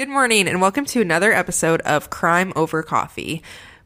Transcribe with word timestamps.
Good 0.00 0.08
morning, 0.08 0.48
and 0.48 0.62
welcome 0.62 0.86
to 0.86 1.02
another 1.02 1.30
episode 1.30 1.82
of 1.82 2.08
Crime 2.08 2.54
Over 2.56 2.82
Coffee. 2.82 3.42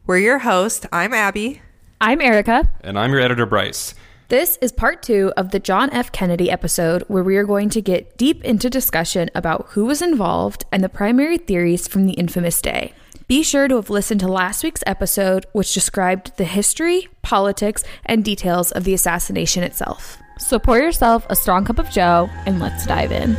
We're 0.07 0.19
your 0.19 0.39
host. 0.39 0.85
I'm 0.89 1.13
Abby. 1.13 1.61
I'm 1.99 2.21
Erica. 2.21 2.71
And 2.79 2.97
I'm 2.97 3.11
your 3.11 3.19
editor, 3.19 3.45
Bryce. 3.45 3.93
This 4.29 4.57
is 4.61 4.71
part 4.71 5.03
two 5.03 5.33
of 5.35 5.51
the 5.51 5.59
John 5.59 5.89
F. 5.89 6.13
Kennedy 6.13 6.49
episode, 6.49 7.03
where 7.09 7.21
we 7.21 7.35
are 7.35 7.43
going 7.43 7.69
to 7.71 7.81
get 7.81 8.15
deep 8.15 8.45
into 8.45 8.69
discussion 8.69 9.29
about 9.35 9.65
who 9.71 9.83
was 9.83 10.01
involved 10.01 10.63
and 10.71 10.81
the 10.81 10.87
primary 10.87 11.37
theories 11.37 11.85
from 11.85 12.05
the 12.05 12.13
infamous 12.13 12.61
day. 12.61 12.93
Be 13.27 13.43
sure 13.43 13.67
to 13.67 13.75
have 13.75 13.89
listened 13.89 14.21
to 14.21 14.29
last 14.29 14.63
week's 14.63 14.83
episode, 14.87 15.45
which 15.51 15.73
described 15.73 16.37
the 16.37 16.45
history, 16.45 17.09
politics, 17.23 17.83
and 18.05 18.23
details 18.23 18.71
of 18.71 18.85
the 18.85 18.93
assassination 18.93 19.63
itself. 19.63 20.17
So 20.39 20.59
pour 20.59 20.79
yourself 20.79 21.25
a 21.29 21.35
strong 21.35 21.65
cup 21.65 21.77
of 21.77 21.89
Joe 21.89 22.29
and 22.45 22.61
let's 22.61 22.85
dive 22.85 23.11
in. 23.11 23.35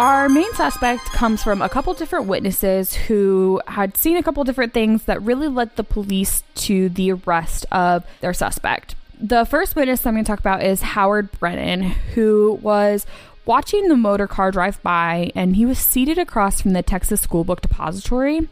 Our 0.00 0.30
main 0.30 0.50
suspect 0.54 1.04
comes 1.12 1.42
from 1.42 1.60
a 1.60 1.68
couple 1.68 1.92
different 1.92 2.24
witnesses 2.24 2.94
who 2.94 3.60
had 3.66 3.98
seen 3.98 4.16
a 4.16 4.22
couple 4.22 4.42
different 4.44 4.72
things 4.72 5.04
that 5.04 5.20
really 5.20 5.46
led 5.46 5.76
the 5.76 5.84
police 5.84 6.42
to 6.54 6.88
the 6.88 7.12
arrest 7.12 7.66
of 7.70 8.06
their 8.22 8.32
suspect. 8.32 8.94
The 9.20 9.44
first 9.44 9.76
witness 9.76 10.06
I'm 10.06 10.14
going 10.14 10.24
to 10.24 10.26
talk 10.26 10.40
about 10.40 10.62
is 10.62 10.80
Howard 10.80 11.30
Brennan, 11.32 11.82
who 11.82 12.58
was 12.62 13.04
watching 13.44 13.88
the 13.88 13.94
motor 13.94 14.26
car 14.26 14.50
drive 14.50 14.82
by 14.82 15.32
and 15.34 15.56
he 15.56 15.66
was 15.66 15.78
seated 15.78 16.16
across 16.16 16.62
from 16.62 16.72
the 16.72 16.82
Texas 16.82 17.20
School 17.20 17.44
Book 17.44 17.60
Depository 17.60 18.48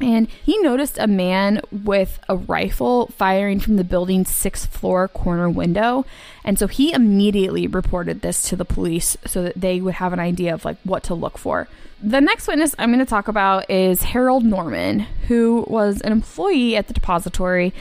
and 0.00 0.28
he 0.28 0.58
noticed 0.58 0.98
a 0.98 1.06
man 1.06 1.60
with 1.70 2.18
a 2.28 2.36
rifle 2.36 3.08
firing 3.08 3.60
from 3.60 3.76
the 3.76 3.84
building's 3.84 4.30
sixth 4.30 4.74
floor 4.74 5.06
corner 5.08 5.50
window. 5.50 6.06
And 6.44 6.58
so 6.58 6.66
he 6.66 6.92
immediately 6.92 7.66
reported 7.66 8.22
this 8.22 8.48
to 8.48 8.56
the 8.56 8.64
police 8.64 9.16
so 9.26 9.42
that 9.42 9.60
they 9.60 9.80
would 9.80 9.94
have 9.94 10.12
an 10.12 10.18
idea 10.18 10.54
of 10.54 10.64
like 10.64 10.78
what 10.84 11.02
to 11.04 11.14
look 11.14 11.38
for. 11.38 11.68
The 12.02 12.20
next 12.20 12.48
witness 12.48 12.74
I'm 12.78 12.88
going 12.88 12.98
to 12.98 13.06
talk 13.06 13.28
about 13.28 13.70
is 13.70 14.02
Harold 14.02 14.44
Norman, 14.44 15.00
who 15.28 15.64
was 15.68 16.00
an 16.00 16.10
employee 16.10 16.74
at 16.74 16.88
the 16.88 16.94
depository 16.94 17.72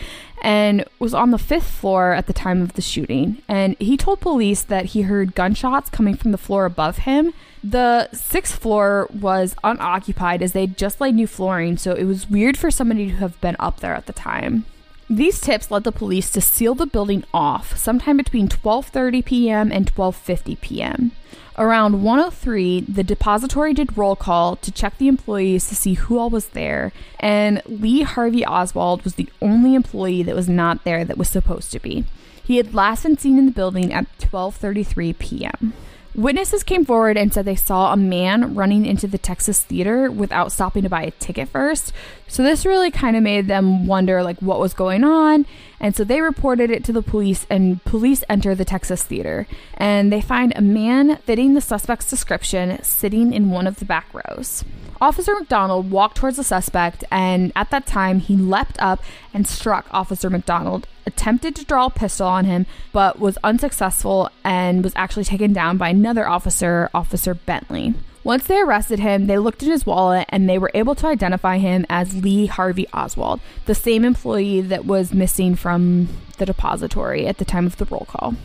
and 0.43 0.85
was 0.99 1.15
on 1.15 1.31
the 1.31 1.39
fifth 1.39 1.71
floor 1.71 2.13
at 2.13 2.27
the 2.27 2.33
time 2.33 2.61
of 2.61 2.73
the 2.73 2.83
shooting. 2.83 3.41
And 3.47 3.75
he 3.79 3.97
told 3.97 4.19
police 4.19 4.61
that 4.63 4.85
he 4.87 5.03
heard 5.03 5.33
gunshots 5.33 5.89
coming 5.89 6.15
from 6.15 6.31
the 6.31 6.37
floor 6.37 6.65
above 6.65 6.99
him. 6.99 7.33
The 7.63 8.09
sixth 8.11 8.57
floor 8.57 9.07
was 9.13 9.55
unoccupied 9.63 10.41
as 10.41 10.53
they 10.53 10.67
just 10.67 10.99
laid 10.99 11.15
new 11.15 11.27
flooring, 11.27 11.77
so 11.77 11.93
it 11.93 12.05
was 12.05 12.29
weird 12.29 12.57
for 12.57 12.71
somebody 12.71 13.07
to 13.07 13.17
have 13.17 13.39
been 13.39 13.55
up 13.59 13.79
there 13.79 13.93
at 13.93 14.07
the 14.07 14.13
time. 14.13 14.65
These 15.09 15.41
tips 15.41 15.69
led 15.69 15.83
the 15.83 15.91
police 15.91 16.31
to 16.31 16.41
seal 16.41 16.73
the 16.73 16.85
building 16.85 17.25
off 17.33 17.77
sometime 17.77 18.17
between 18.17 18.47
12:30 18.47 19.25
p.m. 19.25 19.71
and 19.71 19.93
12:50 19.93 20.59
p.m. 20.61 21.11
Around 21.57 22.01
103, 22.01 22.81
the 22.81 23.03
depository 23.03 23.73
did 23.73 23.97
roll 23.97 24.15
call 24.15 24.55
to 24.55 24.71
check 24.71 24.97
the 24.97 25.09
employees 25.09 25.67
to 25.67 25.75
see 25.75 25.95
who 25.95 26.17
all 26.17 26.29
was 26.29 26.47
there, 26.47 26.93
and 27.19 27.61
Lee 27.65 28.03
Harvey 28.03 28.45
Oswald 28.45 29.03
was 29.03 29.15
the 29.15 29.29
only 29.41 29.75
employee 29.75 30.23
that 30.23 30.35
was 30.35 30.47
not 30.47 30.85
there 30.85 31.03
that 31.03 31.17
was 31.17 31.27
supposed 31.27 31.71
to 31.73 31.79
be. 31.79 32.05
He 32.41 32.57
had 32.57 32.73
last 32.73 33.03
been 33.03 33.17
seen 33.17 33.37
in 33.37 33.45
the 33.45 33.51
building 33.51 33.93
at 33.93 34.07
12:33 34.17 35.19
p.m. 35.19 35.73
Witnesses 36.13 36.63
came 36.63 36.83
forward 36.83 37.17
and 37.17 37.33
said 37.33 37.45
they 37.45 37.55
saw 37.55 37.93
a 37.93 37.97
man 37.97 38.53
running 38.53 38.85
into 38.85 39.07
the 39.07 39.17
Texas 39.17 39.61
Theater 39.61 40.11
without 40.11 40.51
stopping 40.51 40.83
to 40.83 40.89
buy 40.89 41.03
a 41.03 41.11
ticket 41.11 41.47
first. 41.47 41.93
So 42.27 42.43
this 42.43 42.65
really 42.65 42.91
kind 42.91 43.15
of 43.15 43.23
made 43.23 43.47
them 43.47 43.87
wonder 43.87 44.21
like 44.21 44.37
what 44.39 44.59
was 44.59 44.73
going 44.73 45.05
on, 45.05 45.45
and 45.79 45.95
so 45.95 46.03
they 46.03 46.19
reported 46.19 46.69
it 46.69 46.83
to 46.85 46.91
the 46.91 47.01
police 47.01 47.45
and 47.49 47.83
police 47.85 48.25
enter 48.29 48.53
the 48.55 48.65
Texas 48.65 49.03
Theater 49.03 49.47
and 49.75 50.11
they 50.11 50.21
find 50.21 50.51
a 50.55 50.61
man 50.61 51.15
fitting 51.17 51.53
the 51.53 51.61
suspect's 51.61 52.09
description 52.09 52.83
sitting 52.83 53.33
in 53.33 53.49
one 53.49 53.65
of 53.65 53.77
the 53.77 53.85
back 53.85 54.07
rows. 54.13 54.65
Officer 55.01 55.33
McDonald 55.33 55.89
walked 55.89 56.17
towards 56.17 56.37
the 56.37 56.43
suspect, 56.43 57.03
and 57.09 57.51
at 57.55 57.71
that 57.71 57.87
time, 57.87 58.19
he 58.19 58.35
leapt 58.35 58.79
up 58.79 59.01
and 59.33 59.47
struck 59.47 59.87
Officer 59.89 60.29
McDonald, 60.29 60.87
attempted 61.05 61.55
to 61.55 61.65
draw 61.65 61.87
a 61.87 61.89
pistol 61.89 62.27
on 62.27 62.45
him, 62.45 62.65
but 62.91 63.19
was 63.19 63.37
unsuccessful 63.43 64.29
and 64.43 64.83
was 64.83 64.93
actually 64.95 65.25
taken 65.25 65.53
down 65.53 65.77
by 65.77 65.89
another 65.89 66.27
officer, 66.27 66.89
Officer 66.93 67.33
Bentley. 67.33 67.93
Once 68.23 68.45
they 68.45 68.59
arrested 68.59 68.99
him, 68.99 69.25
they 69.25 69.37
looked 69.37 69.63
in 69.63 69.71
his 69.71 69.85
wallet 69.85 70.27
and 70.29 70.47
they 70.47 70.57
were 70.57 70.71
able 70.75 70.93
to 70.93 71.07
identify 71.07 71.57
him 71.57 71.85
as 71.89 72.23
Lee 72.23 72.45
Harvey 72.45 72.87
Oswald, 72.93 73.39
the 73.65 73.73
same 73.73 74.05
employee 74.05 74.61
that 74.61 74.85
was 74.85 75.13
missing 75.13 75.55
from 75.55 76.07
the 76.37 76.45
depository 76.45 77.25
at 77.25 77.39
the 77.39 77.45
time 77.45 77.65
of 77.65 77.77
the 77.77 77.85
roll 77.85 78.05
call. 78.07 78.35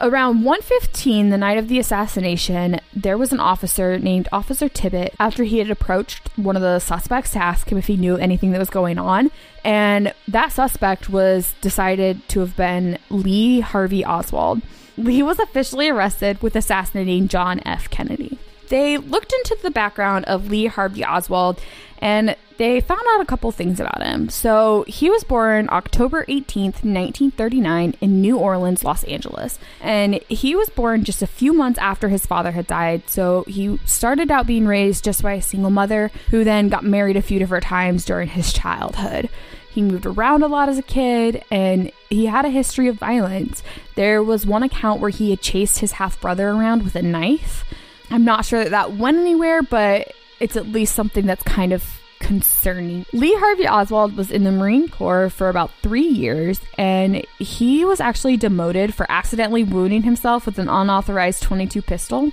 Around 0.00 0.42
1:15 0.42 1.30
the 1.30 1.38
night 1.38 1.56
of 1.56 1.68
the 1.68 1.78
assassination, 1.78 2.80
there 2.94 3.16
was 3.16 3.32
an 3.32 3.40
officer 3.40 3.98
named 3.98 4.28
Officer 4.32 4.68
Tippit 4.68 5.10
after 5.20 5.44
he 5.44 5.58
had 5.58 5.70
approached 5.70 6.28
one 6.36 6.56
of 6.56 6.62
the 6.62 6.78
suspects 6.80 7.30
to 7.32 7.42
ask 7.42 7.70
him 7.70 7.78
if 7.78 7.86
he 7.86 7.96
knew 7.96 8.16
anything 8.16 8.50
that 8.50 8.58
was 8.58 8.70
going 8.70 8.98
on, 8.98 9.30
and 9.64 10.12
that 10.26 10.52
suspect 10.52 11.08
was 11.08 11.54
decided 11.60 12.28
to 12.28 12.40
have 12.40 12.56
been 12.56 12.98
Lee 13.08 13.60
Harvey 13.60 14.04
Oswald. 14.04 14.62
He 14.96 15.22
was 15.22 15.38
officially 15.38 15.88
arrested 15.88 16.42
with 16.42 16.56
assassinating 16.56 17.28
John 17.28 17.60
F. 17.64 17.88
Kennedy. 17.88 18.38
They 18.68 18.96
looked 18.98 19.32
into 19.32 19.56
the 19.62 19.70
background 19.70 20.24
of 20.24 20.50
Lee 20.50 20.66
Harvey 20.66 21.04
Oswald 21.04 21.60
and 21.98 22.36
they 22.56 22.80
found 22.80 23.02
out 23.10 23.20
a 23.20 23.24
couple 23.24 23.50
things 23.50 23.80
about 23.80 24.02
him. 24.02 24.28
So, 24.28 24.84
he 24.86 25.10
was 25.10 25.24
born 25.24 25.68
October 25.70 26.24
18th, 26.26 26.84
1939, 26.84 27.96
in 28.00 28.20
New 28.20 28.38
Orleans, 28.38 28.84
Los 28.84 29.04
Angeles. 29.04 29.58
And 29.80 30.14
he 30.28 30.54
was 30.54 30.70
born 30.70 31.04
just 31.04 31.22
a 31.22 31.26
few 31.26 31.52
months 31.52 31.78
after 31.80 32.08
his 32.08 32.26
father 32.26 32.52
had 32.52 32.66
died. 32.66 33.08
So, 33.08 33.44
he 33.48 33.78
started 33.84 34.30
out 34.30 34.46
being 34.46 34.66
raised 34.66 35.04
just 35.04 35.22
by 35.22 35.32
a 35.32 35.42
single 35.42 35.70
mother 35.70 36.10
who 36.30 36.44
then 36.44 36.68
got 36.68 36.84
married 36.84 37.16
a 37.16 37.22
few 37.22 37.38
different 37.38 37.64
times 37.64 38.04
during 38.04 38.28
his 38.28 38.52
childhood. 38.52 39.28
He 39.74 39.82
moved 39.82 40.06
around 40.06 40.44
a 40.44 40.46
lot 40.46 40.68
as 40.68 40.78
a 40.78 40.82
kid 40.82 41.42
and 41.50 41.90
he 42.08 42.26
had 42.26 42.44
a 42.44 42.50
history 42.50 42.86
of 42.86 42.96
violence. 42.96 43.60
There 43.96 44.22
was 44.22 44.46
one 44.46 44.62
account 44.62 45.00
where 45.00 45.10
he 45.10 45.30
had 45.30 45.40
chased 45.40 45.80
his 45.80 45.92
half 45.92 46.20
brother 46.20 46.48
around 46.48 46.84
with 46.84 46.94
a 46.94 47.02
knife. 47.02 47.64
I'm 48.08 48.24
not 48.24 48.44
sure 48.44 48.62
that 48.62 48.70
that 48.70 48.92
went 48.96 49.18
anywhere, 49.18 49.62
but 49.62 50.12
it's 50.40 50.56
at 50.56 50.68
least 50.68 50.94
something 50.94 51.26
that's 51.26 51.42
kind 51.42 51.72
of 51.72 52.00
concerning. 52.20 53.04
Lee 53.12 53.34
Harvey 53.34 53.68
Oswald 53.68 54.16
was 54.16 54.30
in 54.30 54.44
the 54.44 54.50
Marine 54.50 54.88
Corps 54.88 55.28
for 55.28 55.48
about 55.48 55.70
three 55.82 56.06
years, 56.06 56.60
and 56.78 57.24
he 57.38 57.84
was 57.84 58.00
actually 58.00 58.36
demoted 58.36 58.94
for 58.94 59.06
accidentally 59.10 59.62
wounding 59.62 60.02
himself 60.02 60.46
with 60.46 60.58
an 60.58 60.68
unauthorized 60.68 61.42
22 61.42 61.82
pistol. 61.82 62.32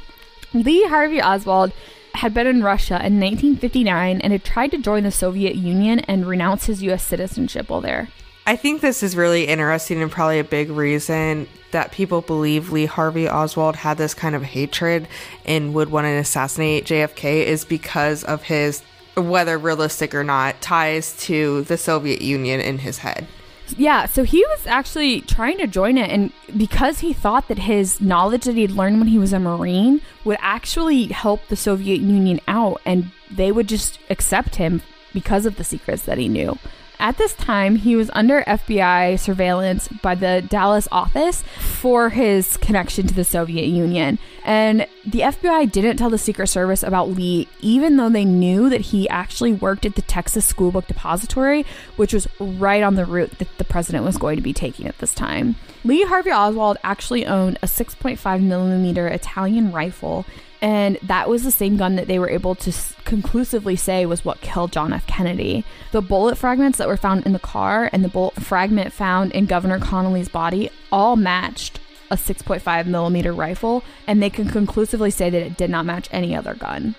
Lee 0.53 0.83
Harvey 0.85 1.21
Oswald 1.21 1.73
had 2.13 2.33
been 2.33 2.47
in 2.47 2.63
Russia 2.63 2.95
in 2.95 3.19
1959 3.19 4.21
and 4.21 4.33
had 4.33 4.43
tried 4.43 4.71
to 4.71 4.77
join 4.77 5.03
the 5.03 5.11
Soviet 5.11 5.55
Union 5.55 5.99
and 5.99 6.25
renounce 6.25 6.65
his 6.65 6.83
U.S. 6.83 7.03
citizenship 7.03 7.69
while 7.69 7.81
there. 7.81 8.09
I 8.51 8.57
think 8.57 8.81
this 8.81 9.01
is 9.01 9.15
really 9.15 9.45
interesting 9.45 10.01
and 10.01 10.11
probably 10.11 10.39
a 10.39 10.43
big 10.43 10.71
reason 10.71 11.47
that 11.71 11.93
people 11.93 12.19
believe 12.19 12.69
Lee 12.69 12.85
Harvey 12.85 13.29
Oswald 13.29 13.77
had 13.77 13.97
this 13.97 14.13
kind 14.13 14.35
of 14.35 14.43
hatred 14.43 15.07
and 15.45 15.73
would 15.73 15.89
want 15.89 16.03
to 16.03 16.09
assassinate 16.09 16.83
JFK 16.83 17.45
is 17.45 17.63
because 17.63 18.25
of 18.25 18.43
his, 18.43 18.83
whether 19.15 19.57
realistic 19.57 20.13
or 20.13 20.25
not, 20.25 20.59
ties 20.59 21.15
to 21.19 21.61
the 21.61 21.77
Soviet 21.77 22.21
Union 22.21 22.59
in 22.59 22.79
his 22.79 22.97
head. 22.97 23.25
Yeah, 23.77 24.05
so 24.05 24.23
he 24.25 24.43
was 24.49 24.67
actually 24.67 25.21
trying 25.21 25.57
to 25.59 25.65
join 25.65 25.97
it, 25.97 26.09
and 26.09 26.33
because 26.57 26.99
he 26.99 27.13
thought 27.13 27.47
that 27.47 27.59
his 27.59 28.01
knowledge 28.01 28.43
that 28.43 28.55
he'd 28.55 28.71
learned 28.71 28.97
when 28.97 29.07
he 29.07 29.17
was 29.17 29.31
a 29.31 29.39
Marine 29.39 30.01
would 30.25 30.39
actually 30.41 31.05
help 31.05 31.47
the 31.47 31.55
Soviet 31.55 32.01
Union 32.01 32.41
out, 32.49 32.81
and 32.85 33.13
they 33.31 33.53
would 33.53 33.69
just 33.69 33.97
accept 34.09 34.57
him 34.57 34.81
because 35.13 35.45
of 35.45 35.55
the 35.55 35.63
secrets 35.63 36.03
that 36.03 36.17
he 36.17 36.27
knew. 36.27 36.57
At 37.01 37.17
this 37.17 37.33
time, 37.33 37.77
he 37.77 37.95
was 37.95 38.11
under 38.13 38.43
FBI 38.43 39.19
surveillance 39.19 39.87
by 39.87 40.13
the 40.13 40.45
Dallas 40.47 40.87
office 40.91 41.41
for 41.57 42.11
his 42.11 42.57
connection 42.57 43.07
to 43.07 43.13
the 43.15 43.23
Soviet 43.23 43.65
Union. 43.65 44.19
And 44.45 44.85
the 45.03 45.21
FBI 45.21 45.71
didn't 45.71 45.97
tell 45.97 46.11
the 46.11 46.19
Secret 46.19 46.45
Service 46.45 46.83
about 46.83 47.09
Lee, 47.09 47.47
even 47.59 47.97
though 47.97 48.09
they 48.09 48.23
knew 48.23 48.69
that 48.69 48.81
he 48.81 49.09
actually 49.09 49.51
worked 49.51 49.87
at 49.87 49.95
the 49.95 50.03
Texas 50.03 50.45
School 50.45 50.69
Book 50.69 50.85
Depository, 50.85 51.65
which 51.95 52.13
was 52.13 52.27
right 52.39 52.83
on 52.83 52.93
the 52.93 53.05
route 53.05 53.35
that 53.39 53.57
the 53.57 53.63
president 53.63 54.05
was 54.05 54.17
going 54.17 54.35
to 54.35 54.43
be 54.43 54.53
taking 54.53 54.85
at 54.85 54.99
this 54.99 55.15
time. 55.15 55.55
Lee 55.83 56.03
Harvey 56.03 56.29
Oswald 56.29 56.77
actually 56.83 57.25
owned 57.25 57.57
a 57.63 57.65
6.5 57.65 58.43
millimeter 58.43 59.07
Italian 59.07 59.71
rifle 59.71 60.23
and 60.61 60.97
that 61.01 61.27
was 61.27 61.43
the 61.43 61.51
same 61.51 61.77
gun 61.77 61.95
that 61.95 62.07
they 62.07 62.19
were 62.19 62.29
able 62.29 62.53
to 62.55 62.73
conclusively 63.03 63.75
say 63.75 64.05
was 64.05 64.23
what 64.23 64.41
killed 64.41 64.71
John 64.71 64.93
F. 64.93 65.07
Kennedy. 65.07 65.65
The 65.91 66.01
bullet 66.01 66.37
fragments 66.37 66.77
that 66.77 66.87
were 66.87 66.97
found 66.97 67.25
in 67.25 67.33
the 67.33 67.39
car 67.39 67.89
and 67.91 68.03
the 68.03 68.09
bullet 68.09 68.35
fragment 68.35 68.93
found 68.93 69.31
in 69.31 69.47
Governor 69.47 69.79
Connally's 69.79 70.29
body 70.29 70.69
all 70.91 71.15
matched 71.15 71.79
a 72.11 72.15
6.5 72.15 72.85
millimeter 72.87 73.33
rifle, 73.33 73.83
and 74.05 74.21
they 74.21 74.29
can 74.29 74.49
conclusively 74.49 75.09
say 75.09 75.29
that 75.29 75.41
it 75.41 75.57
did 75.57 75.69
not 75.69 75.85
match 75.85 76.09
any 76.11 76.35
other 76.35 76.53
gun. 76.53 76.93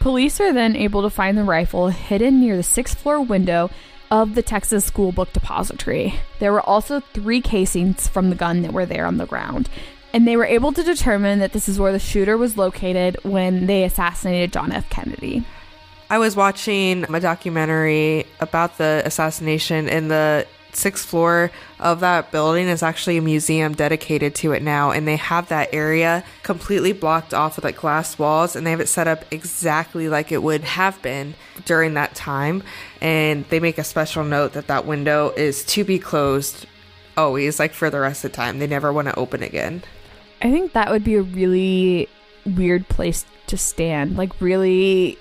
Police 0.00 0.40
are 0.40 0.52
then 0.52 0.76
able 0.76 1.02
to 1.02 1.10
find 1.10 1.38
the 1.38 1.44
rifle 1.44 1.88
hidden 1.88 2.40
near 2.40 2.56
the 2.56 2.62
sixth 2.62 2.98
floor 2.98 3.20
window 3.20 3.70
of 4.10 4.34
the 4.34 4.42
Texas 4.42 4.84
School 4.84 5.12
Book 5.12 5.32
Depository. 5.32 6.14
There 6.38 6.52
were 6.52 6.60
also 6.60 7.00
three 7.00 7.40
casings 7.40 8.06
from 8.08 8.30
the 8.30 8.36
gun 8.36 8.62
that 8.62 8.72
were 8.72 8.86
there 8.86 9.06
on 9.06 9.16
the 9.16 9.26
ground, 9.26 9.68
and 10.16 10.26
they 10.26 10.38
were 10.38 10.46
able 10.46 10.72
to 10.72 10.82
determine 10.82 11.40
that 11.40 11.52
this 11.52 11.68
is 11.68 11.78
where 11.78 11.92
the 11.92 11.98
shooter 11.98 12.38
was 12.38 12.56
located 12.56 13.18
when 13.22 13.66
they 13.66 13.84
assassinated 13.84 14.50
John 14.50 14.72
F. 14.72 14.88
Kennedy. 14.88 15.44
I 16.08 16.16
was 16.16 16.34
watching 16.34 17.04
a 17.14 17.20
documentary 17.20 18.24
about 18.40 18.78
the 18.78 19.02
assassination, 19.04 19.90
and 19.90 20.10
the 20.10 20.46
sixth 20.72 21.06
floor 21.06 21.50
of 21.78 22.00
that 22.00 22.32
building 22.32 22.66
is 22.66 22.82
actually 22.82 23.18
a 23.18 23.20
museum 23.20 23.74
dedicated 23.74 24.34
to 24.36 24.52
it 24.52 24.62
now. 24.62 24.90
And 24.90 25.06
they 25.06 25.16
have 25.16 25.48
that 25.50 25.68
area 25.74 26.24
completely 26.42 26.92
blocked 26.92 27.34
off 27.34 27.56
with 27.56 27.66
like 27.66 27.76
glass 27.76 28.18
walls, 28.18 28.56
and 28.56 28.66
they 28.66 28.70
have 28.70 28.80
it 28.80 28.88
set 28.88 29.06
up 29.06 29.22
exactly 29.30 30.08
like 30.08 30.32
it 30.32 30.42
would 30.42 30.64
have 30.64 31.02
been 31.02 31.34
during 31.66 31.92
that 31.92 32.14
time. 32.14 32.62
And 33.02 33.44
they 33.50 33.60
make 33.60 33.76
a 33.76 33.84
special 33.84 34.24
note 34.24 34.54
that 34.54 34.68
that 34.68 34.86
window 34.86 35.34
is 35.36 35.62
to 35.66 35.84
be 35.84 35.98
closed 35.98 36.64
always, 37.18 37.58
like 37.58 37.74
for 37.74 37.90
the 37.90 38.00
rest 38.00 38.24
of 38.24 38.32
the 38.32 38.36
time. 38.36 38.60
They 38.60 38.66
never 38.66 38.90
want 38.94 39.08
to 39.08 39.18
open 39.18 39.42
again. 39.42 39.82
I 40.42 40.50
think 40.50 40.72
that 40.72 40.90
would 40.90 41.04
be 41.04 41.14
a 41.14 41.22
really 41.22 42.08
weird 42.44 42.88
place 42.88 43.24
to 43.48 43.56
stand. 43.56 44.16
Like, 44.16 44.40
really 44.40 45.18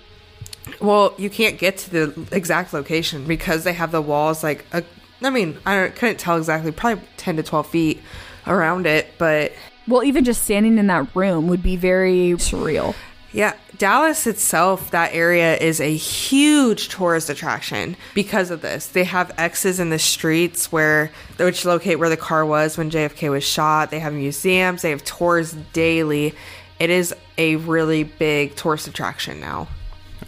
well, 0.79 1.13
you 1.17 1.29
can't 1.29 1.57
get 1.57 1.77
to 1.77 1.89
the 1.89 2.27
exact 2.31 2.73
location 2.73 3.25
because 3.25 3.63
they 3.63 3.73
have 3.73 3.91
the 3.91 4.01
walls 4.01 4.44
like 4.44 4.65
a, 4.73 4.83
I 5.21 5.29
mean, 5.29 5.57
I 5.65 5.89
couldn't 5.89 6.19
tell 6.19 6.38
exactly, 6.38 6.71
probably 6.71 7.03
10 7.17 7.38
to 7.38 7.44
12 7.44 7.67
feet 7.67 8.01
around 8.47 8.85
it, 8.85 9.13
but. 9.17 9.53
Well, 9.88 10.03
even 10.03 10.23
just 10.23 10.44
standing 10.44 10.77
in 10.77 10.88
that 10.88 11.15
room 11.15 11.47
would 11.47 11.62
be 11.62 11.75
very 11.75 12.31
surreal. 12.31 12.95
Yeah, 13.31 13.53
Dallas 13.77 14.27
itself, 14.27 14.92
that 14.92 15.13
area 15.13 15.57
is 15.57 15.80
a 15.81 15.95
huge 15.95 16.89
tourist 16.89 17.30
attraction 17.30 17.95
because 18.13 18.51
of 18.51 18.62
this. 18.62 18.88
They 18.88 19.04
have 19.04 19.31
X's 19.38 19.80
in 19.80 19.89
the 19.89 20.00
streets 20.00 20.72
where 20.72 21.12
which 21.38 21.66
locate 21.66 22.00
where 22.00 22.10
the 22.10 22.18
car 22.18 22.45
was 22.45 22.77
when 22.77 22.89
JFK 22.92 23.31
was 23.31 23.44
shot. 23.44 23.92
They 23.92 24.00
have 24.00 24.13
museums, 24.13 24.81
they 24.81 24.92
have 24.92 25.04
tours 25.04 25.54
daily. 25.74 26.33
It 26.80 26.89
is 26.89 27.13
a 27.38 27.56
really 27.57 28.04
big 28.04 28.56
tourist 28.56 28.88
attraction 28.88 29.39
now. 29.39 29.68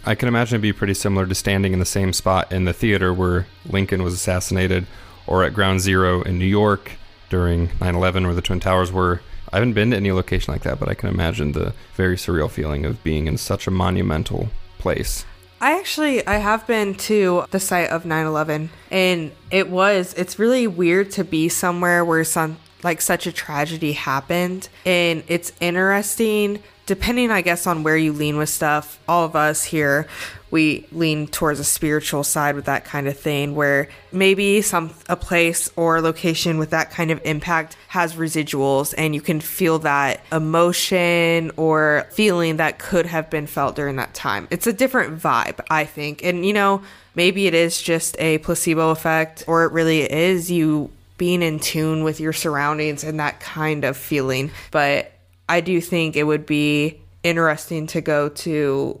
I 0.04 0.14
can 0.14 0.28
imagine 0.28 0.56
it'd 0.56 0.62
be 0.62 0.72
pretty 0.72 0.94
similar 0.94 1.26
to 1.26 1.34
standing 1.34 1.72
in 1.72 1.78
the 1.78 1.84
same 1.84 2.12
spot 2.12 2.50
in 2.52 2.64
the 2.64 2.72
theater 2.72 3.12
where 3.12 3.46
Lincoln 3.66 4.02
was 4.02 4.14
assassinated, 4.14 4.86
or 5.26 5.44
at 5.44 5.52
Ground 5.52 5.80
Zero 5.80 6.22
in 6.22 6.38
New 6.38 6.46
York 6.46 6.92
during 7.28 7.70
9 7.80 7.94
11, 7.94 8.24
where 8.24 8.34
the 8.34 8.42
Twin 8.42 8.60
Towers 8.60 8.90
were. 8.90 9.20
I 9.52 9.56
haven't 9.56 9.72
been 9.72 9.90
to 9.90 9.96
any 9.96 10.12
location 10.12 10.52
like 10.52 10.62
that, 10.62 10.78
but 10.78 10.88
I 10.88 10.94
can 10.94 11.08
imagine 11.08 11.52
the 11.52 11.72
very 11.94 12.16
surreal 12.16 12.50
feeling 12.50 12.84
of 12.84 13.02
being 13.02 13.26
in 13.26 13.38
such 13.38 13.66
a 13.66 13.70
monumental 13.70 14.48
place. 14.78 15.24
I 15.60 15.78
actually 15.78 16.24
I 16.26 16.36
have 16.36 16.66
been 16.66 16.94
to 16.94 17.44
the 17.50 17.58
site 17.58 17.90
of 17.90 18.04
9/11 18.04 18.68
and 18.90 19.32
it 19.50 19.68
was 19.68 20.14
it's 20.14 20.38
really 20.38 20.66
weird 20.68 21.10
to 21.12 21.24
be 21.24 21.48
somewhere 21.48 22.04
where 22.04 22.22
some 22.22 22.58
like 22.84 23.00
such 23.00 23.26
a 23.26 23.32
tragedy 23.32 23.92
happened 23.92 24.68
and 24.86 25.24
it's 25.26 25.52
interesting 25.60 26.60
depending, 26.88 27.30
I 27.30 27.42
guess, 27.42 27.66
on 27.66 27.82
where 27.82 27.98
you 27.98 28.14
lean 28.14 28.38
with 28.38 28.48
stuff, 28.48 28.98
all 29.06 29.22
of 29.26 29.36
us 29.36 29.62
here, 29.62 30.08
we 30.50 30.86
lean 30.92 31.26
towards 31.26 31.60
a 31.60 31.64
spiritual 31.64 32.24
side 32.24 32.54
with 32.54 32.64
that 32.66 32.84
kind 32.84 33.06
of 33.08 33.18
thing, 33.18 33.54
where 33.54 33.88
maybe 34.12 34.62
some 34.62 34.94
a 35.08 35.16
place 35.16 35.70
or 35.76 36.00
location 36.00 36.58
with 36.58 36.70
that 36.70 36.90
kind 36.90 37.10
of 37.10 37.20
impact 37.24 37.76
has 37.88 38.14
residuals, 38.14 38.94
and 38.96 39.14
you 39.14 39.20
can 39.20 39.40
feel 39.40 39.78
that 39.80 40.22
emotion 40.32 41.50
or 41.56 42.06
feeling 42.12 42.56
that 42.56 42.78
could 42.78 43.06
have 43.06 43.28
been 43.30 43.46
felt 43.46 43.76
during 43.76 43.96
that 43.96 44.14
time. 44.14 44.48
It's 44.50 44.66
a 44.66 44.72
different 44.72 45.20
vibe, 45.20 45.60
I 45.70 45.84
think, 45.84 46.24
and 46.24 46.46
you 46.46 46.52
know, 46.52 46.82
maybe 47.14 47.46
it 47.46 47.54
is 47.54 47.80
just 47.82 48.16
a 48.18 48.38
placebo 48.38 48.90
effect, 48.90 49.44
or 49.46 49.64
it 49.64 49.72
really 49.72 50.00
is 50.00 50.50
you 50.50 50.90
being 51.16 51.42
in 51.42 51.58
tune 51.58 52.04
with 52.04 52.20
your 52.20 52.32
surroundings 52.32 53.02
and 53.02 53.18
that 53.18 53.40
kind 53.40 53.84
of 53.84 53.96
feeling, 53.96 54.50
but 54.70 55.12
I 55.48 55.60
do 55.60 55.80
think 55.80 56.14
it 56.14 56.24
would 56.24 56.46
be 56.46 57.00
interesting 57.24 57.88
to 57.88 58.00
go 58.00 58.28
to 58.28 59.00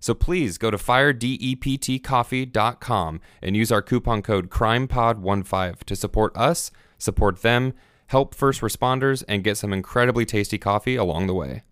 So 0.00 0.14
please 0.14 0.58
go 0.58 0.70
to 0.70 0.78
firedeptcoffee.com 0.78 3.20
and 3.42 3.56
use 3.56 3.70
our 3.70 3.82
coupon 3.82 4.22
code 4.22 4.50
CrimePod15 4.50 5.84
to 5.84 5.94
support 5.94 6.36
us, 6.36 6.72
support 6.98 7.42
them, 7.42 7.74
help 8.06 8.34
first 8.34 8.62
responders, 8.62 9.22
and 9.28 9.44
get 9.44 9.58
some 9.58 9.72
incredibly 9.72 10.24
tasty 10.24 10.58
coffee 10.58 10.96
along 10.96 11.28
the 11.28 11.34
way. 11.34 11.62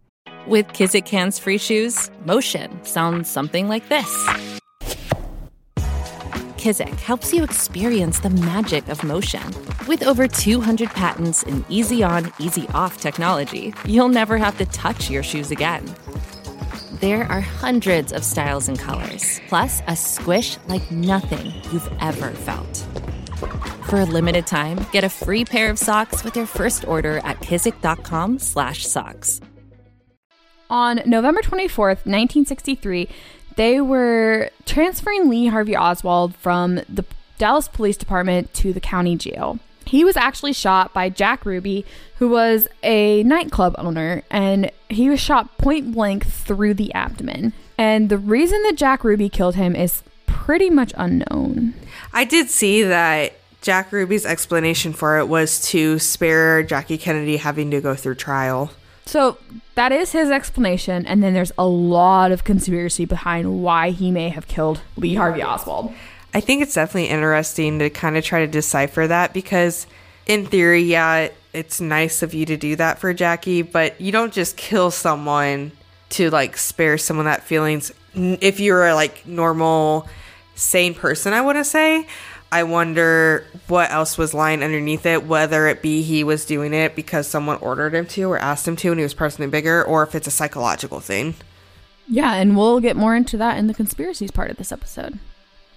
With 0.46 0.68
Kizik 0.68 1.08
Hands 1.08 1.36
Free 1.38 1.58
Shoes, 1.58 2.10
motion 2.24 2.84
sounds 2.84 3.28
something 3.28 3.68
like 3.68 3.88
this. 3.88 4.08
Kizik 6.58 7.00
helps 7.00 7.32
you 7.32 7.44
experience 7.44 8.20
the 8.20 8.30
magic 8.30 8.88
of 8.88 9.02
motion. 9.04 9.42
With 9.86 10.02
over 10.02 10.28
200 10.28 10.90
patents 10.90 11.42
and 11.44 11.64
easy 11.68 12.02
on, 12.02 12.32
easy 12.38 12.66
off 12.74 13.00
technology, 13.00 13.72
you'll 13.84 14.08
never 14.08 14.36
have 14.36 14.58
to 14.58 14.66
touch 14.66 15.08
your 15.08 15.22
shoes 15.22 15.50
again. 15.50 15.84
There 17.00 17.30
are 17.30 17.40
hundreds 17.40 18.12
of 18.12 18.24
styles 18.24 18.66
and 18.66 18.76
colors, 18.76 19.40
plus 19.48 19.82
a 19.86 19.94
squish 19.94 20.58
like 20.66 20.90
nothing 20.90 21.52
you've 21.70 21.88
ever 22.00 22.30
felt. 22.30 22.84
For 23.88 24.00
a 24.00 24.04
limited 24.04 24.48
time, 24.48 24.84
get 24.90 25.04
a 25.04 25.08
free 25.08 25.44
pair 25.44 25.70
of 25.70 25.78
socks 25.78 26.24
with 26.24 26.34
your 26.34 26.46
first 26.46 26.88
order 26.88 27.18
at 27.18 27.38
kizik.com/socks. 27.38 29.40
On 30.68 31.00
November 31.06 31.40
24th, 31.40 32.04
1963, 32.04 33.08
they 33.54 33.80
were 33.80 34.50
transferring 34.66 35.28
Lee 35.28 35.46
Harvey 35.46 35.76
Oswald 35.76 36.34
from 36.34 36.80
the 36.88 37.04
Dallas 37.38 37.68
Police 37.68 37.96
Department 37.96 38.52
to 38.54 38.72
the 38.72 38.80
county 38.80 39.14
jail. 39.14 39.60
He 39.88 40.04
was 40.04 40.18
actually 40.18 40.52
shot 40.52 40.92
by 40.92 41.08
Jack 41.08 41.46
Ruby, 41.46 41.86
who 42.18 42.28
was 42.28 42.68
a 42.82 43.22
nightclub 43.22 43.74
owner, 43.78 44.22
and 44.30 44.70
he 44.90 45.08
was 45.08 45.18
shot 45.18 45.56
point 45.56 45.92
blank 45.92 46.26
through 46.26 46.74
the 46.74 46.92
abdomen. 46.92 47.54
And 47.78 48.10
the 48.10 48.18
reason 48.18 48.62
that 48.64 48.76
Jack 48.76 49.02
Ruby 49.02 49.30
killed 49.30 49.54
him 49.54 49.74
is 49.74 50.02
pretty 50.26 50.68
much 50.68 50.92
unknown. 50.96 51.72
I 52.12 52.24
did 52.24 52.50
see 52.50 52.82
that 52.82 53.32
Jack 53.62 53.90
Ruby's 53.90 54.26
explanation 54.26 54.92
for 54.92 55.18
it 55.18 55.26
was 55.26 55.58
to 55.70 55.98
spare 55.98 56.62
Jackie 56.62 56.98
Kennedy 56.98 57.38
having 57.38 57.70
to 57.70 57.80
go 57.80 57.94
through 57.94 58.16
trial. 58.16 58.70
So 59.06 59.38
that 59.74 59.90
is 59.90 60.12
his 60.12 60.30
explanation, 60.30 61.06
and 61.06 61.22
then 61.22 61.32
there's 61.32 61.52
a 61.56 61.66
lot 61.66 62.30
of 62.30 62.44
conspiracy 62.44 63.06
behind 63.06 63.62
why 63.62 63.88
he 63.90 64.10
may 64.10 64.28
have 64.28 64.48
killed 64.48 64.82
Lee 64.98 65.14
Harvey 65.14 65.42
Oswald. 65.42 65.94
I 66.34 66.40
think 66.40 66.62
it's 66.62 66.74
definitely 66.74 67.08
interesting 67.08 67.78
to 67.78 67.90
kind 67.90 68.16
of 68.16 68.24
try 68.24 68.40
to 68.40 68.46
decipher 68.46 69.06
that 69.06 69.32
because, 69.32 69.86
in 70.26 70.46
theory, 70.46 70.82
yeah, 70.82 71.28
it's 71.52 71.80
nice 71.80 72.22
of 72.22 72.34
you 72.34 72.44
to 72.46 72.56
do 72.56 72.76
that 72.76 72.98
for 72.98 73.14
Jackie, 73.14 73.62
but 73.62 74.00
you 74.00 74.12
don't 74.12 74.32
just 74.32 74.56
kill 74.56 74.90
someone 74.90 75.72
to 76.10 76.30
like 76.30 76.56
spare 76.56 76.98
someone 76.98 77.26
that 77.26 77.44
feelings. 77.44 77.92
If 78.14 78.60
you're 78.60 78.86
a 78.86 78.94
like 78.94 79.26
normal, 79.26 80.08
sane 80.54 80.94
person, 80.94 81.32
I 81.32 81.40
want 81.40 81.58
to 81.58 81.64
say. 81.64 82.06
I 82.50 82.62
wonder 82.62 83.44
what 83.66 83.90
else 83.90 84.16
was 84.16 84.32
lying 84.32 84.62
underneath 84.62 85.04
it, 85.04 85.24
whether 85.24 85.66
it 85.66 85.82
be 85.82 86.00
he 86.00 86.24
was 86.24 86.46
doing 86.46 86.72
it 86.72 86.96
because 86.96 87.26
someone 87.26 87.58
ordered 87.58 87.94
him 87.94 88.06
to 88.06 88.22
or 88.24 88.38
asked 88.38 88.66
him 88.66 88.76
to 88.76 88.90
and 88.90 88.98
he 88.98 89.02
was 89.02 89.12
personally 89.12 89.50
bigger, 89.50 89.84
or 89.84 90.02
if 90.02 90.14
it's 90.14 90.26
a 90.26 90.30
psychological 90.30 91.00
thing. 91.00 91.34
Yeah, 92.06 92.34
and 92.34 92.56
we'll 92.56 92.80
get 92.80 92.96
more 92.96 93.14
into 93.14 93.36
that 93.36 93.58
in 93.58 93.66
the 93.66 93.74
conspiracies 93.74 94.30
part 94.30 94.50
of 94.50 94.56
this 94.56 94.72
episode. 94.72 95.18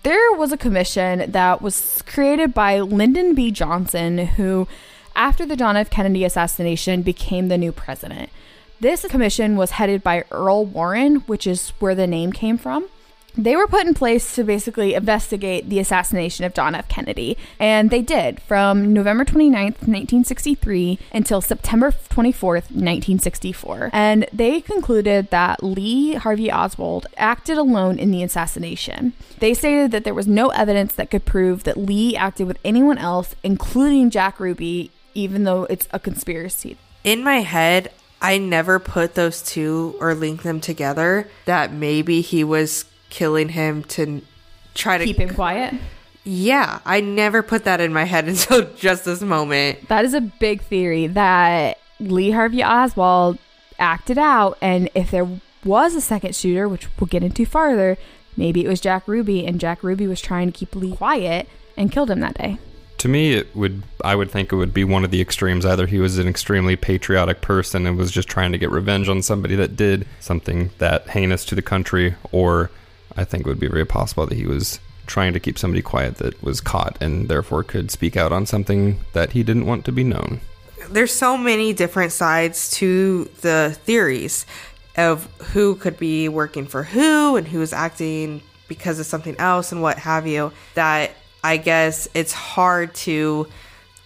There 0.04 0.32
was 0.34 0.52
a 0.52 0.58
commission 0.58 1.32
that 1.32 1.62
was 1.62 2.02
created 2.08 2.56
by 2.56 2.80
Lyndon 2.80 3.36
B. 3.36 3.52
Johnson, 3.52 4.18
who, 4.18 4.68
after 5.16 5.46
the 5.46 5.56
John 5.56 5.78
F. 5.78 5.92
Kennedy 5.92 6.24
assassination, 6.24 7.04
became 7.04 7.50
the 7.50 7.58
new 7.58 7.72
president. 7.72 8.32
This 8.80 9.06
commission 9.06 9.58
was 9.58 9.72
headed 9.72 10.02
by 10.02 10.24
Earl 10.32 10.66
Warren, 10.66 11.18
which 11.28 11.46
is 11.46 11.70
where 11.80 11.94
the 11.94 12.08
name 12.08 12.34
came 12.34 12.58
from. 12.58 12.88
They 13.38 13.56
were 13.56 13.68
put 13.68 13.88
in 13.88 13.94
place 13.94 14.36
to 14.36 14.44
basically 14.44 14.94
investigate 14.94 15.70
the 15.70 15.80
assassination 15.80 16.44
of 16.46 16.54
John 16.54 16.76
F. 16.76 16.88
Kennedy, 16.90 17.38
and 17.60 17.90
they 17.90 18.02
did 18.02 18.42
from 18.42 18.92
November 18.94 19.24
29th, 19.24 19.88
1963 19.88 21.00
until 21.14 21.40
September 21.40 21.92
24th, 21.92 22.72
1964. 22.72 23.92
And 23.94 24.28
they 24.34 24.60
concluded 24.60 25.30
that 25.30 25.64
Lee 25.64 26.16
Harvey 26.16 26.52
Oswald 26.52 27.08
acted 27.16 27.58
alone 27.58 28.00
in 28.00 28.12
the 28.12 28.22
assassination. 28.24 29.14
They 29.40 29.54
stated 29.54 29.92
that 29.92 30.04
there 30.04 30.14
was 30.14 30.28
no 30.28 30.50
evidence 30.50 30.94
that 30.94 31.10
could 31.10 31.26
prove 31.26 31.64
that 31.64 31.78
Lee 31.78 32.16
acted 32.16 32.48
with 32.48 32.60
anyone 32.66 32.98
else, 32.98 33.36
including 33.44 34.10
Jack 34.10 34.40
Ruby, 34.40 34.92
even 35.14 35.46
though 35.46 35.64
it's 35.66 35.88
a 35.92 36.00
conspiracy. 36.00 36.78
In 37.04 37.24
my 37.24 37.38
head, 37.38 37.92
I 38.22 38.38
never 38.38 38.78
put 38.78 39.16
those 39.16 39.42
two 39.42 39.96
or 40.00 40.14
link 40.14 40.44
them 40.44 40.62
together 40.62 41.28
that 41.46 41.74
maybe 41.74 42.22
he 42.22 42.44
was 42.44 42.86
killing 43.12 43.50
him 43.50 43.84
to 43.84 44.24
try 44.74 44.98
to 44.98 45.06
Keep 45.06 45.20
him 45.20 45.36
quiet. 45.36 45.76
Yeah, 46.24 46.80
I 46.86 47.02
never 47.02 47.44
put 47.44 47.66
that 47.66 47.80
in 47.80 47.94
my 47.94 48.06
head 48.06 48.28
until 48.28 48.74
just 48.74 49.06
this 49.06 49.22
moment. 49.22 49.88
That 49.90 50.06
is 50.06 50.16
a 50.16 50.22
big 50.22 50.64
theory 50.64 51.06
that 51.08 51.78
Lee 52.00 52.32
Harvey 52.32 52.64
Oswald 52.64 53.38
acted 53.78 54.18
out, 54.18 54.58
and 54.62 54.90
if 54.96 55.12
there 55.12 55.28
was 55.64 55.96
a 55.96 56.02
second 56.02 56.36
shooter, 56.36 56.68
which 56.68 56.88
we'll 57.00 57.08
get 57.08 57.24
into 57.24 57.46
farther, 57.46 57.98
maybe 58.36 58.66
it 58.66 58.68
was 58.68 58.82
Jack 58.82 59.08
Ruby, 59.08 59.46
and 59.46 59.60
Jack 59.60 59.84
Ruby 59.84 60.08
was 60.08 60.22
trying 60.22 60.52
to 60.52 60.58
keep 60.58 60.76
Lee 60.76 60.96
quiet 60.96 61.48
and 61.78 61.92
killed 61.92 62.10
him 62.10 62.20
that 62.22 62.36
day. 62.36 62.58
To 63.00 63.08
me, 63.08 63.34
it 63.34 63.56
would 63.56 63.82
I 64.04 64.16
would 64.16 64.30
think 64.30 64.52
it 64.52 64.56
would 64.56 64.76
be 64.76 64.84
one 64.84 65.04
of 65.04 65.10
the 65.10 65.22
extremes. 65.22 65.66
Either 65.66 65.88
he 65.88 65.98
was 65.98 66.20
an 66.20 66.28
extremely 66.28 66.76
patriotic 66.76 67.42
person 67.42 67.88
and 67.88 67.98
was 67.98 68.12
just 68.12 68.28
trying 68.28 68.52
to 68.52 68.60
get 68.60 68.70
revenge 68.70 69.10
on 69.10 69.24
somebody 69.24 69.56
that 69.56 69.76
did 69.76 70.06
something 70.20 70.70
that 70.78 71.10
heinous 71.10 71.44
to 71.46 71.56
the 71.56 71.64
country, 71.64 72.14
or 72.32 72.70
I 73.18 73.24
think 73.24 73.46
it 73.46 73.50
would 73.50 73.60
be 73.60 73.68
very 73.68 73.86
possible 73.86 74.26
that 74.26 74.36
he 74.36 74.46
was 74.46 74.80
trying 75.08 75.34
to 75.34 75.40
keep 75.40 75.58
somebody 75.60 75.82
quiet 75.82 76.18
that 76.18 76.42
was 76.42 76.62
caught 76.62 76.98
and 77.02 77.28
therefore 77.28 77.64
could 77.64 77.92
speak 77.92 78.16
out 78.16 78.32
on 78.32 78.46
something 78.46 79.00
that 79.14 79.32
he 79.32 79.44
didn't 79.44 79.66
want 79.66 79.84
to 79.86 79.92
be 79.92 80.04
known. 80.04 80.40
There's 80.90 81.14
so 81.14 81.38
many 81.38 81.74
different 81.74 82.12
sides 82.12 82.72
to 82.72 83.26
the 83.42 83.78
theories 83.84 84.46
of 84.98 85.26
who 85.54 85.76
could 85.76 85.98
be 85.98 86.28
working 86.30 86.66
for 86.66 86.84
who 86.84 87.36
and 87.36 87.48
who 87.48 87.62
is 87.62 87.74
acting 87.74 88.42
because 88.68 89.00
of 89.00 89.06
something 89.06 89.36
else 89.38 89.72
and 89.72 89.82
what 89.82 89.98
have 89.98 90.28
you 90.28 90.52
that 90.76 91.12
I 91.44 91.58
guess 91.58 92.08
it's 92.14 92.34
hard 92.34 92.94
to 92.96 93.48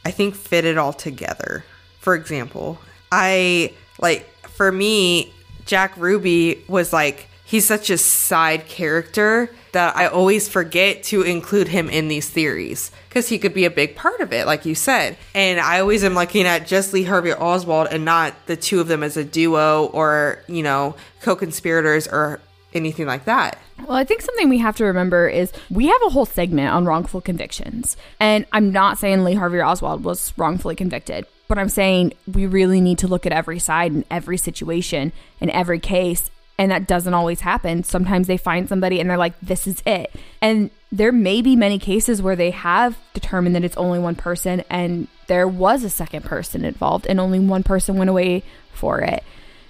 I 0.06 0.12
think 0.12 0.36
fit 0.36 0.66
it 0.66 0.78
all 0.78 0.94
together. 0.94 1.66
For 2.00 2.16
example, 2.16 2.80
I 3.12 3.74
like 4.00 4.30
for 4.42 4.72
me 4.72 5.34
Jack 5.66 5.98
Ruby 5.98 6.64
was 6.68 6.94
like 6.94 7.28
he's 7.46 7.66
such 7.66 7.90
a 7.90 7.98
side 7.98 8.68
character 8.68 9.50
that 9.72 9.96
I 9.96 10.08
always 10.08 10.50
forget 10.50 11.04
to 11.04 11.22
include 11.22 11.68
him 11.68 11.90
in 11.90 12.08
these 12.08 12.30
theories 12.30 12.92
because 13.08 13.30
he 13.30 13.38
could 13.38 13.54
be 13.54 13.66
a 13.66 13.70
big 13.70 13.96
part 13.96 14.20
of 14.20 14.34
it, 14.34 14.46
like 14.46 14.66
you 14.66 14.76
said. 14.76 15.18
And 15.34 15.60
I 15.60 15.80
always 15.80 16.04
am 16.04 16.16
looking 16.16 16.46
at 16.46 16.66
just 16.66 16.94
Lee 16.94 17.04
Harvey 17.04 17.34
Oswald 17.34 17.88
and 17.92 18.04
not 18.04 18.34
the 18.48 18.58
two 18.58 18.80
of 18.80 18.88
them 18.88 19.04
as 19.04 19.16
a 19.16 19.24
duo 19.24 19.86
or, 19.88 20.44
you 20.48 20.64
know, 20.64 20.96
co 21.22 21.36
conspirators 21.36 22.08
or 22.08 22.42
anything 22.74 23.06
like 23.06 23.26
that. 23.26 23.58
Well, 23.86 23.98
I 23.98 24.04
think 24.04 24.22
something 24.22 24.50
we 24.50 24.58
have 24.60 24.76
to 24.78 24.86
remember 24.86 25.28
is 25.28 25.52
we 25.70 25.88
have 25.88 26.02
a 26.06 26.10
whole 26.10 26.26
segment 26.26 26.70
on 26.70 26.86
wrongful 26.86 27.22
convictions. 27.22 27.98
And 28.20 28.46
I'm 28.52 28.72
not 28.72 28.98
saying 28.98 29.24
Lee 29.24 29.34
Harvey 29.36 29.62
Oswald 29.62 30.04
was 30.04 30.34
wrongfully 30.38 30.76
convicted, 30.76 31.26
but 31.48 31.58
I'm 31.58 31.70
saying 31.70 32.14
we 32.32 32.46
really 32.46 32.82
need 32.82 32.98
to 33.00 33.08
look 33.08 33.26
at 33.26 33.32
every 33.32 33.60
side 33.60 33.92
and 33.92 34.06
every 34.10 34.38
situation 34.38 35.12
and 35.42 35.50
every 35.52 35.80
case 35.80 36.30
and 36.58 36.72
that 36.72 36.88
doesn't 36.88 37.14
always 37.14 37.42
happen. 37.42 37.84
Sometimes 37.84 38.28
they 38.28 38.38
find 38.38 38.70
somebody 38.70 39.00
and 39.00 39.10
they're 39.10 39.18
like, 39.18 39.40
this 39.42 39.68
is 39.68 39.82
it. 39.86 40.14
And 40.42 40.70
there 40.92 41.12
may 41.12 41.42
be 41.42 41.56
many 41.56 41.78
cases 41.78 42.22
where 42.22 42.36
they 42.36 42.52
have 42.52 42.98
determined 43.14 43.56
that 43.56 43.64
it's 43.64 43.78
only 43.78 44.00
one 44.00 44.16
person 44.16 44.64
and 44.70 45.08
there 45.28 45.48
was 45.48 45.84
a 45.84 45.90
second 45.90 46.24
person 46.24 46.64
involved 46.64 47.06
and 47.08 47.20
only 47.20 47.40
one 47.40 47.64
person 47.64 47.98
went 47.98 48.10
away 48.10 48.44
for 48.72 49.02
it. 49.02 49.24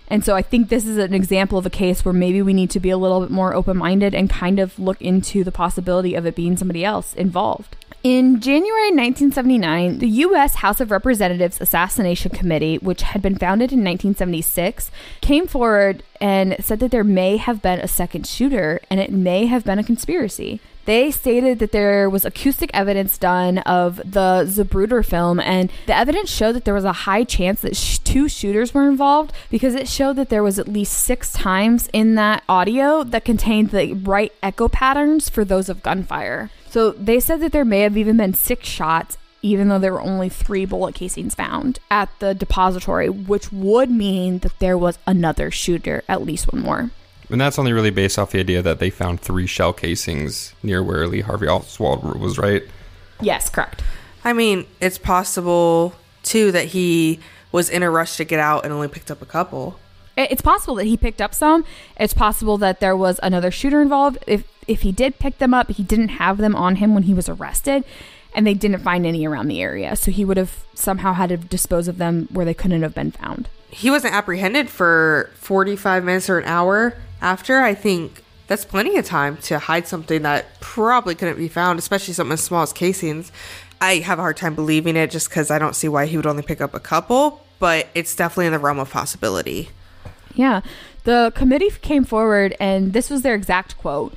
And 0.07 0.23
so 0.23 0.35
I 0.35 0.43
think 0.43 0.69
this 0.69 0.85
is 0.85 0.97
an 0.97 1.15
example 1.15 1.57
of 1.57 1.65
a 1.65 1.71
case 1.71 2.05
where 2.05 2.13
maybe 2.13 2.41
we 2.41 2.53
need 2.53 2.69
to 2.71 2.79
be 2.79 2.91
a 2.91 2.97
little 2.97 3.21
bit 3.21 3.31
more 3.31 3.55
open 3.55 3.77
minded 3.77 4.13
and 4.13 4.29
kind 4.29 4.59
of 4.59 4.77
look 4.77 5.01
into 5.01 5.43
the 5.43 5.51
possibility 5.51 6.13
of 6.13 6.27
it 6.27 6.35
being 6.35 6.57
somebody 6.57 6.85
else 6.85 7.15
involved. 7.15 7.75
In 8.03 8.39
January 8.39 8.91
1979, 8.91 9.97
the 9.97 10.07
U.S. 10.07 10.55
House 10.55 10.79
of 10.79 10.91
Representatives 10.91 11.59
Assassination 11.59 12.29
Committee, 12.29 12.77
which 12.77 13.01
had 13.01 13.23
been 13.23 13.35
founded 13.35 13.71
in 13.71 13.79
1976, 13.79 14.91
came 15.21 15.47
forward 15.47 16.03
and 16.19 16.55
said 16.59 16.79
that 16.79 16.91
there 16.91 17.03
may 17.03 17.37
have 17.37 17.61
been 17.61 17.79
a 17.79 17.87
second 17.87 18.27
shooter 18.27 18.79
and 18.89 18.99
it 18.99 19.11
may 19.11 19.45
have 19.45 19.63
been 19.63 19.79
a 19.79 19.83
conspiracy. 19.83 20.59
They 20.85 21.09
stated 21.09 21.57
that 21.59 21.71
there 21.71 22.09
was 22.09 22.25
acoustic 22.25 22.69
evidence 22.71 23.17
done 23.17 23.57
of 23.59 23.97
the 23.97 24.45
Zapruder 24.47 25.03
film, 25.03 25.39
and 25.39 25.71
the 25.87 25.97
evidence 25.97 26.29
showed 26.29 26.53
that 26.53 26.63
there 26.63 26.75
was 26.75 26.83
a 26.83 26.93
high 26.93 27.23
chance 27.23 27.61
that 27.61 27.75
sh- 27.75 27.97
two 27.97 28.29
shooters 28.29 28.71
were 28.71 28.87
involved 28.87 29.33
because 29.49 29.73
it 29.73 29.87
showed 29.87 30.15
that 30.17 30.29
there 30.29 30.43
was 30.43 30.59
at 30.59 30.67
least 30.67 30.93
six 30.93 31.31
times 31.31 31.89
in 31.91 32.13
that 32.15 32.43
audio 32.47 33.03
that 33.03 33.25
contained 33.25 33.71
the 33.71 33.93
right 33.93 34.31
echo 34.43 34.67
patterns 34.67 35.27
for 35.27 35.43
those 35.43 35.69
of 35.69 35.81
gunfire. 35.81 36.51
So 36.69 36.91
they 36.91 37.19
said 37.19 37.39
that 37.39 37.51
there 37.51 37.65
may 37.65 37.79
have 37.79 37.97
even 37.97 38.17
been 38.17 38.35
six 38.35 38.67
shots, 38.67 39.17
even 39.45 39.69
though 39.69 39.77
there 39.77 39.93
were 39.93 40.01
only 40.01 40.27
three 40.27 40.65
bullet 40.65 40.95
casings 40.95 41.35
found 41.35 41.77
at 41.91 42.09
the 42.17 42.33
depository, 42.33 43.09
which 43.09 43.51
would 43.51 43.91
mean 43.91 44.39
that 44.39 44.57
there 44.57 44.77
was 44.77 44.97
another 45.05 45.51
shooter, 45.51 46.03
at 46.09 46.23
least 46.23 46.51
one 46.51 46.63
more. 46.63 46.89
And 47.29 47.39
that's 47.39 47.59
only 47.59 47.71
really 47.71 47.91
based 47.91 48.17
off 48.17 48.31
the 48.31 48.39
idea 48.39 48.63
that 48.63 48.79
they 48.79 48.89
found 48.89 49.21
three 49.21 49.45
shell 49.45 49.71
casings 49.71 50.55
near 50.63 50.81
where 50.81 51.07
Lee 51.07 51.21
Harvey 51.21 51.47
Oswald 51.47 52.19
was, 52.19 52.39
right? 52.39 52.63
Yes, 53.21 53.47
correct. 53.49 53.83
I 54.23 54.33
mean, 54.33 54.65
it's 54.81 54.97
possible 54.97 55.93
too 56.23 56.51
that 56.51 56.65
he 56.65 57.19
was 57.51 57.69
in 57.69 57.83
a 57.83 57.91
rush 57.91 58.17
to 58.17 58.25
get 58.25 58.39
out 58.39 58.63
and 58.63 58.73
only 58.73 58.87
picked 58.87 59.11
up 59.11 59.21
a 59.21 59.27
couple. 59.27 59.79
It's 60.17 60.41
possible 60.41 60.75
that 60.75 60.85
he 60.85 60.97
picked 60.97 61.21
up 61.21 61.35
some. 61.35 61.65
It's 61.97 62.13
possible 62.15 62.57
that 62.57 62.79
there 62.79 62.97
was 62.97 63.19
another 63.21 63.51
shooter 63.51 63.81
involved. 63.81 64.17
If 64.25 64.43
if 64.67 64.81
he 64.81 64.91
did 64.91 65.19
pick 65.19 65.37
them 65.37 65.53
up, 65.53 65.69
he 65.69 65.83
didn't 65.83 66.09
have 66.09 66.37
them 66.37 66.55
on 66.55 66.77
him 66.77 66.95
when 66.95 67.03
he 67.03 67.13
was 67.13 67.29
arrested, 67.29 67.83
and 68.35 68.45
they 68.45 68.53
didn't 68.53 68.81
find 68.81 69.05
any 69.05 69.25
around 69.25 69.47
the 69.47 69.61
area. 69.61 69.95
So 69.95 70.11
he 70.11 70.23
would 70.25 70.37
have 70.37 70.63
somehow 70.75 71.13
had 71.13 71.29
to 71.29 71.37
dispose 71.37 71.87
of 71.87 71.97
them 71.97 72.27
where 72.31 72.45
they 72.45 72.53
couldn't 72.53 72.83
have 72.83 72.93
been 72.93 73.11
found. 73.11 73.49
He 73.71 73.89
wasn't 73.89 74.13
apprehended 74.13 74.69
for 74.69 75.31
45 75.35 76.03
minutes 76.03 76.29
or 76.29 76.37
an 76.37 76.45
hour 76.45 76.95
after. 77.21 77.61
I 77.61 77.73
think 77.73 78.21
that's 78.47 78.65
plenty 78.65 78.97
of 78.97 79.05
time 79.05 79.37
to 79.37 79.57
hide 79.57 79.87
something 79.87 80.21
that 80.21 80.59
probably 80.59 81.15
couldn't 81.15 81.37
be 81.37 81.47
found, 81.47 81.79
especially 81.79 82.13
something 82.13 82.33
as 82.33 82.43
small 82.43 82.61
as 82.61 82.73
casings. 82.73 83.31
I 83.81 83.95
have 83.95 84.19
a 84.19 84.21
hard 84.21 84.37
time 84.37 84.53
believing 84.53 84.95
it 84.95 85.11
just 85.11 85.29
because 85.29 85.49
I 85.49 85.57
don't 85.57 85.75
see 85.75 85.87
why 85.87 86.05
he 86.05 86.17
would 86.17 86.25
only 86.25 86.43
pick 86.43 86.61
up 86.61 86.73
a 86.73 86.79
couple, 86.79 87.45
but 87.59 87.87
it's 87.95 88.15
definitely 88.15 88.47
in 88.47 88.53
the 88.53 88.59
realm 88.59 88.79
of 88.79 88.91
possibility. 88.91 89.69
Yeah. 90.33 90.61
The 91.05 91.31
committee 91.35 91.69
came 91.81 92.03
forward, 92.03 92.55
and 92.59 92.93
this 92.93 93.09
was 93.09 93.21
their 93.21 93.35
exact 93.35 93.77
quote. 93.77 94.13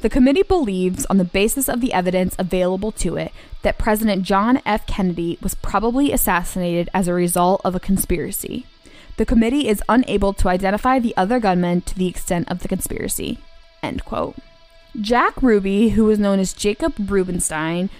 The 0.00 0.08
committee 0.08 0.42
believes, 0.42 1.04
on 1.06 1.18
the 1.18 1.24
basis 1.24 1.68
of 1.68 1.80
the 1.80 1.92
evidence 1.92 2.34
available 2.38 2.90
to 2.92 3.16
it, 3.16 3.32
that 3.62 3.76
President 3.78 4.22
John 4.22 4.60
F. 4.64 4.86
Kennedy 4.86 5.38
was 5.42 5.54
probably 5.54 6.10
assassinated 6.10 6.88
as 6.94 7.06
a 7.06 7.12
result 7.14 7.60
of 7.64 7.74
a 7.74 7.80
conspiracy. 7.80 8.66
The 9.18 9.26
committee 9.26 9.68
is 9.68 9.82
unable 9.88 10.32
to 10.34 10.48
identify 10.48 10.98
the 10.98 11.14
other 11.16 11.38
gunmen 11.38 11.82
to 11.82 11.94
the 11.94 12.06
extent 12.06 12.50
of 12.50 12.60
the 12.60 12.68
conspiracy. 12.68 13.38
End 13.82 14.04
quote. 14.06 14.36
Jack 14.98 15.40
Ruby, 15.42 15.90
who 15.90 16.06
was 16.06 16.18
known 16.18 16.38
as 16.38 16.54
Jacob 16.54 16.94
Rubenstein, 17.10 17.90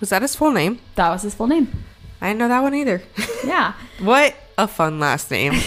Was 0.00 0.08
that 0.08 0.22
his 0.22 0.34
full 0.34 0.52
name? 0.52 0.78
that 0.94 1.10
was 1.10 1.22
his 1.22 1.34
full 1.34 1.46
name. 1.46 1.84
I 2.22 2.28
didn't 2.28 2.38
know 2.38 2.48
that 2.48 2.62
one 2.62 2.74
either. 2.74 3.02
Yeah. 3.44 3.74
what 4.00 4.34
a 4.56 4.66
fun 4.66 4.98
last 4.98 5.30
name. 5.30 5.52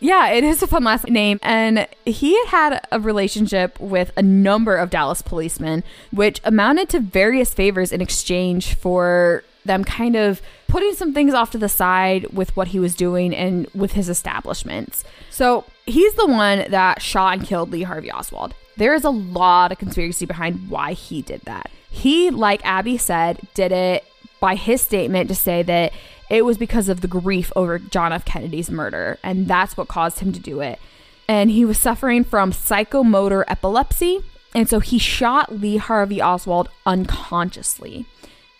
Yeah, 0.00 0.28
it 0.30 0.44
is 0.44 0.62
a 0.62 0.66
fun 0.66 0.84
last 0.84 1.08
name. 1.08 1.40
And 1.42 1.88
he 2.04 2.36
had 2.46 2.48
had 2.48 2.86
a 2.92 3.00
relationship 3.00 3.78
with 3.80 4.12
a 4.16 4.22
number 4.22 4.76
of 4.76 4.90
Dallas 4.90 5.22
policemen, 5.22 5.84
which 6.10 6.40
amounted 6.44 6.88
to 6.90 7.00
various 7.00 7.54
favors 7.54 7.92
in 7.92 8.00
exchange 8.00 8.74
for 8.74 9.44
them 9.64 9.84
kind 9.84 10.16
of 10.16 10.40
putting 10.66 10.94
some 10.94 11.12
things 11.12 11.34
off 11.34 11.50
to 11.50 11.58
the 11.58 11.68
side 11.68 12.26
with 12.32 12.56
what 12.56 12.68
he 12.68 12.78
was 12.78 12.94
doing 12.94 13.34
and 13.34 13.66
with 13.74 13.92
his 13.92 14.08
establishments. 14.08 15.04
So 15.30 15.64
he's 15.86 16.14
the 16.14 16.26
one 16.26 16.70
that 16.70 17.02
shot 17.02 17.38
and 17.38 17.46
killed 17.46 17.70
Lee 17.70 17.82
Harvey 17.82 18.10
Oswald. 18.10 18.54
There 18.76 18.94
is 18.94 19.04
a 19.04 19.10
lot 19.10 19.72
of 19.72 19.78
conspiracy 19.78 20.26
behind 20.26 20.70
why 20.70 20.92
he 20.92 21.22
did 21.22 21.42
that. 21.42 21.70
He, 21.90 22.30
like 22.30 22.64
Abby 22.64 22.96
said, 22.96 23.40
did 23.54 23.72
it 23.72 24.04
by 24.40 24.54
his 24.54 24.80
statement 24.80 25.28
to 25.28 25.34
say 25.34 25.62
that 25.62 25.92
it 26.30 26.44
was 26.44 26.58
because 26.58 26.88
of 26.88 27.00
the 27.00 27.08
grief 27.08 27.52
over 27.56 27.78
John 27.78 28.12
F. 28.12 28.24
Kennedy's 28.24 28.70
murder, 28.70 29.18
and 29.22 29.46
that's 29.46 29.76
what 29.76 29.88
caused 29.88 30.20
him 30.20 30.32
to 30.32 30.40
do 30.40 30.60
it. 30.60 30.78
And 31.28 31.50
he 31.50 31.64
was 31.64 31.78
suffering 31.78 32.24
from 32.24 32.52
psychomotor 32.52 33.44
epilepsy, 33.48 34.20
and 34.54 34.68
so 34.68 34.80
he 34.80 34.98
shot 34.98 35.52
Lee 35.52 35.76
Harvey 35.76 36.22
Oswald 36.22 36.68
unconsciously. 36.86 38.06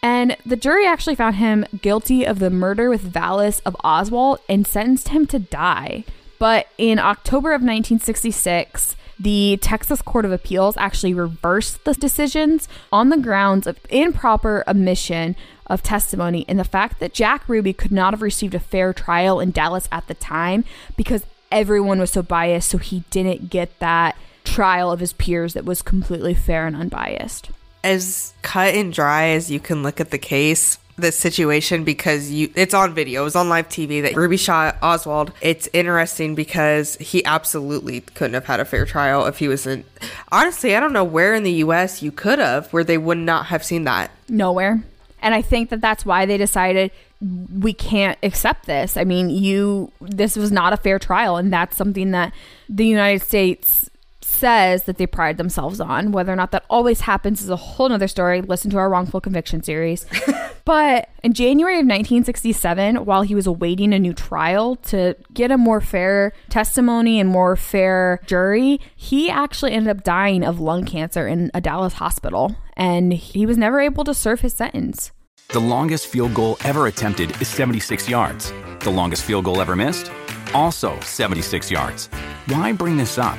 And 0.02 0.37
the 0.46 0.56
jury 0.56 0.87
actually 0.87 1.16
found 1.16 1.37
him 1.37 1.66
guilty 1.80 2.25
of 2.25 2.38
the 2.38 2.50
murder 2.50 2.88
with 2.88 3.14
malice 3.14 3.60
of 3.60 3.76
Oswald 3.82 4.38
and 4.48 4.66
sentenced 4.66 5.08
him 5.08 5.26
to 5.26 5.38
die. 5.38 6.04
But 6.38 6.68
in 6.78 6.98
October 6.98 7.50
of 7.50 7.62
1966, 7.62 8.96
the 9.18 9.58
Texas 9.60 10.02
Court 10.02 10.25
of 10.25 10.32
Appeals 10.32 10.76
actually 10.76 11.14
reversed 11.14 11.84
the 11.84 11.94
decisions 11.94 12.68
on 12.92 13.08
the 13.08 13.16
grounds 13.16 13.66
of 13.66 13.78
improper 13.90 14.64
omission 14.68 15.34
of 15.66 15.82
testimony 15.82 16.44
and 16.48 16.58
the 16.58 16.64
fact 16.64 17.00
that 17.00 17.12
Jack 17.12 17.48
Ruby 17.48 17.72
could 17.72 17.92
not 17.92 18.12
have 18.12 18.22
received 18.22 18.54
a 18.54 18.60
fair 18.60 18.92
trial 18.92 19.40
in 19.40 19.50
Dallas 19.50 19.88
at 19.92 20.06
the 20.06 20.14
time 20.14 20.64
because 20.96 21.25
everyone 21.50 21.98
was 21.98 22.10
so 22.10 22.22
biased, 22.22 22.68
so 22.68 22.78
he 22.78 23.04
didn't 23.10 23.50
get 23.50 23.78
that 23.80 24.16
trial 24.44 24.90
of 24.90 25.00
his 25.00 25.12
peers 25.12 25.54
that 25.54 25.64
was 25.64 25.82
completely 25.82 26.34
fair 26.34 26.66
and 26.66 26.76
unbiased. 26.76 27.50
As 27.84 28.34
cut 28.42 28.75
and 28.75 28.92
dry 28.92 29.28
as 29.28 29.50
you 29.50 29.60
can 29.60 29.82
look 29.82 30.00
at 30.00 30.10
the 30.10 30.18
case, 30.18 30.78
the 30.98 31.12
situation 31.12 31.84
because 31.84 32.30
you 32.30 32.50
it's 32.54 32.74
on 32.74 32.94
video, 32.94 33.22
it 33.22 33.24
was 33.24 33.36
on 33.36 33.48
live 33.48 33.68
TV 33.68 34.02
that 34.02 34.14
Ruby 34.14 34.36
shot 34.36 34.76
Oswald. 34.82 35.32
It's 35.40 35.68
interesting 35.72 36.34
because 36.34 36.96
he 36.96 37.24
absolutely 37.24 38.00
couldn't 38.00 38.34
have 38.34 38.46
had 38.46 38.60
a 38.60 38.64
fair 38.64 38.84
trial 38.84 39.26
if 39.26 39.38
he 39.38 39.48
wasn't 39.48 39.86
honestly, 40.30 40.76
I 40.76 40.80
don't 40.80 40.92
know 40.92 41.04
where 41.04 41.34
in 41.34 41.44
the 41.44 41.52
US 41.64 42.02
you 42.02 42.12
could 42.12 42.38
have 42.38 42.72
where 42.72 42.84
they 42.84 42.98
would 42.98 43.18
not 43.18 43.46
have 43.46 43.64
seen 43.64 43.84
that. 43.84 44.10
Nowhere. 44.28 44.82
And 45.20 45.34
I 45.34 45.42
think 45.42 45.70
that 45.70 45.80
that's 45.80 46.04
why 46.04 46.26
they 46.26 46.36
decided 46.36 46.90
we 47.20 47.72
can't 47.72 48.18
accept 48.22 48.66
this. 48.66 48.96
I 48.96 49.04
mean, 49.04 49.30
you 49.30 49.90
this 50.00 50.36
was 50.36 50.52
not 50.52 50.72
a 50.72 50.76
fair 50.76 50.98
trial 50.98 51.36
and 51.36 51.52
that's 51.52 51.76
something 51.76 52.10
that 52.12 52.32
the 52.68 52.86
United 52.86 53.22
States 53.22 53.88
says 54.38 54.85
that 54.85 54.97
they 54.97 55.07
pride 55.07 55.37
themselves 55.37 55.80
on. 55.80 56.12
Whether 56.12 56.33
or 56.33 56.37
not 56.37 56.52
that 56.52 56.64
always 56.71 57.00
happens 57.00 57.42
is 57.42 57.50
a 57.50 57.57
whole 57.57 57.88
nother 57.88 58.09
story. 58.09 58.40
Listen 58.40 58.71
to 58.71 58.78
our 58.78 58.88
wrongful 58.88 59.21
conviction 59.21 59.62
series. 59.62 60.07
but 60.64 61.09
in 61.23 61.35
January 61.35 61.75
of 61.75 61.85
1967, 61.85 63.04
while 63.04 63.23
he 63.23 63.35
was 63.35 63.47
awaiting 63.47 63.92
a 63.92 63.99
new 63.99 64.14
trial 64.14 64.76
to 64.76 65.16
get 65.35 65.50
a 65.50 65.59
more 65.59 65.80
fair 65.80 66.33
testimony 66.49 67.21
and 67.21 67.28
more 67.28 67.57
fair 67.57 68.21
jury, 68.26 68.80
he 68.97 69.28
actually 69.28 69.73
ended 69.73 69.97
up 69.97 70.04
dying 70.04 70.45
of 70.45 70.61
lung 70.61 70.85
cancer 70.85 71.26
in 71.26 71.50
a 71.52 71.61
Dallas 71.61 71.95
hospital. 71.95 72.57
And 72.76 73.12
he 73.12 73.45
was 73.45 73.59
never 73.59 73.80
able 73.80 74.04
to 74.04 74.14
serve 74.14 74.40
his 74.40 74.54
sentence. 74.54 75.11
The 75.49 75.61
longest 75.61 76.07
field 76.09 76.35
goal 76.35 76.59
ever 76.64 76.87
attempted 76.87 77.30
is 77.40 77.49
76 77.49 78.09
yards. 78.09 78.52
The 78.80 78.90
longest 78.90 79.25
field 79.25 79.47
goal 79.47 79.61
ever 79.61 79.75
missed? 79.75 80.12
Also 80.54 80.99
76 81.00 81.71
yards. 81.71 82.07
Why 82.47 82.73
bring 82.73 82.97
this 82.97 83.18
up? 83.18 83.38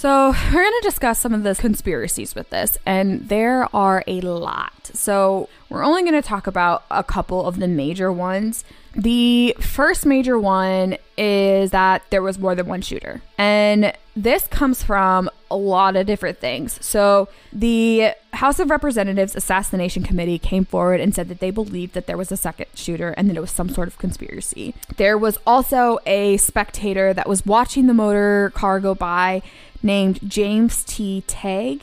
So, 0.00 0.30
we're 0.30 0.62
going 0.62 0.80
to 0.80 0.88
discuss 0.88 1.18
some 1.18 1.34
of 1.34 1.42
the 1.42 1.54
conspiracies 1.54 2.34
with 2.34 2.48
this, 2.48 2.78
and 2.86 3.28
there 3.28 3.68
are 3.76 4.02
a 4.06 4.22
lot. 4.22 4.90
So, 4.94 5.50
we're 5.68 5.84
only 5.84 6.00
going 6.00 6.14
to 6.14 6.26
talk 6.26 6.46
about 6.46 6.84
a 6.90 7.04
couple 7.04 7.44
of 7.44 7.58
the 7.58 7.68
major 7.68 8.10
ones. 8.10 8.64
The 8.94 9.54
first 9.60 10.06
major 10.06 10.38
one 10.38 10.96
is 11.18 11.72
that 11.72 12.02
there 12.08 12.22
was 12.22 12.38
more 12.38 12.54
than 12.54 12.64
one 12.64 12.80
shooter. 12.80 13.20
And 13.36 13.92
this 14.22 14.46
comes 14.46 14.82
from 14.82 15.30
a 15.50 15.56
lot 15.56 15.96
of 15.96 16.06
different 16.06 16.38
things. 16.38 16.78
So, 16.84 17.28
the 17.52 18.12
House 18.34 18.60
of 18.60 18.70
Representatives 18.70 19.34
Assassination 19.34 20.02
Committee 20.02 20.38
came 20.38 20.64
forward 20.64 21.00
and 21.00 21.14
said 21.14 21.28
that 21.28 21.40
they 21.40 21.50
believed 21.50 21.94
that 21.94 22.06
there 22.06 22.16
was 22.16 22.30
a 22.30 22.36
second 22.36 22.66
shooter 22.74 23.10
and 23.16 23.28
that 23.28 23.36
it 23.36 23.40
was 23.40 23.50
some 23.50 23.68
sort 23.68 23.88
of 23.88 23.98
conspiracy. 23.98 24.74
There 24.96 25.18
was 25.18 25.38
also 25.46 25.98
a 26.06 26.36
spectator 26.36 27.12
that 27.12 27.28
was 27.28 27.44
watching 27.44 27.86
the 27.86 27.94
motor 27.94 28.52
car 28.54 28.80
go 28.80 28.94
by 28.94 29.42
named 29.82 30.20
James 30.28 30.84
T. 30.84 31.24
Tague. 31.26 31.82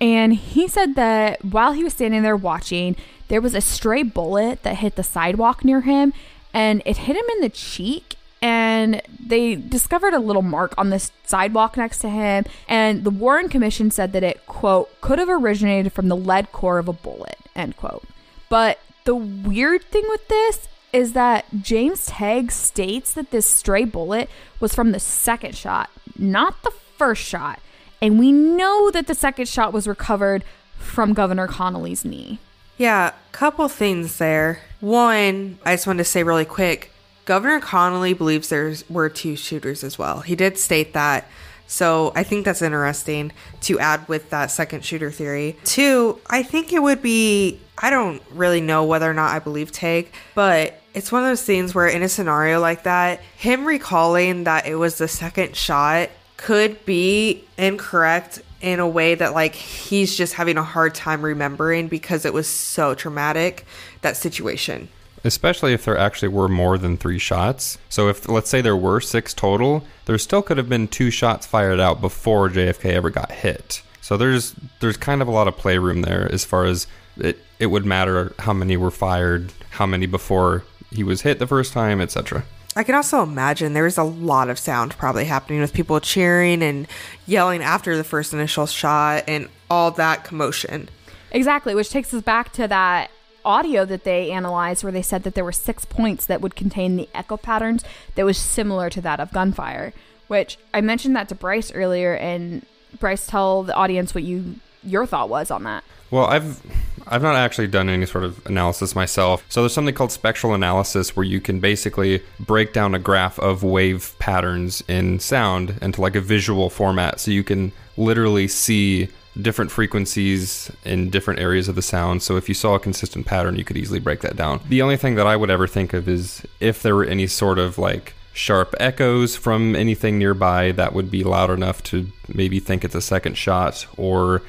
And 0.00 0.34
he 0.34 0.68
said 0.68 0.94
that 0.94 1.44
while 1.44 1.72
he 1.72 1.82
was 1.82 1.94
standing 1.94 2.22
there 2.22 2.36
watching, 2.36 2.96
there 3.28 3.40
was 3.40 3.54
a 3.54 3.60
stray 3.60 4.02
bullet 4.02 4.62
that 4.62 4.76
hit 4.76 4.96
the 4.96 5.02
sidewalk 5.02 5.64
near 5.64 5.82
him 5.82 6.12
and 6.52 6.82
it 6.84 6.98
hit 6.98 7.16
him 7.16 7.24
in 7.34 7.40
the 7.40 7.48
cheek. 7.48 8.15
And 8.42 9.02
they 9.24 9.54
discovered 9.56 10.14
a 10.14 10.18
little 10.18 10.42
mark 10.42 10.74
on 10.76 10.90
the 10.90 11.10
sidewalk 11.24 11.76
next 11.76 11.98
to 11.98 12.08
him. 12.08 12.44
And 12.68 13.02
the 13.02 13.10
Warren 13.10 13.48
Commission 13.48 13.90
said 13.90 14.12
that 14.12 14.22
it, 14.22 14.46
quote, 14.46 15.00
could 15.00 15.18
have 15.18 15.28
originated 15.28 15.92
from 15.92 16.08
the 16.08 16.16
lead 16.16 16.52
core 16.52 16.78
of 16.78 16.88
a 16.88 16.92
bullet, 16.92 17.38
end 17.54 17.76
quote. 17.76 18.04
But 18.48 18.78
the 19.04 19.14
weird 19.14 19.84
thing 19.84 20.04
with 20.08 20.28
this 20.28 20.68
is 20.92 21.12
that 21.12 21.44
James 21.62 22.06
Tague 22.06 22.50
states 22.50 23.12
that 23.14 23.30
this 23.30 23.46
stray 23.46 23.84
bullet 23.84 24.30
was 24.60 24.74
from 24.74 24.92
the 24.92 25.00
second 25.00 25.56
shot, 25.56 25.90
not 26.18 26.62
the 26.62 26.72
first 26.96 27.22
shot. 27.22 27.60
And 28.00 28.18
we 28.18 28.32
know 28.32 28.90
that 28.90 29.06
the 29.06 29.14
second 29.14 29.48
shot 29.48 29.72
was 29.72 29.88
recovered 29.88 30.44
from 30.78 31.14
Governor 31.14 31.48
Connally's 31.48 32.04
knee. 32.04 32.38
Yeah, 32.78 33.12
couple 33.32 33.68
things 33.68 34.18
there. 34.18 34.60
One, 34.80 35.58
I 35.64 35.74
just 35.74 35.86
wanted 35.86 35.98
to 35.98 36.04
say 36.04 36.22
really 36.22 36.44
quick 36.44 36.92
Governor 37.26 37.60
Connally 37.60 38.16
believes 38.16 38.48
there 38.48 38.72
were 38.88 39.08
two 39.08 39.36
shooters 39.36 39.84
as 39.84 39.98
well. 39.98 40.20
He 40.20 40.36
did 40.36 40.56
state 40.56 40.94
that. 40.94 41.28
So 41.66 42.12
I 42.14 42.22
think 42.22 42.44
that's 42.44 42.62
interesting 42.62 43.32
to 43.62 43.80
add 43.80 44.08
with 44.08 44.30
that 44.30 44.52
second 44.52 44.84
shooter 44.84 45.10
theory. 45.10 45.56
Two, 45.64 46.20
I 46.28 46.44
think 46.44 46.72
it 46.72 46.80
would 46.80 47.02
be, 47.02 47.58
I 47.76 47.90
don't 47.90 48.22
really 48.30 48.60
know 48.60 48.84
whether 48.84 49.10
or 49.10 49.14
not 49.14 49.34
I 49.34 49.40
believe 49.40 49.72
Tague, 49.72 50.06
but 50.36 50.80
it's 50.94 51.10
one 51.10 51.24
of 51.24 51.28
those 51.28 51.42
things 51.42 51.74
where 51.74 51.88
in 51.88 52.04
a 52.04 52.08
scenario 52.08 52.60
like 52.60 52.84
that, 52.84 53.20
him 53.36 53.64
recalling 53.64 54.44
that 54.44 54.66
it 54.66 54.76
was 54.76 54.98
the 54.98 55.08
second 55.08 55.56
shot 55.56 56.10
could 56.36 56.84
be 56.86 57.42
incorrect 57.58 58.40
in 58.60 58.78
a 58.78 58.88
way 58.88 59.16
that 59.16 59.34
like 59.34 59.56
he's 59.56 60.16
just 60.16 60.34
having 60.34 60.56
a 60.56 60.62
hard 60.62 60.94
time 60.94 61.22
remembering 61.22 61.88
because 61.88 62.24
it 62.24 62.32
was 62.32 62.46
so 62.46 62.94
traumatic 62.94 63.66
that 64.02 64.16
situation 64.16 64.88
especially 65.26 65.72
if 65.72 65.84
there 65.84 65.98
actually 65.98 66.28
were 66.28 66.48
more 66.48 66.78
than 66.78 66.96
three 66.96 67.18
shots. 67.18 67.78
So 67.88 68.08
if 68.08 68.28
let's 68.28 68.48
say 68.48 68.60
there 68.60 68.76
were 68.76 69.00
six 69.00 69.34
total, 69.34 69.84
there 70.06 70.18
still 70.18 70.42
could 70.42 70.56
have 70.56 70.68
been 70.68 70.88
two 70.88 71.10
shots 71.10 71.46
fired 71.46 71.80
out 71.80 72.00
before 72.00 72.48
JFK 72.48 72.92
ever 72.92 73.10
got 73.10 73.32
hit. 73.32 73.82
So 74.00 74.16
there's 74.16 74.54
there's 74.80 74.96
kind 74.96 75.20
of 75.20 75.28
a 75.28 75.32
lot 75.32 75.48
of 75.48 75.56
playroom 75.56 76.02
there 76.02 76.30
as 76.32 76.44
far 76.44 76.64
as 76.64 76.86
it 77.16 77.38
it 77.58 77.66
would 77.66 77.84
matter 77.84 78.32
how 78.38 78.52
many 78.52 78.76
were 78.76 78.90
fired, 78.90 79.52
how 79.70 79.86
many 79.86 80.06
before 80.06 80.64
he 80.92 81.02
was 81.02 81.22
hit 81.22 81.38
the 81.38 81.46
first 81.46 81.72
time, 81.72 82.00
etc. 82.00 82.44
I 82.76 82.84
can 82.84 82.94
also 82.94 83.22
imagine 83.22 83.72
there 83.72 83.84
was 83.84 83.96
a 83.96 84.04
lot 84.04 84.50
of 84.50 84.58
sound 84.58 84.96
probably 84.98 85.24
happening 85.24 85.60
with 85.60 85.72
people 85.72 85.98
cheering 85.98 86.62
and 86.62 86.86
yelling 87.26 87.62
after 87.62 87.96
the 87.96 88.04
first 88.04 88.34
initial 88.34 88.66
shot 88.66 89.24
and 89.26 89.48
all 89.70 89.90
that 89.92 90.24
commotion. 90.24 90.90
Exactly, 91.30 91.74
which 91.74 91.90
takes 91.90 92.12
us 92.12 92.22
back 92.22 92.52
to 92.52 92.68
that 92.68 93.10
audio 93.46 93.84
that 93.86 94.04
they 94.04 94.30
analyzed 94.30 94.82
where 94.82 94.92
they 94.92 95.02
said 95.02 95.22
that 95.22 95.34
there 95.34 95.44
were 95.44 95.52
six 95.52 95.84
points 95.84 96.26
that 96.26 96.40
would 96.40 96.56
contain 96.56 96.96
the 96.96 97.08
echo 97.14 97.36
patterns 97.36 97.84
that 98.16 98.26
was 98.26 98.36
similar 98.36 98.90
to 98.90 99.00
that 99.00 99.20
of 99.20 99.32
gunfire, 99.32 99.94
which 100.28 100.58
I 100.74 100.82
mentioned 100.82 101.16
that 101.16 101.28
to 101.30 101.34
Bryce 101.34 101.72
earlier 101.72 102.14
and 102.14 102.66
Bryce 102.98 103.26
tell 103.26 103.62
the 103.62 103.74
audience 103.74 104.14
what 104.14 104.24
you 104.24 104.56
your 104.82 105.06
thought 105.06 105.28
was 105.28 105.50
on 105.50 105.64
that. 105.64 105.82
Well, 106.10 106.26
I've 106.26 106.60
I've 107.08 107.22
not 107.22 107.36
actually 107.36 107.68
done 107.68 107.88
any 107.88 108.06
sort 108.06 108.24
of 108.24 108.44
analysis 108.46 108.94
myself. 108.94 109.44
So 109.48 109.62
there's 109.62 109.72
something 109.72 109.94
called 109.94 110.12
spectral 110.12 110.54
analysis 110.54 111.14
where 111.14 111.24
you 111.24 111.40
can 111.40 111.60
basically 111.60 112.22
break 112.40 112.72
down 112.72 112.94
a 112.94 112.98
graph 112.98 113.38
of 113.38 113.62
wave 113.62 114.14
patterns 114.18 114.82
in 114.88 115.20
sound 115.20 115.78
into 115.82 116.00
like 116.00 116.16
a 116.16 116.20
visual 116.20 116.70
format 116.70 117.20
so 117.20 117.30
you 117.30 117.44
can 117.44 117.72
literally 117.96 118.48
see 118.48 119.08
different 119.40 119.70
frequencies 119.70 120.70
in 120.84 121.10
different 121.10 121.40
areas 121.40 121.68
of 121.68 121.74
the 121.74 121.82
sound. 121.82 122.22
So 122.22 122.36
if 122.36 122.48
you 122.48 122.54
saw 122.54 122.74
a 122.74 122.80
consistent 122.80 123.26
pattern, 123.26 123.56
you 123.56 123.64
could 123.64 123.76
easily 123.76 124.00
break 124.00 124.20
that 124.20 124.36
down. 124.36 124.60
The 124.68 124.82
only 124.82 124.96
thing 124.96 125.14
that 125.16 125.26
I 125.26 125.36
would 125.36 125.50
ever 125.50 125.66
think 125.66 125.92
of 125.92 126.08
is 126.08 126.42
if 126.60 126.82
there 126.82 126.96
were 126.96 127.04
any 127.04 127.26
sort 127.26 127.58
of 127.58 127.78
like 127.78 128.14
sharp 128.32 128.74
echoes 128.78 129.34
from 129.34 129.74
anything 129.74 130.18
nearby 130.18 130.70
that 130.72 130.92
would 130.92 131.10
be 131.10 131.24
loud 131.24 131.50
enough 131.50 131.82
to 131.82 132.06
maybe 132.28 132.60
think 132.60 132.84
it's 132.84 132.94
a 132.94 133.00
second 133.00 133.36
shot 133.36 133.86
or 133.96 134.42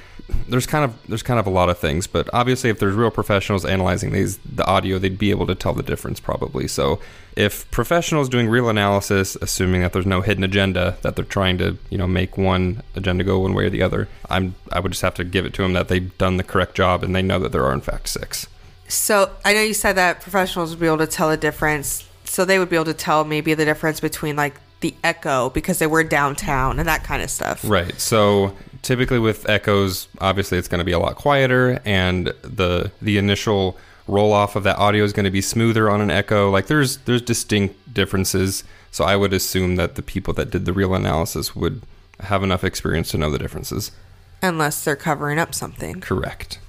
there's 0.47 0.65
kind 0.65 0.83
of 0.83 1.07
there's 1.07 1.23
kind 1.23 1.39
of 1.39 1.47
a 1.47 1.49
lot 1.49 1.69
of 1.69 1.77
things 1.77 2.05
but 2.07 2.29
obviously 2.33 2.69
if 2.69 2.79
there's 2.79 2.95
real 2.95 3.11
professionals 3.11 3.65
analyzing 3.65 4.11
these 4.11 4.37
the 4.39 4.65
audio 4.65 4.97
they'd 4.97 5.17
be 5.17 5.29
able 5.31 5.47
to 5.47 5.55
tell 5.55 5.73
the 5.73 5.83
difference 5.83 6.19
probably 6.19 6.67
so 6.67 6.99
if 7.35 7.69
professionals 7.71 8.27
doing 8.27 8.49
real 8.49 8.69
analysis 8.69 9.37
assuming 9.41 9.81
that 9.81 9.93
there's 9.93 10.05
no 10.05 10.21
hidden 10.21 10.43
agenda 10.43 10.97
that 11.01 11.15
they're 11.15 11.25
trying 11.25 11.57
to 11.57 11.77
you 11.89 11.97
know 11.97 12.07
make 12.07 12.37
one 12.37 12.81
agenda 12.95 13.23
go 13.23 13.39
one 13.39 13.53
way 13.53 13.65
or 13.65 13.69
the 13.69 13.81
other 13.81 14.07
i'm 14.29 14.53
i 14.71 14.79
would 14.79 14.91
just 14.91 15.01
have 15.01 15.13
to 15.13 15.23
give 15.23 15.45
it 15.45 15.53
to 15.53 15.61
them 15.61 15.73
that 15.73 15.87
they've 15.87 16.17
done 16.17 16.37
the 16.37 16.43
correct 16.43 16.75
job 16.75 17.03
and 17.03 17.15
they 17.15 17.21
know 17.21 17.39
that 17.39 17.51
there 17.51 17.63
are 17.63 17.73
in 17.73 17.81
fact 17.81 18.07
six 18.09 18.47
so 18.87 19.31
i 19.45 19.53
know 19.53 19.61
you 19.61 19.73
said 19.73 19.93
that 19.93 20.21
professionals 20.21 20.71
would 20.71 20.79
be 20.79 20.87
able 20.87 20.97
to 20.97 21.07
tell 21.07 21.29
the 21.29 21.37
difference 21.37 22.07
so 22.25 22.43
they 22.43 22.59
would 22.59 22.69
be 22.69 22.75
able 22.75 22.85
to 22.85 22.93
tell 22.93 23.23
maybe 23.23 23.53
the 23.53 23.65
difference 23.65 23.99
between 24.01 24.35
like 24.35 24.55
the 24.79 24.93
echo 25.03 25.49
because 25.49 25.79
they 25.79 25.87
were 25.87 26.03
downtown 26.03 26.79
and 26.79 26.87
that 26.87 27.03
kind 27.03 27.23
of 27.23 27.29
stuff. 27.31 27.67
Right. 27.67 27.99
So 27.99 28.55
typically 28.87 29.19
with 29.19 29.47
echoes, 29.49 30.07
obviously 30.21 30.57
it's 30.57 30.69
going 30.69 30.79
to 30.79 30.85
be 30.85 30.93
a 30.93 30.99
lot 30.99 31.15
quieter, 31.15 31.81
and 31.83 32.27
the 32.41 32.89
the 33.01 33.17
initial 33.17 33.77
roll 34.07 34.31
off 34.31 34.55
of 34.55 34.63
that 34.63 34.77
audio 34.77 35.03
is 35.03 35.11
going 35.11 35.25
to 35.25 35.31
be 35.31 35.41
smoother 35.41 35.89
on 35.89 35.99
an 35.99 36.09
echo. 36.09 36.49
Like 36.49 36.67
there's 36.67 36.97
there's 36.99 37.21
distinct 37.21 37.93
differences. 37.93 38.63
So 38.89 39.03
I 39.03 39.17
would 39.17 39.33
assume 39.33 39.75
that 39.75 39.95
the 39.95 40.01
people 40.01 40.33
that 40.35 40.49
did 40.49 40.65
the 40.65 40.71
real 40.71 40.95
analysis 40.95 41.55
would 41.55 41.81
have 42.21 42.41
enough 42.41 42.63
experience 42.63 43.11
to 43.11 43.17
know 43.17 43.29
the 43.29 43.37
differences. 43.37 43.91
Unless 44.41 44.85
they're 44.85 44.95
covering 44.95 45.37
up 45.37 45.53
something. 45.53 45.99
Correct. 45.99 46.59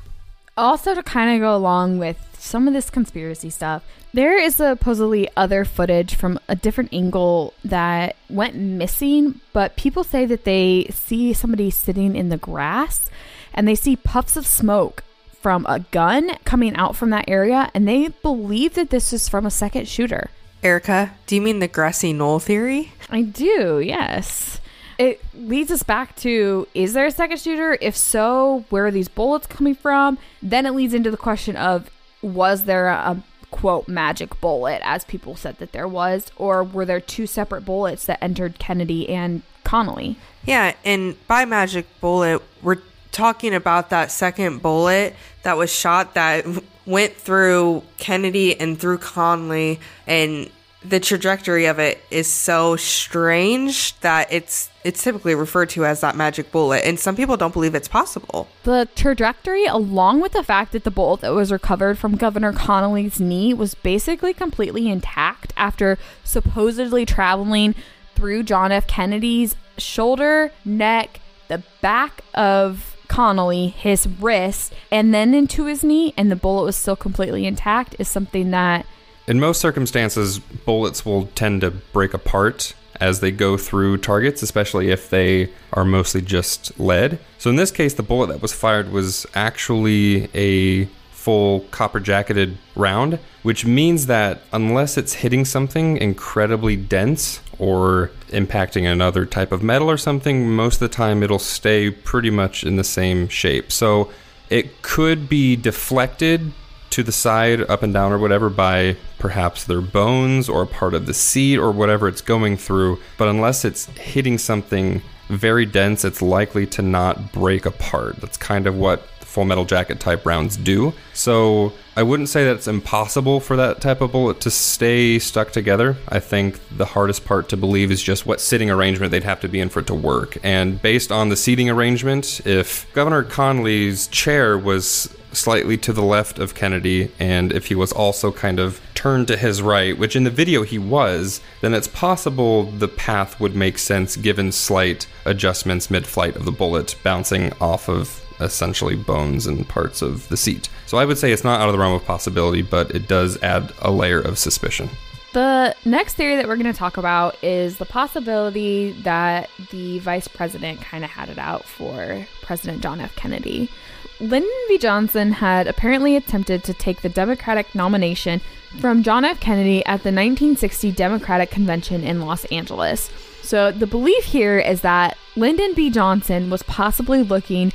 Also, 0.56 0.94
to 0.94 1.02
kind 1.04 1.30
of 1.30 1.40
go 1.40 1.54
along 1.54 1.98
with 1.98 2.18
some 2.38 2.68
of 2.68 2.74
this 2.74 2.90
conspiracy 2.90 3.50
stuff, 3.50 3.82
there 4.12 4.40
is 4.40 4.56
supposedly 4.56 5.28
other 5.36 5.64
footage 5.64 6.14
from 6.14 6.38
a 6.48 6.56
different 6.56 6.92
angle 6.92 7.52
that 7.64 8.16
went 8.30 8.54
missing, 8.54 9.40
but 9.52 9.76
people 9.76 10.04
say 10.04 10.24
that 10.26 10.44
they 10.44 10.86
see 10.90 11.32
somebody 11.32 11.70
sitting 11.70 12.16
in 12.16 12.28
the 12.28 12.36
grass 12.36 13.10
and 13.52 13.66
they 13.66 13.74
see 13.74 13.96
puffs 13.96 14.36
of 14.36 14.46
smoke 14.46 15.02
from 15.40 15.66
a 15.66 15.80
gun 15.80 16.36
coming 16.44 16.74
out 16.76 16.96
from 16.96 17.10
that 17.10 17.28
area, 17.28 17.70
and 17.74 17.86
they 17.86 18.08
believe 18.08 18.74
that 18.74 18.90
this 18.90 19.12
is 19.12 19.28
from 19.28 19.46
a 19.46 19.50
second 19.50 19.86
shooter. 19.86 20.30
Erica, 20.62 21.12
do 21.26 21.36
you 21.36 21.40
mean 21.40 21.60
the 21.60 21.68
grassy 21.68 22.12
knoll 22.12 22.40
theory? 22.40 22.92
I 23.08 23.22
do, 23.22 23.78
yes. 23.78 24.60
It 24.98 25.22
leads 25.32 25.70
us 25.70 25.84
back 25.84 26.16
to 26.16 26.66
is 26.74 26.92
there 26.92 27.06
a 27.06 27.12
second 27.12 27.38
shooter? 27.40 27.78
If 27.80 27.96
so, 27.96 28.64
where 28.68 28.86
are 28.86 28.90
these 28.90 29.08
bullets 29.08 29.46
coming 29.46 29.76
from? 29.76 30.18
Then 30.42 30.66
it 30.66 30.72
leads 30.72 30.92
into 30.92 31.12
the 31.12 31.16
question 31.16 31.54
of 31.54 31.88
was 32.22 32.64
there 32.64 32.88
a, 32.88 33.22
quote 33.50 33.88
magic 33.88 34.40
bullet, 34.40 34.80
as 34.84 35.04
people 35.04 35.34
said 35.34 35.58
that 35.58 35.72
there 35.72 35.88
was, 35.88 36.30
or 36.36 36.62
were 36.62 36.84
there 36.84 37.00
two 37.00 37.26
separate 37.26 37.64
bullets 37.64 38.06
that 38.06 38.22
entered 38.22 38.58
Kennedy 38.58 39.08
and 39.08 39.42
Connally? 39.64 40.16
Yeah, 40.44 40.74
and 40.84 41.16
by 41.26 41.44
magic 41.44 41.86
bullet, 42.00 42.42
we're 42.62 42.82
talking 43.10 43.54
about 43.54 43.90
that 43.90 44.10
second 44.10 44.62
bullet 44.62 45.14
that 45.42 45.56
was 45.56 45.74
shot 45.74 46.14
that 46.14 46.46
went 46.86 47.14
through 47.14 47.82
Kennedy 47.98 48.58
and 48.58 48.78
through 48.78 48.98
Connally 48.98 49.78
and 50.06 50.50
the 50.84 51.00
trajectory 51.00 51.66
of 51.66 51.78
it 51.78 52.00
is 52.10 52.28
so 52.28 52.76
strange 52.76 53.98
that 54.00 54.32
it's 54.32 54.70
it's 54.88 55.04
typically 55.04 55.34
referred 55.34 55.68
to 55.68 55.84
as 55.84 56.00
that 56.00 56.16
magic 56.16 56.50
bullet 56.50 56.82
and 56.82 56.98
some 56.98 57.14
people 57.14 57.36
don't 57.36 57.52
believe 57.52 57.74
it's 57.74 57.88
possible. 57.88 58.48
The 58.62 58.88
trajectory 58.96 59.66
along 59.66 60.22
with 60.22 60.32
the 60.32 60.42
fact 60.42 60.72
that 60.72 60.84
the 60.84 60.90
bullet 60.90 61.20
that 61.20 61.34
was 61.34 61.52
recovered 61.52 61.98
from 61.98 62.16
Governor 62.16 62.54
Connally's 62.54 63.20
knee 63.20 63.52
was 63.52 63.74
basically 63.74 64.32
completely 64.32 64.88
intact 64.88 65.52
after 65.58 65.98
supposedly 66.24 67.04
traveling 67.04 67.74
through 68.14 68.44
John 68.44 68.72
F 68.72 68.86
Kennedy's 68.86 69.56
shoulder, 69.76 70.52
neck, 70.64 71.20
the 71.48 71.62
back 71.82 72.22
of 72.32 72.96
Connally, 73.08 73.74
his 73.74 74.08
wrist, 74.08 74.72
and 74.90 75.12
then 75.12 75.34
into 75.34 75.66
his 75.66 75.84
knee, 75.84 76.14
and 76.16 76.30
the 76.30 76.36
bullet 76.36 76.64
was 76.64 76.76
still 76.76 76.96
completely 76.96 77.44
intact, 77.46 77.94
is 77.98 78.08
something 78.08 78.52
that. 78.52 78.86
In 79.26 79.38
most 79.38 79.60
circumstances, 79.60 80.38
bullets 80.38 81.04
will 81.04 81.26
tend 81.34 81.60
to 81.60 81.70
break 81.70 82.14
apart 82.14 82.74
as 83.00 83.20
they 83.20 83.30
go 83.30 83.56
through 83.56 83.98
targets, 83.98 84.42
especially 84.42 84.90
if 84.90 85.10
they 85.10 85.50
are 85.72 85.84
mostly 85.84 86.20
just 86.20 86.78
lead. 86.78 87.18
So 87.38 87.50
in 87.50 87.56
this 87.56 87.70
case, 87.70 87.94
the 87.94 88.02
bullet 88.02 88.28
that 88.28 88.42
was 88.42 88.52
fired 88.52 88.90
was 88.90 89.26
actually 89.34 90.28
a 90.34 90.86
full 91.10 91.60
copper 91.70 92.00
jacketed 92.00 92.56
round, 92.74 93.18
which 93.42 93.64
means 93.64 94.06
that 94.06 94.40
unless 94.52 94.96
it's 94.96 95.14
hitting 95.14 95.44
something 95.44 95.96
incredibly 95.98 96.76
dense 96.76 97.40
or 97.58 98.10
impacting 98.28 98.90
another 98.90 99.26
type 99.26 99.52
of 99.52 99.62
metal 99.62 99.90
or 99.90 99.96
something, 99.96 100.50
most 100.50 100.76
of 100.76 100.80
the 100.80 100.88
time 100.88 101.22
it'll 101.22 101.38
stay 101.38 101.90
pretty 101.90 102.30
much 102.30 102.64
in 102.64 102.76
the 102.76 102.84
same 102.84 103.28
shape. 103.28 103.70
So 103.72 104.10
it 104.48 104.80
could 104.82 105.28
be 105.28 105.56
deflected 105.56 106.52
to 106.98 107.04
the 107.04 107.12
side, 107.12 107.60
up 107.70 107.82
and 107.82 107.94
down, 107.94 108.12
or 108.12 108.18
whatever 108.18 108.50
by 108.50 108.96
perhaps 109.18 109.64
their 109.64 109.80
bones 109.80 110.48
or 110.48 110.66
part 110.66 110.94
of 110.94 111.06
the 111.06 111.14
seat 111.14 111.56
or 111.56 111.70
whatever 111.70 112.08
it's 112.08 112.20
going 112.20 112.56
through. 112.56 112.98
But 113.16 113.28
unless 113.28 113.64
it's 113.64 113.86
hitting 113.96 114.36
something 114.36 115.00
very 115.28 115.64
dense, 115.64 116.04
it's 116.04 116.20
likely 116.20 116.66
to 116.66 116.82
not 116.82 117.32
break 117.32 117.66
apart. 117.66 118.16
That's 118.16 118.36
kind 118.36 118.66
of 118.66 118.76
what 118.76 119.02
full 119.20 119.44
metal 119.44 119.64
jacket 119.64 120.00
type 120.00 120.26
rounds 120.26 120.56
do. 120.56 120.92
So 121.12 121.72
I 121.96 122.02
wouldn't 122.02 122.30
say 122.30 122.44
that 122.44 122.56
it's 122.56 122.66
impossible 122.66 123.38
for 123.38 123.56
that 123.56 123.80
type 123.80 124.00
of 124.00 124.10
bullet 124.10 124.40
to 124.40 124.50
stay 124.50 125.20
stuck 125.20 125.52
together. 125.52 125.96
I 126.08 126.18
think 126.18 126.58
the 126.76 126.86
hardest 126.86 127.24
part 127.24 127.48
to 127.50 127.56
believe 127.56 127.92
is 127.92 128.02
just 128.02 128.26
what 128.26 128.40
sitting 128.40 128.70
arrangement 128.70 129.12
they'd 129.12 129.22
have 129.22 129.40
to 129.42 129.48
be 129.48 129.60
in 129.60 129.68
for 129.68 129.80
it 129.80 129.86
to 129.88 129.94
work. 129.94 130.38
And 130.42 130.82
based 130.82 131.12
on 131.12 131.28
the 131.28 131.36
seating 131.36 131.70
arrangement, 131.70 132.40
if 132.44 132.92
Governor 132.94 133.22
Connally's 133.22 134.08
chair 134.08 134.58
was 134.58 135.14
slightly 135.32 135.76
to 135.78 135.92
the 135.92 136.02
left 136.02 136.38
of 136.38 136.54
Kennedy, 136.54 137.10
and 137.18 137.52
if 137.52 137.66
he 137.66 137.74
was 137.74 137.92
also 137.92 138.32
kind 138.32 138.58
of 138.58 138.80
turned 138.94 139.28
to 139.28 139.36
his 139.36 139.62
right, 139.62 139.96
which 139.96 140.16
in 140.16 140.24
the 140.24 140.30
video 140.30 140.62
he 140.62 140.78
was, 140.78 141.40
then 141.60 141.74
it's 141.74 141.88
possible 141.88 142.64
the 142.64 142.88
path 142.88 143.38
would 143.40 143.54
make 143.54 143.78
sense 143.78 144.16
given 144.16 144.52
slight 144.52 145.06
adjustments 145.24 145.90
mid 145.90 146.06
flight 146.06 146.36
of 146.36 146.44
the 146.44 146.52
bullet 146.52 146.96
bouncing 147.02 147.52
off 147.60 147.88
of 147.88 148.24
essentially 148.40 148.96
bones 148.96 149.46
and 149.46 149.68
parts 149.68 150.02
of 150.02 150.28
the 150.28 150.36
seat. 150.36 150.68
So 150.86 150.98
I 150.98 151.04
would 151.04 151.18
say 151.18 151.32
it's 151.32 151.44
not 151.44 151.60
out 151.60 151.68
of 151.68 151.72
the 151.72 151.78
realm 151.78 151.94
of 151.94 152.04
possibility, 152.04 152.62
but 152.62 152.90
it 152.94 153.08
does 153.08 153.40
add 153.42 153.72
a 153.80 153.90
layer 153.90 154.20
of 154.20 154.38
suspicion. 154.38 154.88
The 155.34 155.76
next 155.84 156.14
theory 156.14 156.36
that 156.36 156.48
we're 156.48 156.56
going 156.56 156.72
to 156.72 156.78
talk 156.78 156.96
about 156.96 157.36
is 157.44 157.76
the 157.76 157.84
possibility 157.84 158.92
that 159.02 159.50
the 159.70 159.98
vice 159.98 160.26
president 160.26 160.80
kind 160.80 161.04
of 161.04 161.10
had 161.10 161.28
it 161.28 161.38
out 161.38 161.64
for 161.64 162.26
President 162.40 162.82
John 162.82 162.98
F. 163.00 163.14
Kennedy. 163.14 163.70
Lyndon 164.20 164.50
B. 164.68 164.78
Johnson 164.78 165.32
had 165.32 165.66
apparently 165.66 166.16
attempted 166.16 166.64
to 166.64 166.74
take 166.74 167.02
the 167.02 167.08
Democratic 167.08 167.74
nomination 167.74 168.40
from 168.80 169.02
John 169.02 169.24
F. 169.24 169.38
Kennedy 169.40 169.84
at 169.86 170.02
the 170.02 170.10
1960 170.10 170.92
Democratic 170.92 171.50
Convention 171.50 172.02
in 172.02 172.20
Los 172.20 172.44
Angeles. 172.46 173.10
So 173.42 173.70
the 173.70 173.86
belief 173.86 174.24
here 174.24 174.58
is 174.58 174.80
that 174.80 175.16
Lyndon 175.36 175.72
B. 175.74 175.88
Johnson 175.88 176.50
was 176.50 176.62
possibly 176.64 177.22
looking 177.22 177.72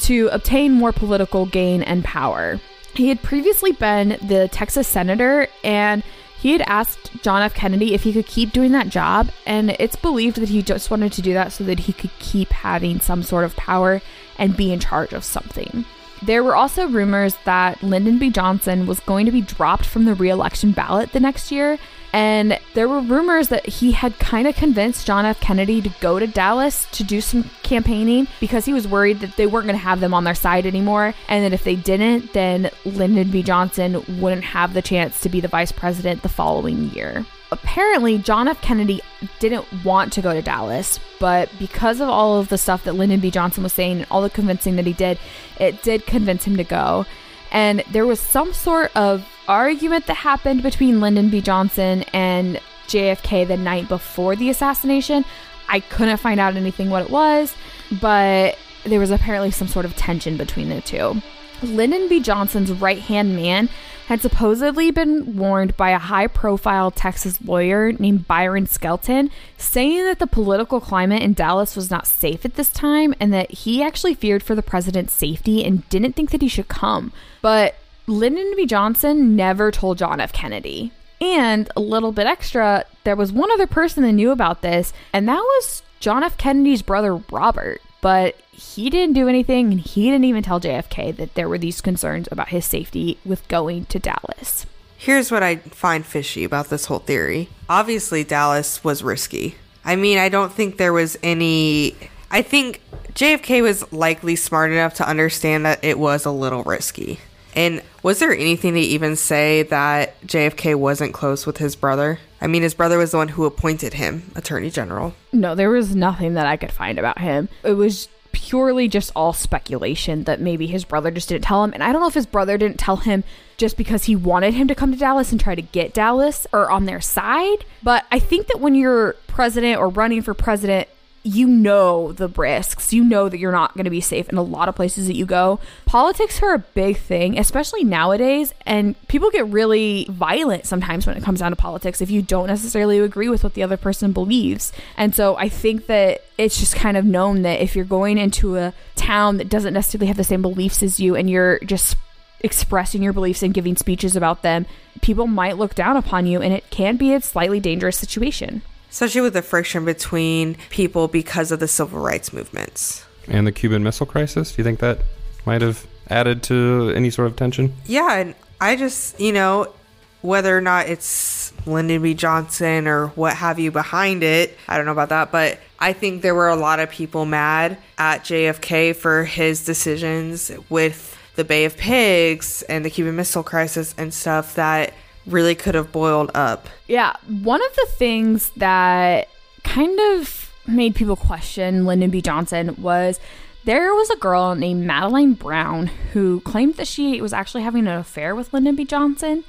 to 0.00 0.28
obtain 0.32 0.72
more 0.72 0.92
political 0.92 1.46
gain 1.46 1.82
and 1.82 2.04
power. 2.04 2.60
He 2.94 3.08
had 3.08 3.22
previously 3.22 3.72
been 3.72 4.18
the 4.20 4.48
Texas 4.52 4.88
senator 4.88 5.46
and 5.62 6.02
he 6.44 6.52
had 6.52 6.62
asked 6.62 7.10
John 7.22 7.40
F. 7.40 7.54
Kennedy 7.54 7.94
if 7.94 8.02
he 8.02 8.12
could 8.12 8.26
keep 8.26 8.52
doing 8.52 8.72
that 8.72 8.90
job, 8.90 9.30
and 9.46 9.70
it's 9.78 9.96
believed 9.96 10.36
that 10.36 10.50
he 10.50 10.60
just 10.60 10.90
wanted 10.90 11.10
to 11.14 11.22
do 11.22 11.32
that 11.32 11.52
so 11.52 11.64
that 11.64 11.78
he 11.78 11.94
could 11.94 12.10
keep 12.18 12.50
having 12.50 13.00
some 13.00 13.22
sort 13.22 13.44
of 13.44 13.56
power 13.56 14.02
and 14.38 14.56
be 14.56 14.72
in 14.72 14.80
charge 14.80 15.12
of 15.12 15.24
something. 15.24 15.84
There 16.22 16.42
were 16.42 16.56
also 16.56 16.86
rumors 16.88 17.36
that 17.44 17.82
Lyndon 17.82 18.18
B. 18.18 18.30
Johnson 18.30 18.86
was 18.86 19.00
going 19.00 19.26
to 19.26 19.32
be 19.32 19.42
dropped 19.42 19.84
from 19.84 20.06
the 20.06 20.14
re-election 20.14 20.72
ballot 20.72 21.12
the 21.12 21.20
next 21.20 21.52
year, 21.52 21.78
and 22.14 22.58
there 22.74 22.88
were 22.88 23.00
rumors 23.00 23.48
that 23.48 23.66
he 23.66 23.92
had 23.92 24.18
kind 24.18 24.46
of 24.46 24.54
convinced 24.54 25.06
John 25.06 25.26
F. 25.26 25.40
Kennedy 25.40 25.82
to 25.82 25.90
go 26.00 26.18
to 26.18 26.26
Dallas 26.26 26.86
to 26.92 27.04
do 27.04 27.20
some 27.20 27.50
campaigning 27.62 28.28
because 28.40 28.64
he 28.64 28.72
was 28.72 28.88
worried 28.88 29.20
that 29.20 29.36
they 29.36 29.46
weren't 29.46 29.66
going 29.66 29.78
to 29.78 29.84
have 29.84 30.00
them 30.00 30.14
on 30.14 30.24
their 30.24 30.34
side 30.34 30.64
anymore, 30.64 31.12
and 31.28 31.44
that 31.44 31.52
if 31.52 31.64
they 31.64 31.76
didn't, 31.76 32.32
then 32.32 32.70
Lyndon 32.86 33.30
B. 33.30 33.42
Johnson 33.42 34.02
wouldn't 34.20 34.44
have 34.44 34.72
the 34.72 34.82
chance 34.82 35.20
to 35.20 35.28
be 35.28 35.40
the 35.40 35.48
vice 35.48 35.72
president 35.72 36.22
the 36.22 36.28
following 36.28 36.90
year 36.90 37.26
apparently 37.54 38.18
John 38.18 38.48
F. 38.48 38.60
Kennedy 38.60 39.00
didn't 39.38 39.66
want 39.84 40.12
to 40.12 40.20
go 40.22 40.34
to 40.34 40.42
Dallas, 40.42 41.00
but 41.18 41.48
because 41.58 42.00
of 42.00 42.08
all 42.08 42.38
of 42.38 42.48
the 42.48 42.58
stuff 42.58 42.84
that 42.84 42.94
Lyndon 42.94 43.20
B. 43.20 43.30
Johnson 43.30 43.62
was 43.62 43.72
saying 43.72 43.98
and 43.98 44.06
all 44.10 44.22
the 44.22 44.30
convincing 44.30 44.76
that 44.76 44.86
he 44.86 44.92
did, 44.92 45.18
it 45.58 45.82
did 45.82 46.06
convince 46.06 46.44
him 46.44 46.56
to 46.56 46.64
go. 46.64 47.06
And 47.50 47.84
there 47.92 48.06
was 48.06 48.20
some 48.20 48.52
sort 48.52 48.94
of 48.96 49.26
argument 49.46 50.06
that 50.06 50.14
happened 50.14 50.62
between 50.62 51.00
Lyndon 51.00 51.30
B. 51.30 51.40
Johnson 51.40 52.02
and 52.12 52.60
JFK 52.88 53.46
the 53.46 53.56
night 53.56 53.88
before 53.88 54.36
the 54.36 54.50
assassination. 54.50 55.24
I 55.68 55.80
couldn't 55.80 56.18
find 56.18 56.40
out 56.40 56.56
anything 56.56 56.90
what 56.90 57.02
it 57.02 57.10
was, 57.10 57.54
but 58.00 58.58
there 58.84 59.00
was 59.00 59.10
apparently 59.10 59.50
some 59.50 59.68
sort 59.68 59.86
of 59.86 59.96
tension 59.96 60.36
between 60.36 60.68
the 60.68 60.80
two. 60.80 61.22
Lyndon 61.64 62.08
B. 62.08 62.20
Johnson's 62.20 62.72
right 62.72 62.98
hand 62.98 63.34
man 63.34 63.68
had 64.06 64.20
supposedly 64.20 64.90
been 64.90 65.36
warned 65.36 65.76
by 65.76 65.90
a 65.90 65.98
high 65.98 66.26
profile 66.26 66.90
Texas 66.90 67.40
lawyer 67.42 67.92
named 67.92 68.28
Byron 68.28 68.66
Skelton, 68.66 69.30
saying 69.56 70.04
that 70.04 70.18
the 70.18 70.26
political 70.26 70.80
climate 70.80 71.22
in 71.22 71.32
Dallas 71.32 71.74
was 71.74 71.90
not 71.90 72.06
safe 72.06 72.44
at 72.44 72.54
this 72.54 72.70
time 72.70 73.14
and 73.18 73.32
that 73.32 73.50
he 73.50 73.82
actually 73.82 74.14
feared 74.14 74.42
for 74.42 74.54
the 74.54 74.62
president's 74.62 75.12
safety 75.12 75.64
and 75.64 75.88
didn't 75.88 76.12
think 76.12 76.30
that 76.30 76.42
he 76.42 76.48
should 76.48 76.68
come. 76.68 77.12
But 77.40 77.76
Lyndon 78.06 78.52
B. 78.56 78.66
Johnson 78.66 79.34
never 79.34 79.70
told 79.70 79.98
John 79.98 80.20
F. 80.20 80.32
Kennedy. 80.32 80.92
And 81.20 81.70
a 81.74 81.80
little 81.80 82.12
bit 82.12 82.26
extra, 82.26 82.84
there 83.04 83.16
was 83.16 83.32
one 83.32 83.50
other 83.50 83.66
person 83.66 84.02
that 84.02 84.12
knew 84.12 84.30
about 84.30 84.60
this, 84.60 84.92
and 85.12 85.26
that 85.28 85.40
was 85.40 85.82
John 86.00 86.22
F. 86.22 86.36
Kennedy's 86.36 86.82
brother, 86.82 87.16
Robert 87.16 87.80
but 88.04 88.36
he 88.52 88.90
didn't 88.90 89.14
do 89.14 89.28
anything 89.28 89.72
and 89.72 89.80
he 89.80 90.10
didn't 90.10 90.26
even 90.26 90.42
tell 90.42 90.60
JFK 90.60 91.16
that 91.16 91.32
there 91.32 91.48
were 91.48 91.56
these 91.56 91.80
concerns 91.80 92.28
about 92.30 92.50
his 92.50 92.66
safety 92.66 93.16
with 93.24 93.48
going 93.48 93.86
to 93.86 93.98
Dallas. 93.98 94.66
Here's 94.98 95.30
what 95.30 95.42
I 95.42 95.56
find 95.56 96.04
fishy 96.04 96.44
about 96.44 96.68
this 96.68 96.84
whole 96.84 96.98
theory. 96.98 97.48
Obviously, 97.66 98.22
Dallas 98.22 98.84
was 98.84 99.02
risky. 99.02 99.54
I 99.86 99.96
mean, 99.96 100.18
I 100.18 100.28
don't 100.28 100.52
think 100.52 100.76
there 100.76 100.92
was 100.92 101.16
any. 101.22 101.96
I 102.30 102.42
think 102.42 102.82
JFK 103.14 103.62
was 103.62 103.90
likely 103.90 104.36
smart 104.36 104.70
enough 104.70 104.92
to 104.96 105.08
understand 105.08 105.64
that 105.64 105.82
it 105.82 105.98
was 105.98 106.26
a 106.26 106.30
little 106.30 106.62
risky. 106.62 107.20
And 107.56 107.80
was 108.02 108.18
there 108.18 108.34
anything 108.34 108.74
to 108.74 108.80
even 108.80 109.16
say 109.16 109.62
that 109.62 110.20
JFK 110.26 110.74
wasn't 110.74 111.14
close 111.14 111.46
with 111.46 111.56
his 111.56 111.74
brother? 111.74 112.18
I 112.44 112.46
mean, 112.46 112.60
his 112.60 112.74
brother 112.74 112.98
was 112.98 113.12
the 113.12 113.16
one 113.16 113.28
who 113.28 113.46
appointed 113.46 113.94
him 113.94 114.30
attorney 114.34 114.68
general. 114.68 115.14
No, 115.32 115.54
there 115.54 115.70
was 115.70 115.96
nothing 115.96 116.34
that 116.34 116.44
I 116.44 116.58
could 116.58 116.70
find 116.70 116.98
about 116.98 117.18
him. 117.18 117.48
It 117.62 117.72
was 117.72 118.08
purely 118.32 118.86
just 118.86 119.10
all 119.16 119.32
speculation 119.32 120.24
that 120.24 120.42
maybe 120.42 120.66
his 120.66 120.84
brother 120.84 121.10
just 121.10 121.30
didn't 121.30 121.44
tell 121.44 121.64
him. 121.64 121.72
And 121.72 121.82
I 121.82 121.90
don't 121.90 122.02
know 122.02 122.06
if 122.06 122.12
his 122.12 122.26
brother 122.26 122.58
didn't 122.58 122.78
tell 122.78 122.96
him 122.96 123.24
just 123.56 123.78
because 123.78 124.04
he 124.04 124.14
wanted 124.14 124.52
him 124.52 124.68
to 124.68 124.74
come 124.74 124.92
to 124.92 124.98
Dallas 124.98 125.32
and 125.32 125.40
try 125.40 125.54
to 125.54 125.62
get 125.62 125.94
Dallas 125.94 126.46
or 126.52 126.70
on 126.70 126.84
their 126.84 127.00
side. 127.00 127.64
But 127.82 128.04
I 128.12 128.18
think 128.18 128.48
that 128.48 128.60
when 128.60 128.74
you're 128.74 129.14
president 129.26 129.80
or 129.80 129.88
running 129.88 130.20
for 130.20 130.34
president, 130.34 130.86
you 131.26 131.46
know 131.46 132.12
the 132.12 132.28
risks. 132.28 132.92
You 132.92 133.02
know 133.02 133.30
that 133.30 133.38
you're 133.38 133.50
not 133.50 133.74
going 133.74 133.84
to 133.84 133.90
be 133.90 134.02
safe 134.02 134.28
in 134.28 134.36
a 134.36 134.42
lot 134.42 134.68
of 134.68 134.76
places 134.76 135.06
that 135.06 135.16
you 135.16 135.24
go. 135.24 135.58
Politics 135.86 136.42
are 136.42 136.52
a 136.52 136.58
big 136.58 136.98
thing, 136.98 137.38
especially 137.38 137.82
nowadays, 137.82 138.52
and 138.66 138.94
people 139.08 139.30
get 139.30 139.46
really 139.46 140.06
violent 140.10 140.66
sometimes 140.66 141.06
when 141.06 141.16
it 141.16 141.24
comes 141.24 141.40
down 141.40 141.50
to 141.50 141.56
politics 141.56 142.02
if 142.02 142.10
you 142.10 142.20
don't 142.20 142.46
necessarily 142.46 142.98
agree 142.98 143.30
with 143.30 143.42
what 143.42 143.54
the 143.54 143.62
other 143.62 143.78
person 143.78 144.12
believes. 144.12 144.70
And 144.98 145.14
so 145.14 145.34
I 145.36 145.48
think 145.48 145.86
that 145.86 146.22
it's 146.36 146.58
just 146.58 146.76
kind 146.76 146.96
of 146.96 147.06
known 147.06 147.40
that 147.42 147.60
if 147.62 147.74
you're 147.74 147.86
going 147.86 148.18
into 148.18 148.58
a 148.58 148.74
town 148.94 149.38
that 149.38 149.48
doesn't 149.48 149.72
necessarily 149.72 150.08
have 150.08 150.18
the 150.18 150.24
same 150.24 150.42
beliefs 150.42 150.82
as 150.82 151.00
you 151.00 151.16
and 151.16 151.30
you're 151.30 151.58
just 151.60 151.96
expressing 152.40 153.02
your 153.02 153.14
beliefs 153.14 153.42
and 153.42 153.54
giving 153.54 153.76
speeches 153.76 154.14
about 154.14 154.42
them, 154.42 154.66
people 155.00 155.26
might 155.26 155.56
look 155.56 155.74
down 155.74 155.96
upon 155.96 156.26
you 156.26 156.42
and 156.42 156.52
it 156.52 156.68
can 156.68 156.96
be 156.96 157.14
a 157.14 157.20
slightly 157.22 157.60
dangerous 157.60 157.96
situation 157.96 158.60
especially 158.94 159.22
with 159.22 159.32
the 159.32 159.42
friction 159.42 159.84
between 159.84 160.56
people 160.70 161.08
because 161.08 161.50
of 161.50 161.58
the 161.58 161.66
civil 161.66 161.98
rights 161.98 162.32
movements. 162.32 163.04
And 163.26 163.44
the 163.44 163.50
Cuban 163.50 163.82
Missile 163.82 164.06
Crisis? 164.06 164.52
Do 164.52 164.62
you 164.62 164.64
think 164.64 164.78
that 164.78 165.00
might 165.44 165.62
have 165.62 165.84
added 166.08 166.44
to 166.44 166.92
any 166.94 167.10
sort 167.10 167.26
of 167.26 167.34
tension? 167.34 167.74
Yeah, 167.86 168.14
and 168.14 168.36
I 168.60 168.76
just, 168.76 169.18
you 169.18 169.32
know, 169.32 169.72
whether 170.20 170.56
or 170.56 170.60
not 170.60 170.86
it's 170.86 171.52
Lyndon 171.66 172.02
B. 172.02 172.14
Johnson 172.14 172.86
or 172.86 173.08
what 173.08 173.36
have 173.36 173.58
you 173.58 173.72
behind 173.72 174.22
it, 174.22 174.56
I 174.68 174.76
don't 174.76 174.86
know 174.86 174.92
about 174.92 175.08
that, 175.08 175.32
but 175.32 175.58
I 175.80 175.92
think 175.92 176.22
there 176.22 176.36
were 176.36 176.48
a 176.48 176.56
lot 176.56 176.78
of 176.78 176.88
people 176.88 177.26
mad 177.26 177.76
at 177.98 178.22
JFK 178.22 178.94
for 178.94 179.24
his 179.24 179.64
decisions 179.64 180.52
with 180.70 181.18
the 181.34 181.42
Bay 181.42 181.64
of 181.64 181.76
Pigs 181.76 182.62
and 182.68 182.84
the 182.84 182.90
Cuban 182.90 183.16
Missile 183.16 183.42
Crisis 183.42 183.92
and 183.98 184.14
stuff 184.14 184.54
that 184.54 184.94
really 185.26 185.54
could 185.54 185.74
have 185.74 185.92
boiled 185.92 186.30
up. 186.34 186.68
Yeah. 186.86 187.14
One 187.26 187.64
of 187.64 187.74
the 187.76 187.86
things 187.90 188.50
that 188.56 189.28
kind 189.62 189.98
of 190.12 190.52
made 190.66 190.94
people 190.94 191.16
question 191.16 191.86
Lyndon 191.86 192.10
B. 192.10 192.22
Johnson 192.22 192.74
was 192.78 193.20
there 193.64 193.94
was 193.94 194.10
a 194.10 194.16
girl 194.16 194.54
named 194.54 194.86
Madeleine 194.86 195.32
Brown 195.34 195.86
who 196.12 196.40
claimed 196.40 196.74
that 196.74 196.86
she 196.86 197.20
was 197.20 197.32
actually 197.32 197.62
having 197.62 197.86
an 197.86 197.98
affair 197.98 198.34
with 198.34 198.52
Lyndon 198.52 198.76
B. 198.76 198.84
Johnson. 198.84 199.44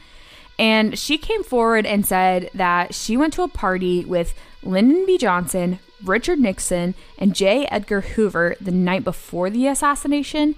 And 0.57 0.97
she 0.97 1.17
came 1.17 1.43
forward 1.43 1.85
and 1.85 2.05
said 2.05 2.49
that 2.53 2.95
she 2.95 3.17
went 3.17 3.33
to 3.33 3.43
a 3.43 3.49
party 3.49 4.05
with 4.05 4.33
Lyndon 4.63 5.05
B. 5.05 5.17
Johnson, 5.17 5.79
Richard 6.01 6.39
Nixon, 6.39 6.95
and 7.17 7.35
J. 7.35 7.65
Edgar 7.65 8.01
Hoover 8.01 8.55
the 8.61 8.71
night 8.71 9.03
before 9.03 9.49
the 9.49 9.67
assassination. 9.67 10.55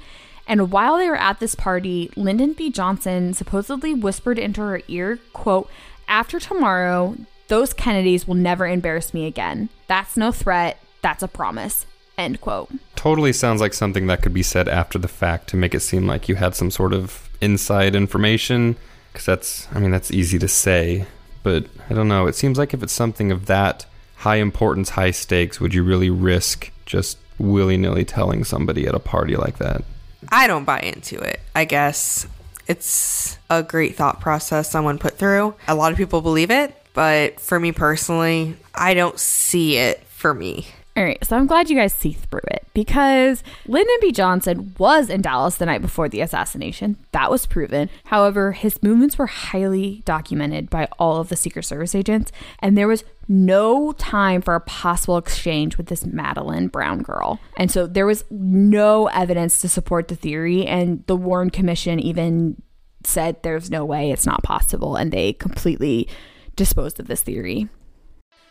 And 0.48 0.72
while 0.72 0.98
they 0.98 1.10
were 1.10 1.18
at 1.18 1.40
this 1.40 1.56
party, 1.56 2.10
Lyndon 2.16 2.54
B. 2.54 2.70
Johnson 2.72 3.34
supposedly 3.34 3.94
whispered 3.94 4.40
into 4.40 4.62
her 4.62 4.82
ear, 4.88 5.20
quote, 5.34 5.70
after 6.08 6.40
tomorrow, 6.40 7.16
those 7.50 7.74
Kennedys 7.74 8.28
will 8.28 8.36
never 8.36 8.66
embarrass 8.66 9.14
me 9.14 9.26
again. 9.26 9.70
That's 9.88 10.16
no 10.16 10.32
threat. 10.32 10.80
That's 11.02 11.22
a 11.22 11.28
promise. 11.28 11.86
End 12.18 12.42
quote. 12.42 12.70
Totally 12.96 13.34
sounds 13.34 13.62
like 13.62 13.74
something 13.74 14.08
that 14.08 14.22
could 14.22 14.34
be 14.34 14.42
said 14.42 14.68
after 14.68 14.98
the 14.98 15.08
fact 15.08 15.50
to 15.50 15.58
make 15.58 15.76
it 15.76 15.82
seem 15.82 16.08
like 16.08 16.28
you 16.28 16.36
had 16.36 16.56
some 16.56 16.72
sort 16.72 16.94
of 16.94 17.30
inside 17.42 17.94
information. 17.96 18.78
Because 19.12 19.26
that's, 19.26 19.68
I 19.74 19.80
mean, 19.80 19.92
that's 19.92 20.12
easy 20.12 20.40
to 20.40 20.48
say. 20.48 21.06
But 21.44 21.66
I 21.90 21.94
don't 21.94 22.08
know. 22.08 22.28
It 22.28 22.36
seems 22.36 22.58
like 22.58 22.74
if 22.74 22.82
it's 22.82 22.94
something 22.94 23.32
of 23.32 23.46
that 23.48 23.86
high 24.18 24.38
importance, 24.38 24.90
high 24.92 25.12
stakes, 25.12 25.60
would 25.60 25.74
you 25.74 25.84
really 25.84 26.10
risk 26.10 26.72
just 26.86 27.18
willy 27.38 27.78
nilly 27.78 28.06
telling 28.06 28.44
somebody 28.44 28.88
at 28.88 28.96
a 28.96 29.00
party 29.00 29.36
like 29.36 29.58
that? 29.58 29.84
I 30.32 30.48
don't 30.48 30.66
buy 30.66 30.80
into 30.80 31.20
it. 31.20 31.40
I 31.56 31.66
guess 31.66 32.28
it's 32.68 33.38
a 33.50 33.63
great 33.63 33.96
thought 33.96 34.20
process 34.20 34.70
someone 34.70 35.00
put 35.00 35.18
through. 35.18 35.56
A 35.68 35.76
lot 35.76 35.92
of 35.92 35.98
people 35.98 36.22
believe 36.22 36.52
it, 36.52 36.76
but 36.94 37.40
for 37.40 37.60
me 37.60 37.72
personally, 37.72 38.56
I 38.76 38.94
don't 38.94 39.20
see 39.20 39.78
it 39.78 40.04
for 40.08 40.34
me. 40.34 40.68
All 40.98 41.04
right, 41.04 41.24
so 41.24 41.38
I'm 41.38 41.46
glad 41.46 41.70
you 41.70 41.76
guys 41.76 41.94
see 41.94 42.14
through 42.14 42.42
it 42.46 42.66
because 42.74 43.44
Lyndon 43.68 43.98
B. 44.02 44.12
Johnson 44.12 44.74
was 44.80 45.12
in 45.12 45.22
Dallas 45.22 45.58
the 45.58 45.68
night 45.68 45.84
before 45.84 46.10
the 46.10 46.22
assassination. 46.22 46.98
That 47.12 47.30
was 47.30 47.46
proven. 47.46 47.92
However, 48.06 48.54
his 48.54 48.82
movements 48.82 49.16
were 49.16 49.28
highly 49.28 50.02
documented 50.06 50.72
by 50.72 50.88
all 50.98 51.18
of 51.22 51.30
the 51.30 51.36
Secret 51.36 51.66
Service 51.66 51.94
agents, 51.94 52.32
and 52.64 52.76
there 52.76 52.88
was 52.88 53.04
no 53.28 53.92
time 53.92 54.42
for 54.42 54.56
a 54.56 54.60
possible 54.62 55.18
exchange 55.18 55.78
with 55.78 55.86
this 55.86 56.04
Madeleine 56.04 56.68
Brown 56.68 57.04
girl. 57.04 57.40
And 57.58 57.70
so 57.70 57.86
there 57.86 58.08
was 58.08 58.24
no 58.32 59.06
evidence 59.10 59.62
to 59.62 59.70
support 59.70 60.08
the 60.08 60.16
theory, 60.16 60.66
and 60.66 61.06
the 61.06 61.16
Warren 61.16 61.52
Commission 61.52 62.00
even 62.00 62.60
said 63.04 63.44
there's 63.44 63.70
no 63.70 63.86
way 63.86 64.10
it's 64.10 64.26
not 64.26 64.42
possible, 64.42 64.96
and 64.96 65.12
they 65.12 65.34
completely 65.34 66.10
disposed 66.56 67.00
of 67.00 67.06
this 67.06 67.22
theory. 67.22 67.70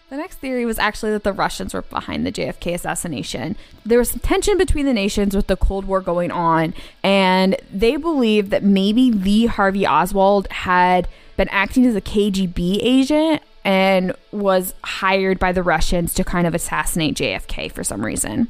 The 0.08 0.16
next 0.16 0.36
theory 0.36 0.64
was 0.64 0.78
actually 0.78 1.10
that 1.12 1.24
the 1.24 1.32
Russians 1.32 1.74
were 1.74 1.82
behind 1.82 2.24
the 2.24 2.30
JFK 2.30 2.74
assassination. 2.74 3.56
There 3.84 3.98
was 3.98 4.10
some 4.10 4.20
tension 4.20 4.56
between 4.56 4.86
the 4.86 4.92
nations 4.92 5.34
with 5.34 5.48
the 5.48 5.56
Cold 5.56 5.84
War 5.84 6.00
going 6.00 6.30
on, 6.30 6.74
and 7.02 7.56
they 7.72 7.96
believed 7.96 8.50
that 8.50 8.62
maybe 8.62 9.10
Lee 9.10 9.46
Harvey 9.46 9.84
Oswald 9.84 10.46
had 10.48 11.08
been 11.36 11.48
acting 11.48 11.86
as 11.86 11.96
a 11.96 12.00
KGB 12.00 12.78
agent 12.82 13.42
and 13.64 14.12
was 14.30 14.74
hired 14.84 15.40
by 15.40 15.50
the 15.50 15.64
Russians 15.64 16.14
to 16.14 16.22
kind 16.22 16.46
of 16.46 16.54
assassinate 16.54 17.16
JFK 17.16 17.72
for 17.72 17.82
some 17.82 18.04
reason. 18.04 18.46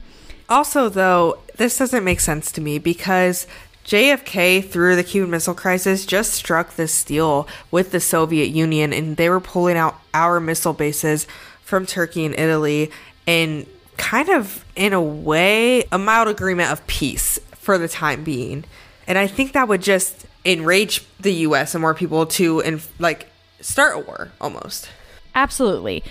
Also, 0.50 0.90
though, 0.90 1.38
this 1.56 1.78
doesn't 1.78 2.04
make 2.04 2.20
sense 2.20 2.52
to 2.52 2.60
me 2.60 2.78
because 2.78 3.46
JFK, 3.86 4.68
through 4.68 4.96
the 4.96 5.04
Cuban 5.04 5.30
Missile 5.30 5.54
Crisis, 5.54 6.04
just 6.04 6.32
struck 6.32 6.74
this 6.74 7.04
deal 7.04 7.46
with 7.70 7.92
the 7.92 8.00
Soviet 8.00 8.46
Union, 8.46 8.92
and 8.92 9.16
they 9.16 9.30
were 9.30 9.40
pulling 9.40 9.76
out 9.76 9.96
our 10.12 10.40
missile 10.40 10.72
bases 10.72 11.26
from 11.62 11.86
Turkey 11.86 12.24
and 12.24 12.36
Italy 12.38 12.90
and 13.28 13.64
kind 13.96 14.28
of, 14.28 14.64
in 14.74 14.92
a 14.92 15.00
way, 15.00 15.84
a 15.92 15.98
mild 15.98 16.26
agreement 16.26 16.72
of 16.72 16.84
peace 16.88 17.38
for 17.52 17.78
the 17.78 17.88
time 17.88 18.24
being. 18.24 18.64
And 19.06 19.16
I 19.18 19.28
think 19.28 19.52
that 19.52 19.68
would 19.68 19.82
just 19.82 20.26
enrage 20.44 21.04
the 21.20 21.32
US 21.32 21.74
and 21.74 21.80
more 21.80 21.94
people 21.94 22.26
to, 22.26 22.60
and 22.62 22.82
like, 22.98 23.30
start 23.60 23.96
a 23.96 24.00
war 24.00 24.32
almost. 24.40 24.88
Absolutely. 25.34 26.02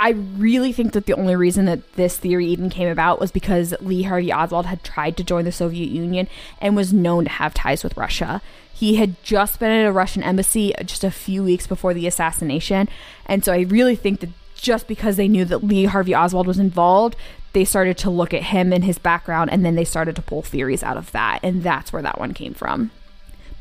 I 0.00 0.10
really 0.10 0.72
think 0.72 0.92
that 0.92 1.06
the 1.06 1.14
only 1.14 1.34
reason 1.34 1.64
that 1.64 1.94
this 1.94 2.16
theory 2.16 2.46
even 2.46 2.70
came 2.70 2.88
about 2.88 3.20
was 3.20 3.32
because 3.32 3.74
Lee 3.80 4.04
Harvey 4.04 4.32
Oswald 4.32 4.66
had 4.66 4.84
tried 4.84 5.16
to 5.16 5.24
join 5.24 5.44
the 5.44 5.52
Soviet 5.52 5.88
Union 5.88 6.28
and 6.60 6.76
was 6.76 6.92
known 6.92 7.24
to 7.24 7.30
have 7.30 7.52
ties 7.52 7.82
with 7.82 7.96
Russia. 7.96 8.40
He 8.72 8.94
had 8.94 9.20
just 9.24 9.58
been 9.58 9.72
at 9.72 9.88
a 9.88 9.92
Russian 9.92 10.22
embassy 10.22 10.72
just 10.84 11.02
a 11.02 11.10
few 11.10 11.42
weeks 11.42 11.66
before 11.66 11.94
the 11.94 12.06
assassination. 12.06 12.88
And 13.26 13.44
so 13.44 13.52
I 13.52 13.62
really 13.62 13.96
think 13.96 14.20
that 14.20 14.30
just 14.54 14.86
because 14.86 15.16
they 15.16 15.26
knew 15.26 15.44
that 15.46 15.64
Lee 15.64 15.86
Harvey 15.86 16.14
Oswald 16.14 16.46
was 16.46 16.60
involved, 16.60 17.16
they 17.52 17.64
started 17.64 17.98
to 17.98 18.10
look 18.10 18.32
at 18.32 18.44
him 18.44 18.72
and 18.72 18.84
his 18.84 18.98
background, 18.98 19.50
and 19.50 19.64
then 19.64 19.74
they 19.74 19.84
started 19.84 20.14
to 20.16 20.22
pull 20.22 20.42
theories 20.42 20.84
out 20.84 20.96
of 20.96 21.10
that. 21.10 21.40
And 21.42 21.64
that's 21.64 21.92
where 21.92 22.02
that 22.02 22.20
one 22.20 22.34
came 22.34 22.54
from. 22.54 22.92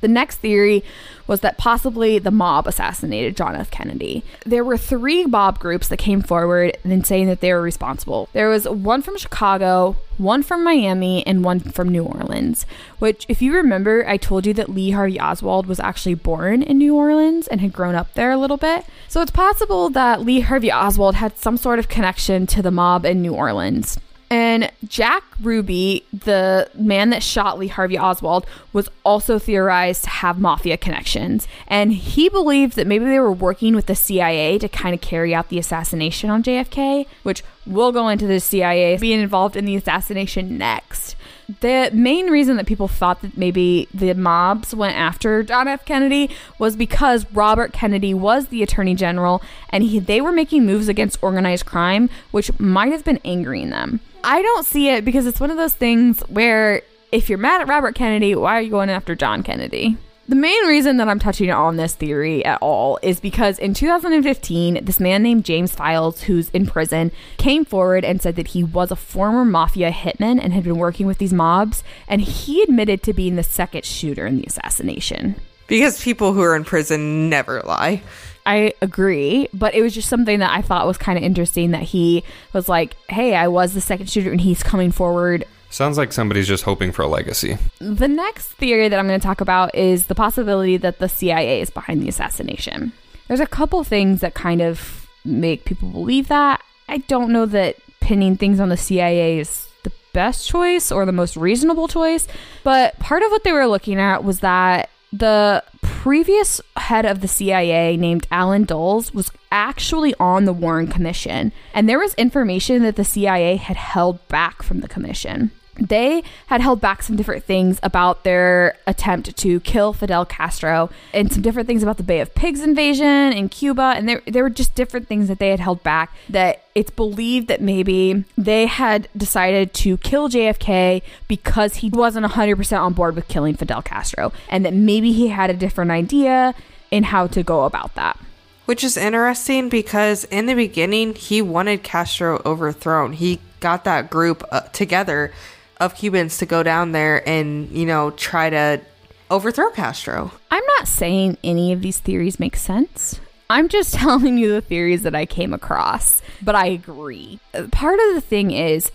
The 0.02 0.08
next 0.08 0.38
theory 0.38 0.84
was 1.28 1.42
that 1.42 1.58
possibly 1.58 2.20
the 2.20 2.32
mob 2.32 2.68
assassinated 2.68 3.36
John 3.36 3.56
F. 3.56 3.70
Kennedy. 3.70 4.24
There 4.46 4.64
were 4.64 4.78
three 4.78 5.26
mob 5.26 5.60
groups 5.60 5.88
that 5.90 5.98
came 5.98 6.22
forward 6.22 6.78
and 6.84 7.06
saying 7.06 7.28
that 7.28 7.42
they 7.42 7.52
were 7.54 7.62
responsible. 7.62 8.30
There 8.34 8.50
was 8.50 8.68
one 8.68 9.02
from 9.02 9.18
Chicago, 9.18 9.98
one 10.18 10.42
from 10.42 10.64
Miami, 10.64 11.26
and 11.28 11.44
one 11.44 11.60
from 11.60 11.90
New 11.90 12.04
Orleans. 12.04 12.66
Which, 13.00 13.26
if 13.28 13.42
you 13.42 13.54
remember, 13.54 14.08
I 14.08 14.18
told 14.18 14.46
you 14.46 14.54
that 14.54 14.70
Lee 14.70 14.92
Harvey 14.92 15.20
Oswald 15.20 15.68
was 15.68 15.80
actually 15.80 16.16
born 16.16 16.64
in 16.64 16.78
New 16.78 16.96
Orleans 16.96 17.48
and 17.48 17.60
had 17.60 17.74
grown 17.74 17.96
up 17.96 18.14
there 18.14 18.32
a 18.32 18.38
little 18.38 18.58
bit. 18.58 18.86
So 19.08 19.22
it's 19.22 19.32
possible 19.32 19.90
that 19.90 20.22
Lee 20.22 20.40
Harvey 20.40 20.72
Oswald 20.72 21.16
had 21.16 21.38
some 21.38 21.58
sort 21.58 21.80
of 21.80 21.90
connection 21.90 22.48
to 22.48 22.62
the 22.62 22.72
mob 22.72 23.06
in 23.06 23.22
New 23.22 23.34
Orleans. 23.34 24.00
And 24.30 24.72
Jack 24.86 25.24
Ruby, 25.42 26.04
the 26.12 26.70
man 26.76 27.12
that 27.12 27.24
shot 27.24 27.58
Lee 27.58 27.68
Harvey 27.68 27.98
Oswald, 27.98 28.46
was 28.74 28.90
also 29.06 29.40
theorized 29.40 30.04
to 30.04 30.10
have 30.10 30.40
mafia 30.40 30.78
connections. 30.78 31.48
And 31.68 31.94
he 31.94 32.28
believed 32.28 32.76
that 32.76 32.88
maybe 32.88 33.06
they 33.06 33.20
were 33.20 33.32
working 33.32 33.74
with 33.74 33.86
the 33.86 33.96
CIA 33.96 34.58
to 34.60 34.68
kind 34.68 34.94
of 34.94 35.00
carry 35.00 35.34
out 35.34 35.48
the 35.48 35.60
assassination 35.60 36.30
on 36.30 36.44
JFK, 36.44 37.08
which 37.24 37.42
we'll 37.66 37.94
go 37.94 38.10
into 38.10 38.28
the 38.28 38.40
CIA 38.40 38.98
being 38.98 39.22
involved 39.22 39.56
in 39.56 39.66
the 39.66 39.76
assassination 39.76 40.58
next. 40.58 41.16
The 41.62 41.90
main 41.94 42.28
reason 42.28 42.58
that 42.58 42.66
people 42.66 42.90
thought 42.90 43.22
that 43.22 43.38
maybe 43.38 43.88
the 43.94 44.14
mobs 44.14 44.76
went 44.76 44.98
after 44.98 45.44
John 45.44 45.70
F. 45.70 45.86
Kennedy 45.86 46.30
was 46.60 46.76
because 46.76 47.26
Robert 47.32 47.72
Kennedy 47.72 48.14
was 48.14 48.48
the 48.48 48.62
attorney 48.64 48.96
general 48.96 49.42
and 49.70 49.86
he, 49.86 50.00
they 50.00 50.20
were 50.20 50.34
making 50.34 50.66
moves 50.66 50.90
against 50.90 51.24
organized 51.24 51.66
crime, 51.66 52.10
which 52.32 52.52
might 52.60 52.92
have 52.92 53.06
been 53.06 53.22
angering 53.24 53.70
them. 53.70 54.02
I 54.30 54.42
don't 54.42 54.66
see 54.66 54.90
it 54.90 55.06
because 55.06 55.26
it's 55.26 55.40
one 55.40 55.52
of 55.52 55.58
those 55.58 55.74
things 55.74 56.20
where 56.24 56.82
if 57.14 57.30
you're 57.30 57.38
mad 57.38 57.62
at 57.62 57.70
Robert 57.70 57.96
Kennedy, 57.96 58.36
why 58.36 58.58
are 58.58 58.62
you 58.62 58.70
going 58.70 58.90
after 58.90 59.16
John 59.16 59.42
Kennedy? 59.42 59.96
The 60.28 60.36
main 60.36 60.66
reason 60.66 60.98
that 60.98 61.08
I'm 61.08 61.18
touching 61.18 61.50
on 61.50 61.78
this 61.78 61.96
theory 61.96 62.44
at 62.44 62.62
all 62.62 63.00
is 63.02 63.22
because 63.22 63.58
in 63.58 63.74
2015, 63.74 64.84
this 64.84 65.00
man 65.00 65.24
named 65.24 65.46
James 65.46 65.74
Files, 65.74 66.24
who's 66.24 66.50
in 66.50 66.66
prison, 66.66 67.14
came 67.38 67.64
forward 67.64 68.04
and 68.04 68.22
said 68.22 68.36
that 68.36 68.50
he 68.50 68.66
was 68.66 68.92
a 68.92 68.98
former 68.98 69.46
mafia 69.46 69.92
hitman 69.92 70.44
and 70.44 70.52
had 70.52 70.66
been 70.66 70.78
working 70.78 71.08
with 71.08 71.20
these 71.20 71.32
mobs, 71.32 71.82
and 72.10 72.20
he 72.20 72.62
admitted 72.62 73.04
to 73.04 73.14
being 73.14 73.38
the 73.38 73.44
second 73.44 73.86
shooter 73.86 74.28
in 74.28 74.36
the 74.36 74.46
assassination. 74.46 75.38
Because 75.68 76.04
people 76.04 76.34
who 76.34 76.42
are 76.42 76.56
in 76.58 76.66
prison 76.66 77.30
never 77.30 77.62
lie. 77.62 78.02
I 78.48 78.74
agree, 78.82 79.50
but 79.54 79.76
it 79.76 79.82
was 79.82 79.94
just 79.94 80.10
something 80.10 80.40
that 80.40 80.52
I 80.52 80.62
thought 80.62 80.88
was 80.88 80.98
kind 80.98 81.18
of 81.18 81.24
interesting 81.24 81.72
that 81.72 81.84
he 81.84 82.24
was 82.54 82.68
like, 82.68 82.96
hey, 83.10 83.36
I 83.36 83.48
was 83.48 83.74
the 83.74 83.82
second 83.82 84.10
shooter, 84.10 84.32
and 84.32 84.42
he's 84.42 84.64
coming 84.64 84.92
forward 84.92 85.46
Sounds 85.70 85.98
like 85.98 86.14
somebody's 86.14 86.48
just 86.48 86.64
hoping 86.64 86.92
for 86.92 87.02
a 87.02 87.08
legacy. 87.08 87.58
The 87.80 88.08
next 88.08 88.48
theory 88.54 88.88
that 88.88 88.98
I'm 88.98 89.08
going 89.08 89.20
to 89.20 89.26
talk 89.26 89.42
about 89.42 89.76
is 89.76 90.08
the 90.08 90.16
possibility 90.16 90.78
that 90.78 91.00
the 91.00 91.10
CIA 91.10 91.62
is 91.62 91.70
behind 91.70 92.02
the 92.02 92.08
assassination. 92.08 92.94
There's 93.28 93.42
a 93.42 93.48
couple 93.48 93.84
things 93.84 94.22
that 94.22 94.34
kind 94.34 94.62
of 94.62 95.08
make 95.26 95.66
people 95.66 95.90
believe 95.90 96.30
that. 96.30 96.64
I 96.88 97.00
don't 97.00 97.32
know 97.32 97.46
that 97.48 97.76
pinning 98.00 98.38
things 98.38 98.62
on 98.62 98.70
the 98.70 98.78
CIA 98.78 99.40
is 99.40 99.68
the 99.84 99.92
best 100.14 100.48
choice 100.48 100.92
or 100.92 101.06
the 101.06 101.12
most 101.12 101.36
reasonable 101.36 101.90
choice, 101.90 102.28
but 102.64 102.98
part 103.00 103.24
of 103.24 103.32
what 103.32 103.44
they 103.44 103.52
were 103.52 103.68
looking 103.68 104.00
at 104.00 104.24
was 104.24 104.40
that 104.40 104.90
the 105.12 105.64
previous 106.08 106.62
head 106.78 107.06
of 107.06 107.20
the 107.20 107.28
CIA, 107.28 107.98
named 107.98 108.28
Allen 108.32 108.64
Dulles, 108.64 109.14
was 109.14 109.30
actually 109.52 110.16
on 110.22 110.46
the 110.46 110.54
Warren 110.54 110.88
Commission, 110.88 111.52
and 111.74 111.90
there 111.90 112.00
was 112.00 112.14
information 112.14 112.82
that 112.84 112.96
the 112.96 113.04
CIA 113.04 113.58
had 113.58 113.76
held 113.76 114.26
back 114.30 114.64
from 114.64 114.80
the 114.80 114.88
commission 114.88 115.52
they 115.80 116.24
had 116.48 116.62
held 116.62 116.82
back 116.82 117.04
some 117.04 117.16
different 117.16 117.44
things 117.44 117.80
about 117.84 118.24
their 118.24 118.78
attempt 118.86 119.36
to 119.38 119.60
kill 119.62 119.94
Fidel 119.94 120.26
Castro 120.26 120.90
and 121.14 121.32
some 121.32 121.42
different 121.42 121.68
things 121.68 121.84
about 121.84 121.98
the 121.98 122.04
Bay 122.04 122.20
of 122.20 122.34
Pigs 122.36 122.62
invasion 122.62 123.34
in 123.34 123.50
Cuba. 123.50 123.94
And 123.96 124.08
there, 124.08 124.22
there 124.26 124.44
were 124.44 124.50
just 124.50 124.76
different 124.76 125.08
things 125.08 125.28
that 125.28 125.40
they 125.40 125.50
had 125.50 125.60
held 125.60 125.84
back 125.84 126.14
that 126.30 126.64
it's 126.76 126.92
believed 126.92 127.48
that 127.48 127.62
maybe 127.62 128.24
they 128.38 128.66
had 128.66 129.08
decided 129.16 129.74
to 129.76 129.98
kill 129.98 130.30
JFK 130.30 131.02
because 131.28 131.78
he 131.78 131.90
wasn't 131.90 132.26
100% 132.26 132.80
on 132.80 132.94
board 132.94 133.16
with 133.16 133.28
killing 133.28 133.56
Fidel 133.56 133.82
Castro. 133.82 134.32
And 134.50 134.66
that 134.66 134.74
maybe 134.74 135.12
he 135.12 135.30
had 135.30 135.50
a 135.50 135.54
different 135.54 135.92
idea 135.92 136.54
in 136.92 137.04
how 137.04 137.28
to 137.28 137.44
go 137.44 137.66
about 137.66 137.96
that. 137.96 138.20
Which 138.66 138.84
is 138.84 138.98
interesting 138.98 139.70
because 139.70 140.26
in 140.26 140.46
the 140.46 140.54
beginning, 140.54 141.16
he 141.16 141.42
wanted 141.42 141.84
Castro 141.84 142.42
overthrown. 142.46 143.14
He 143.14 143.40
got 143.60 143.86
that 143.86 144.10
group 144.10 144.44
uh, 144.52 144.62
together 144.74 145.32
of 145.80 145.96
Cubans 145.96 146.38
to 146.40 146.46
go 146.46 146.64
down 146.64 146.92
there 146.92 147.28
and, 147.28 147.70
you 147.70 147.86
know, 147.86 148.12
try 148.12 148.50
to 148.50 148.82
overthrow 149.30 149.70
Castro. 149.72 150.32
I'm 150.52 150.64
not 150.78 150.88
saying 150.88 151.38
any 151.44 151.72
of 151.72 151.82
these 151.82 152.00
theories 152.00 152.40
make 152.40 152.56
sense. 152.56 153.20
I'm 153.50 153.70
just 153.70 153.94
telling 153.96 154.38
you 154.38 154.52
the 154.52 154.62
theories 154.62 155.04
that 155.04 155.16
I 155.16 155.26
came 155.26 155.54
across, 155.54 156.22
but 156.42 156.56
I 156.56 156.68
agree. 156.68 157.40
Uh, 157.54 157.68
part 157.72 158.00
of 158.00 158.16
the 158.16 158.22
thing 158.22 158.52
is, 158.52 158.92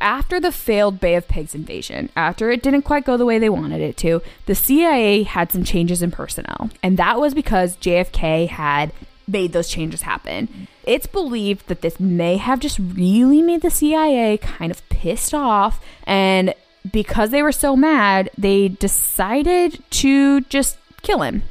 after 0.00 0.40
the 0.40 0.52
failed 0.52 1.00
Bay 1.00 1.14
of 1.14 1.28
Pigs 1.28 1.54
invasion, 1.54 2.10
after 2.16 2.50
it 2.50 2.62
didn't 2.62 2.82
quite 2.82 3.04
go 3.04 3.16
the 3.16 3.26
way 3.26 3.38
they 3.38 3.48
wanted 3.48 3.80
it 3.80 3.96
to, 3.98 4.22
the 4.46 4.54
CIA 4.54 5.22
had 5.22 5.50
some 5.50 5.64
changes 5.64 6.02
in 6.02 6.10
personnel. 6.10 6.70
And 6.82 6.98
that 6.98 7.18
was 7.18 7.34
because 7.34 7.76
JFK 7.78 8.48
had 8.48 8.92
made 9.26 9.52
those 9.52 9.68
changes 9.68 10.02
happen. 10.02 10.68
It's 10.84 11.06
believed 11.06 11.68
that 11.68 11.80
this 11.80 11.98
may 11.98 12.36
have 12.36 12.60
just 12.60 12.78
really 12.78 13.42
made 13.42 13.62
the 13.62 13.70
CIA 13.70 14.38
kind 14.38 14.70
of 14.70 14.86
pissed 14.88 15.34
off, 15.34 15.84
and 16.04 16.54
because 16.90 17.30
they 17.30 17.42
were 17.42 17.52
so 17.52 17.76
mad, 17.76 18.30
they 18.36 18.68
decided 18.68 19.82
to 19.90 20.42
just 20.42 20.76
kill 21.02 21.22
him. 21.22 21.42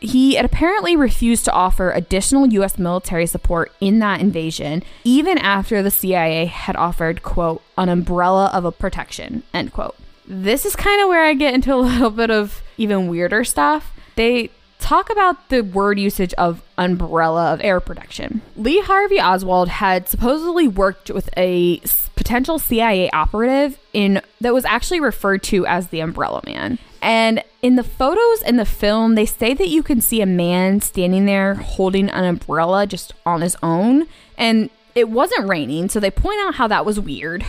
He 0.00 0.34
had 0.34 0.46
apparently 0.46 0.96
refused 0.96 1.44
to 1.44 1.52
offer 1.52 1.90
additional 1.90 2.46
U.S. 2.54 2.78
military 2.78 3.26
support 3.26 3.70
in 3.80 3.98
that 3.98 4.20
invasion, 4.20 4.82
even 5.04 5.36
after 5.36 5.82
the 5.82 5.90
CIA 5.90 6.46
had 6.46 6.74
offered, 6.74 7.22
quote, 7.22 7.62
an 7.76 7.90
umbrella 7.90 8.50
of 8.54 8.64
a 8.64 8.72
protection, 8.72 9.42
end 9.52 9.72
quote. 9.72 9.94
This 10.26 10.64
is 10.64 10.74
kind 10.74 11.02
of 11.02 11.08
where 11.08 11.24
I 11.24 11.34
get 11.34 11.54
into 11.54 11.74
a 11.74 11.76
little 11.76 12.10
bit 12.10 12.30
of 12.30 12.62
even 12.78 13.08
weirder 13.08 13.44
stuff. 13.44 13.92
They 14.16 14.50
talk 14.90 15.08
about 15.08 15.50
the 15.50 15.60
word 15.60 16.00
usage 16.00 16.34
of 16.34 16.62
umbrella 16.76 17.54
of 17.54 17.60
air 17.62 17.78
protection. 17.78 18.42
Lee 18.56 18.80
Harvey 18.80 19.20
Oswald 19.20 19.68
had 19.68 20.08
supposedly 20.08 20.66
worked 20.66 21.12
with 21.12 21.30
a 21.36 21.80
potential 22.16 22.58
CIA 22.58 23.08
operative 23.10 23.78
in 23.92 24.20
that 24.40 24.52
was 24.52 24.64
actually 24.64 24.98
referred 24.98 25.44
to 25.44 25.64
as 25.64 25.88
the 25.88 26.00
Umbrella 26.00 26.42
Man. 26.44 26.80
And 27.00 27.44
in 27.62 27.76
the 27.76 27.84
photos 27.84 28.42
in 28.42 28.56
the 28.56 28.64
film, 28.64 29.14
they 29.14 29.26
say 29.26 29.54
that 29.54 29.68
you 29.68 29.84
can 29.84 30.00
see 30.00 30.22
a 30.22 30.26
man 30.26 30.80
standing 30.80 31.24
there 31.24 31.54
holding 31.54 32.10
an 32.10 32.24
umbrella 32.24 32.84
just 32.84 33.12
on 33.24 33.42
his 33.42 33.56
own. 33.62 34.08
And 34.36 34.70
it 34.96 35.08
wasn't 35.08 35.48
raining, 35.48 35.88
so 35.88 36.00
they 36.00 36.10
point 36.10 36.40
out 36.40 36.56
how 36.56 36.66
that 36.66 36.84
was 36.84 36.98
weird. 36.98 37.44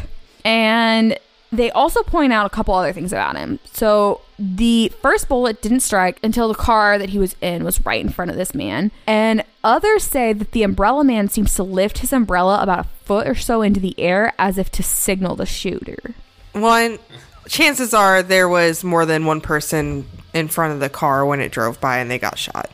And 0.45 1.17
they 1.51 1.69
also 1.71 2.01
point 2.03 2.31
out 2.31 2.45
a 2.45 2.49
couple 2.49 2.73
other 2.73 2.93
things 2.93 3.11
about 3.11 3.35
him. 3.35 3.59
So 3.73 4.21
the 4.39 4.91
first 5.01 5.27
bullet 5.27 5.61
didn't 5.61 5.81
strike 5.81 6.17
until 6.23 6.47
the 6.47 6.55
car 6.55 6.97
that 6.97 7.09
he 7.09 7.19
was 7.19 7.35
in 7.41 7.63
was 7.63 7.85
right 7.85 8.03
in 8.03 8.09
front 8.09 8.31
of 8.31 8.37
this 8.37 8.55
man. 8.55 8.91
And 9.05 9.43
others 9.63 10.03
say 10.03 10.33
that 10.33 10.51
the 10.53 10.63
umbrella 10.63 11.03
man 11.03 11.27
seems 11.27 11.53
to 11.55 11.63
lift 11.63 11.99
his 11.99 12.13
umbrella 12.13 12.61
about 12.61 12.85
a 12.85 12.89
foot 13.03 13.27
or 13.27 13.35
so 13.35 13.61
into 13.61 13.79
the 13.79 13.99
air 13.99 14.33
as 14.39 14.57
if 14.57 14.71
to 14.71 14.83
signal 14.83 15.35
the 15.35 15.45
shooter. 15.45 16.15
One, 16.53 16.99
chances 17.47 17.93
are 17.93 18.23
there 18.23 18.47
was 18.47 18.83
more 18.83 19.05
than 19.05 19.25
one 19.25 19.41
person 19.41 20.07
in 20.33 20.47
front 20.47 20.73
of 20.73 20.79
the 20.79 20.89
car 20.89 21.25
when 21.25 21.41
it 21.41 21.51
drove 21.51 21.81
by 21.81 21.97
and 21.97 22.09
they 22.09 22.19
got 22.19 22.37
shot. 22.37 22.71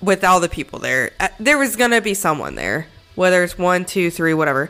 With 0.00 0.24
all 0.24 0.40
the 0.40 0.48
people 0.48 0.80
there, 0.80 1.12
uh, 1.20 1.28
there 1.38 1.58
was 1.58 1.76
going 1.76 1.92
to 1.92 2.00
be 2.00 2.14
someone 2.14 2.56
there, 2.56 2.88
whether 3.14 3.42
it's 3.44 3.56
one, 3.56 3.84
two, 3.84 4.10
three, 4.10 4.34
whatever. 4.34 4.68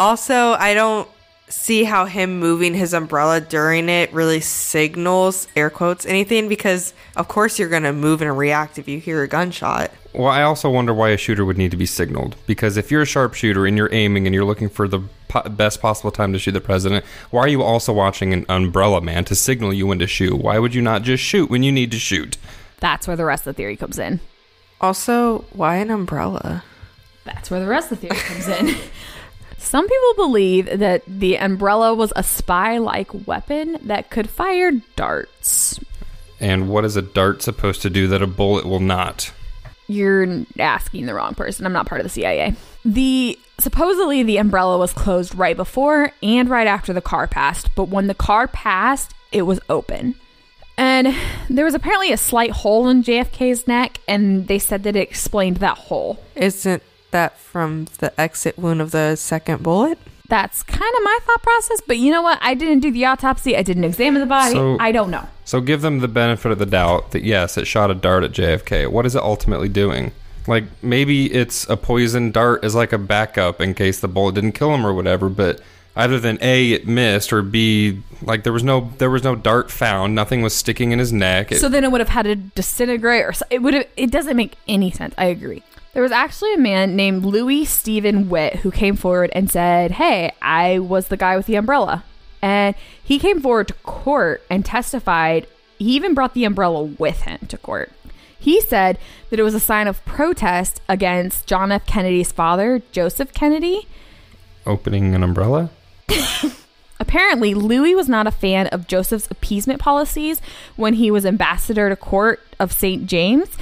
Also, 0.00 0.52
I 0.52 0.74
don't 0.74 1.08
see 1.48 1.84
how 1.84 2.06
him 2.06 2.38
moving 2.38 2.74
his 2.74 2.92
umbrella 2.92 3.40
during 3.40 3.88
it 3.88 4.12
really 4.12 4.40
signals 4.40 5.46
air 5.56 5.70
quotes 5.70 6.06
anything? 6.06 6.48
Because 6.48 6.92
of 7.16 7.28
course 7.28 7.58
you're 7.58 7.68
going 7.68 7.84
to 7.84 7.92
move 7.92 8.20
and 8.22 8.36
react 8.36 8.78
if 8.78 8.88
you 8.88 8.98
hear 8.98 9.22
a 9.22 9.28
gunshot. 9.28 9.90
Well 10.12 10.28
i 10.28 10.42
also 10.42 10.70
wonder 10.70 10.94
why 10.94 11.10
a 11.10 11.16
shooter 11.16 11.44
would 11.44 11.58
need 11.58 11.70
to 11.70 11.76
be 11.76 11.86
signaled. 11.86 12.36
Because 12.46 12.76
if 12.76 12.90
you're 12.90 13.02
a 13.02 13.06
sharpshooter 13.06 13.66
and 13.66 13.76
you're 13.76 13.92
aiming 13.92 14.26
and 14.26 14.34
you're 14.34 14.44
looking 14.44 14.68
for 14.68 14.88
the 14.88 15.00
po- 15.28 15.48
best 15.48 15.80
possible 15.80 16.10
time 16.10 16.32
to 16.32 16.38
shoot 16.38 16.52
the 16.52 16.60
president 16.60 17.04
why 17.30 17.42
are 17.42 17.48
you 17.48 17.62
also 17.62 17.92
watching 17.92 18.32
an 18.32 18.46
umbrella 18.48 19.00
man 19.00 19.24
to 19.26 19.34
signal 19.34 19.72
you 19.72 19.86
when 19.86 19.98
to 19.98 20.06
shoot? 20.06 20.34
Why 20.34 20.58
would 20.58 20.74
you 20.74 20.82
not 20.82 21.02
just 21.02 21.22
shoot 21.22 21.50
when 21.50 21.62
you 21.62 21.70
need 21.72 21.90
to 21.92 21.98
shoot? 21.98 22.38
That's 22.80 23.06
where 23.06 23.16
the 23.16 23.24
rest 23.24 23.46
of 23.46 23.54
the 23.54 23.62
theory 23.62 23.76
comes 23.76 23.98
in. 23.98 24.20
Also 24.80 25.44
why 25.52 25.76
an 25.76 25.90
umbrella? 25.90 26.64
That's 27.24 27.50
where 27.50 27.60
the 27.60 27.66
rest 27.66 27.92
of 27.92 28.00
the 28.00 28.08
theory 28.08 28.20
comes 28.20 28.48
in 28.48 28.76
Some 29.58 29.88
people 29.88 30.14
believe 30.14 30.78
that 30.78 31.02
the 31.06 31.38
umbrella 31.38 31.94
was 31.94 32.12
a 32.14 32.22
spy 32.22 32.78
like 32.78 33.26
weapon 33.26 33.78
that 33.82 34.10
could 34.10 34.28
fire 34.28 34.72
darts. 34.94 35.80
And 36.38 36.68
what 36.68 36.84
is 36.84 36.96
a 36.96 37.02
dart 37.02 37.42
supposed 37.42 37.82
to 37.82 37.90
do 37.90 38.06
that 38.08 38.22
a 38.22 38.26
bullet 38.26 38.66
will 38.66 38.80
not? 38.80 39.32
You're 39.88 40.44
asking 40.58 41.06
the 41.06 41.14
wrong 41.14 41.34
person. 41.34 41.64
I'm 41.64 41.72
not 41.72 41.86
part 41.86 42.00
of 42.00 42.04
the 42.04 42.10
CIA. 42.10 42.54
The 42.84 43.38
supposedly 43.58 44.22
the 44.22 44.36
umbrella 44.36 44.78
was 44.78 44.92
closed 44.92 45.34
right 45.34 45.56
before 45.56 46.12
and 46.22 46.48
right 46.48 46.66
after 46.66 46.92
the 46.92 47.00
car 47.00 47.26
passed, 47.26 47.74
but 47.74 47.88
when 47.88 48.06
the 48.06 48.14
car 48.14 48.48
passed, 48.48 49.14
it 49.32 49.42
was 49.42 49.60
open. 49.68 50.14
And 50.78 51.14
there 51.48 51.64
was 51.64 51.74
apparently 51.74 52.12
a 52.12 52.18
slight 52.18 52.50
hole 52.50 52.88
in 52.88 53.02
JFK's 53.02 53.66
neck, 53.66 53.98
and 54.06 54.46
they 54.46 54.58
said 54.58 54.82
that 54.82 54.94
it 54.94 55.00
explained 55.00 55.56
that 55.58 55.78
hole. 55.78 56.18
Isn't 56.34 56.82
that 57.16 57.38
from 57.38 57.86
the 57.98 58.18
exit 58.20 58.58
wound 58.58 58.82
of 58.82 58.90
the 58.90 59.16
second 59.16 59.62
bullet? 59.62 59.98
That's 60.28 60.62
kind 60.62 60.94
of 60.98 61.02
my 61.02 61.18
thought 61.22 61.42
process, 61.42 61.80
but 61.86 61.96
you 61.96 62.10
know 62.10 62.20
what? 62.20 62.38
I 62.42 62.52
didn't 62.52 62.80
do 62.80 62.90
the 62.90 63.06
autopsy. 63.06 63.56
I 63.56 63.62
didn't 63.62 63.84
examine 63.84 64.20
the 64.20 64.26
body. 64.26 64.52
So, 64.52 64.76
I 64.78 64.92
don't 64.92 65.10
know. 65.10 65.26
So 65.46 65.60
give 65.62 65.80
them 65.80 66.00
the 66.00 66.08
benefit 66.08 66.52
of 66.52 66.58
the 66.58 66.66
doubt 66.66 67.12
that 67.12 67.22
yes, 67.22 67.56
it 67.56 67.66
shot 67.66 67.90
a 67.90 67.94
dart 67.94 68.22
at 68.24 68.32
JFK. 68.32 68.90
What 68.90 69.06
is 69.06 69.14
it 69.14 69.22
ultimately 69.22 69.68
doing? 69.68 70.12
Like 70.46 70.64
maybe 70.82 71.32
it's 71.32 71.66
a 71.70 71.76
poison 71.76 72.32
dart 72.32 72.64
as 72.64 72.74
like 72.74 72.92
a 72.92 72.98
backup 72.98 73.60
in 73.60 73.72
case 73.72 74.00
the 74.00 74.08
bullet 74.08 74.34
didn't 74.34 74.52
kill 74.52 74.74
him 74.74 74.86
or 74.86 74.92
whatever, 74.92 75.28
but 75.30 75.60
either 75.96 76.20
than 76.20 76.38
A 76.42 76.72
it 76.72 76.86
missed 76.86 77.32
or 77.32 77.40
B 77.42 78.02
like 78.20 78.42
there 78.44 78.52
was 78.52 78.62
no 78.62 78.92
there 78.98 79.10
was 79.10 79.24
no 79.24 79.34
dart 79.34 79.70
found, 79.70 80.14
nothing 80.14 80.42
was 80.42 80.54
sticking 80.54 80.92
in 80.92 80.98
his 80.98 81.12
neck. 81.12 81.52
It, 81.52 81.60
so 81.60 81.68
then 81.68 81.82
it 81.82 81.90
would 81.90 82.00
have 82.00 82.10
had 82.10 82.24
to 82.24 82.34
disintegrate 82.34 83.24
or 83.24 83.32
it 83.48 83.62
would 83.62 83.74
have 83.74 83.86
it 83.96 84.10
doesn't 84.10 84.36
make 84.36 84.56
any 84.68 84.90
sense. 84.90 85.14
I 85.16 85.26
agree. 85.26 85.62
There 85.96 86.02
was 86.02 86.12
actually 86.12 86.52
a 86.52 86.58
man 86.58 86.94
named 86.94 87.24
Louis 87.24 87.64
Stephen 87.64 88.28
Witt 88.28 88.56
who 88.56 88.70
came 88.70 88.96
forward 88.96 89.30
and 89.32 89.50
said, 89.50 89.92
Hey, 89.92 90.34
I 90.42 90.78
was 90.78 91.08
the 91.08 91.16
guy 91.16 91.38
with 91.38 91.46
the 91.46 91.54
umbrella. 91.54 92.04
And 92.42 92.74
he 93.02 93.18
came 93.18 93.40
forward 93.40 93.68
to 93.68 93.74
court 93.76 94.42
and 94.50 94.62
testified. 94.62 95.46
He 95.78 95.96
even 95.96 96.12
brought 96.12 96.34
the 96.34 96.44
umbrella 96.44 96.82
with 96.82 97.22
him 97.22 97.46
to 97.48 97.56
court. 97.56 97.92
He 98.38 98.60
said 98.60 98.98
that 99.30 99.40
it 99.40 99.42
was 99.42 99.54
a 99.54 99.58
sign 99.58 99.88
of 99.88 100.04
protest 100.04 100.82
against 100.86 101.46
John 101.46 101.72
F. 101.72 101.86
Kennedy's 101.86 102.30
father, 102.30 102.82
Joseph 102.92 103.32
Kennedy. 103.32 103.88
Opening 104.66 105.14
an 105.14 105.22
umbrella? 105.22 105.70
Apparently, 107.00 107.54
Louis 107.54 107.94
was 107.94 108.06
not 108.06 108.26
a 108.26 108.30
fan 108.30 108.66
of 108.66 108.86
Joseph's 108.86 109.30
appeasement 109.30 109.80
policies 109.80 110.42
when 110.76 110.92
he 110.92 111.10
was 111.10 111.24
ambassador 111.24 111.88
to 111.88 111.96
court 111.96 112.42
of 112.60 112.70
St. 112.70 113.06
James. 113.06 113.56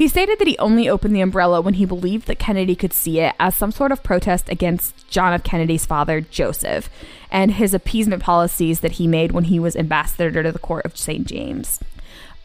He 0.00 0.08
stated 0.08 0.38
that 0.38 0.48
he 0.48 0.56
only 0.56 0.88
opened 0.88 1.14
the 1.14 1.20
umbrella 1.20 1.60
when 1.60 1.74
he 1.74 1.84
believed 1.84 2.26
that 2.26 2.38
Kennedy 2.38 2.74
could 2.74 2.94
see 2.94 3.20
it 3.20 3.34
as 3.38 3.54
some 3.54 3.70
sort 3.70 3.92
of 3.92 4.02
protest 4.02 4.48
against 4.48 5.06
John 5.10 5.34
F. 5.34 5.42
Kennedy's 5.42 5.84
father, 5.84 6.22
Joseph, 6.22 6.88
and 7.30 7.50
his 7.50 7.74
appeasement 7.74 8.22
policies 8.22 8.80
that 8.80 8.92
he 8.92 9.06
made 9.06 9.32
when 9.32 9.44
he 9.44 9.58
was 9.58 9.76
ambassador 9.76 10.42
to 10.42 10.52
the 10.52 10.58
court 10.58 10.86
of 10.86 10.96
St. 10.96 11.26
James. 11.26 11.80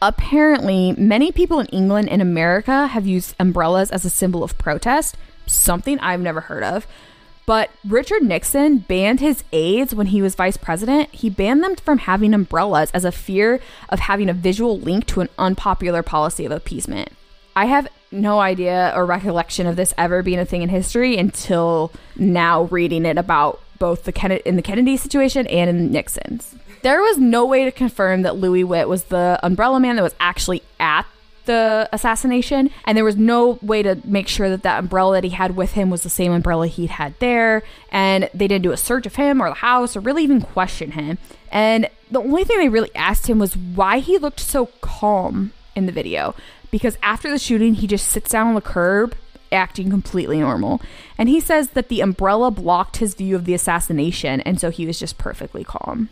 Apparently, 0.02 0.92
many 0.98 1.32
people 1.32 1.58
in 1.58 1.64
England 1.68 2.10
and 2.10 2.20
America 2.20 2.88
have 2.88 3.06
used 3.06 3.34
umbrellas 3.40 3.90
as 3.90 4.04
a 4.04 4.10
symbol 4.10 4.44
of 4.44 4.58
protest, 4.58 5.16
something 5.46 5.98
I've 6.00 6.20
never 6.20 6.42
heard 6.42 6.62
of. 6.62 6.86
But 7.46 7.70
Richard 7.88 8.22
Nixon 8.22 8.80
banned 8.80 9.20
his 9.20 9.44
aides 9.50 9.94
when 9.94 10.08
he 10.08 10.20
was 10.20 10.34
vice 10.34 10.58
president. 10.58 11.08
He 11.14 11.30
banned 11.30 11.64
them 11.64 11.76
from 11.76 12.00
having 12.00 12.34
umbrellas 12.34 12.90
as 12.92 13.06
a 13.06 13.12
fear 13.12 13.60
of 13.88 14.00
having 14.00 14.28
a 14.28 14.34
visual 14.34 14.78
link 14.78 15.06
to 15.06 15.22
an 15.22 15.30
unpopular 15.38 16.02
policy 16.02 16.44
of 16.44 16.52
appeasement. 16.52 17.15
I 17.56 17.64
have 17.64 17.88
no 18.12 18.38
idea 18.38 18.92
or 18.94 19.06
recollection 19.06 19.66
of 19.66 19.76
this 19.76 19.94
ever 19.96 20.22
being 20.22 20.38
a 20.38 20.44
thing 20.44 20.60
in 20.60 20.68
history 20.68 21.16
until 21.16 21.90
now 22.14 22.64
reading 22.64 23.06
it 23.06 23.16
about 23.16 23.60
both 23.78 24.04
the 24.04 24.12
Kennedy 24.12 24.42
in 24.44 24.56
the 24.56 24.62
Kennedy 24.62 24.98
situation 24.98 25.46
and 25.46 25.70
in 25.70 25.90
Nixon's. 25.90 26.54
There 26.82 27.00
was 27.00 27.16
no 27.16 27.46
way 27.46 27.64
to 27.64 27.72
confirm 27.72 28.22
that 28.22 28.36
Louis 28.36 28.62
Witt 28.62 28.88
was 28.88 29.04
the 29.04 29.40
umbrella 29.42 29.80
man 29.80 29.96
that 29.96 30.02
was 30.02 30.14
actually 30.20 30.62
at 30.78 31.06
the 31.46 31.88
assassination, 31.92 32.70
and 32.84 32.96
there 32.96 33.04
was 33.04 33.16
no 33.16 33.58
way 33.62 33.82
to 33.82 33.98
make 34.04 34.28
sure 34.28 34.50
that 34.50 34.62
that 34.62 34.78
umbrella 34.78 35.14
that 35.14 35.24
he 35.24 35.30
had 35.30 35.56
with 35.56 35.72
him 35.72 35.88
was 35.88 36.02
the 36.02 36.10
same 36.10 36.32
umbrella 36.32 36.66
he'd 36.66 36.90
had 36.90 37.14
there. 37.20 37.62
And 37.90 38.28
they 38.34 38.48
didn't 38.48 38.64
do 38.64 38.72
a 38.72 38.76
search 38.76 39.06
of 39.06 39.16
him 39.16 39.40
or 39.40 39.48
the 39.48 39.54
house 39.54 39.96
or 39.96 40.00
really 40.00 40.24
even 40.24 40.42
question 40.42 40.92
him. 40.92 41.18
And 41.50 41.88
the 42.10 42.20
only 42.20 42.44
thing 42.44 42.58
they 42.58 42.68
really 42.68 42.94
asked 42.94 43.28
him 43.28 43.38
was 43.38 43.56
why 43.56 44.00
he 44.00 44.18
looked 44.18 44.40
so 44.40 44.66
calm 44.80 45.52
in 45.74 45.86
the 45.86 45.92
video. 45.92 46.34
Because 46.76 46.98
after 47.02 47.30
the 47.30 47.38
shooting, 47.38 47.72
he 47.72 47.86
just 47.86 48.06
sits 48.06 48.32
down 48.32 48.48
on 48.48 48.54
the 48.54 48.60
curb 48.60 49.16
acting 49.50 49.88
completely 49.88 50.40
normal. 50.40 50.82
And 51.16 51.26
he 51.26 51.40
says 51.40 51.68
that 51.68 51.88
the 51.88 52.02
umbrella 52.02 52.50
blocked 52.50 52.98
his 52.98 53.14
view 53.14 53.34
of 53.34 53.46
the 53.46 53.54
assassination, 53.54 54.42
and 54.42 54.60
so 54.60 54.70
he 54.70 54.84
was 54.84 54.98
just 54.98 55.16
perfectly 55.16 55.64
calm. 55.64 56.10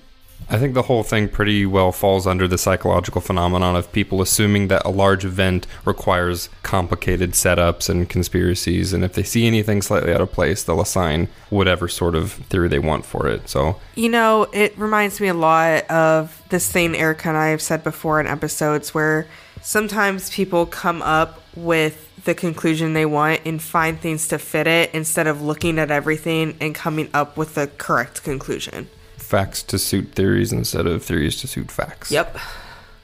I 0.48 0.58
think 0.58 0.72
the 0.72 0.82
whole 0.82 1.02
thing 1.02 1.28
pretty 1.28 1.66
well 1.66 1.92
falls 1.92 2.26
under 2.26 2.48
the 2.48 2.56
psychological 2.56 3.20
phenomenon 3.20 3.76
of 3.76 3.92
people 3.92 4.22
assuming 4.22 4.68
that 4.68 4.86
a 4.86 4.90
large 4.90 5.26
event 5.26 5.66
requires 5.84 6.48
complicated 6.62 7.32
setups 7.32 7.90
and 7.90 8.08
conspiracies, 8.08 8.94
and 8.94 9.04
if 9.04 9.12
they 9.12 9.22
see 9.22 9.46
anything 9.46 9.82
slightly 9.82 10.14
out 10.14 10.22
of 10.22 10.32
place, 10.32 10.62
they'll 10.62 10.80
assign 10.80 11.28
whatever 11.50 11.88
sort 11.88 12.14
of 12.14 12.32
theory 12.32 12.68
they 12.68 12.78
want 12.78 13.04
for 13.04 13.28
it. 13.28 13.50
So, 13.50 13.78
You 13.96 14.08
know, 14.08 14.46
it 14.54 14.78
reminds 14.78 15.20
me 15.20 15.28
a 15.28 15.34
lot 15.34 15.90
of 15.90 16.42
this 16.48 16.72
thing 16.72 16.96
Erica 16.96 17.28
and 17.28 17.36
I 17.36 17.48
have 17.48 17.60
said 17.60 17.84
before 17.84 18.18
in 18.18 18.26
episodes 18.26 18.94
where 18.94 19.26
sometimes 19.64 20.30
people 20.30 20.66
come 20.66 21.02
up 21.02 21.40
with 21.56 22.08
the 22.24 22.34
conclusion 22.34 22.92
they 22.92 23.06
want 23.06 23.40
and 23.44 23.60
find 23.60 23.98
things 23.98 24.28
to 24.28 24.38
fit 24.38 24.66
it 24.66 24.94
instead 24.94 25.26
of 25.26 25.42
looking 25.42 25.78
at 25.78 25.90
everything 25.90 26.56
and 26.60 26.74
coming 26.74 27.08
up 27.12 27.36
with 27.36 27.54
the 27.54 27.66
correct 27.78 28.22
conclusion. 28.22 28.88
facts 29.16 29.62
to 29.62 29.78
suit 29.78 30.12
theories 30.12 30.52
instead 30.52 30.86
of 30.86 31.02
theories 31.02 31.40
to 31.40 31.48
suit 31.48 31.70
facts. 31.70 32.10
Yep. 32.10 32.36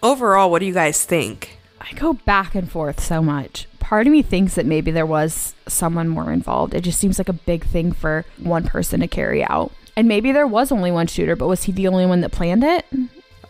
Overall, 0.03 0.51
what 0.51 0.61
do 0.61 0.67
you 0.67 0.75
guys 0.75 1.05
think? 1.05 1.59
I 1.81 1.93
go 1.95 2.13
back 2.13 2.55
and 2.55 2.71
forth 2.71 3.01
so 3.03 3.23
much. 3.23 3.67
Part 3.81 4.07
of 4.07 4.13
me 4.13 4.23
thinks 4.23 4.55
that 4.55 4.67
maybe 4.67 4.91
there 4.91 5.07
was 5.07 5.55
someone 5.67 6.09
more 6.09 6.31
involved. 6.31 6.75
It 6.75 6.83
just 6.83 7.01
seems 7.01 7.19
like 7.19 7.31
a 7.31 7.35
big 7.35 7.65
thing 7.65 7.93
for 7.93 8.25
one 8.39 8.65
person 8.65 9.01
to 9.01 9.09
carry 9.09 9.43
out. 9.43 9.73
And 9.97 10.07
maybe 10.07 10.31
there 10.31 10.47
was 10.47 10.71
only 10.71 10.93
one 10.93 11.07
shooter, 11.07 11.37
but 11.37 11.49
was 11.49 11.65
he 11.65 11.73
the 11.73 11.89
only 11.89 12.07
one 12.07 12.21
that 12.21 12.33
planned 12.33 12.65
it? 12.65 12.87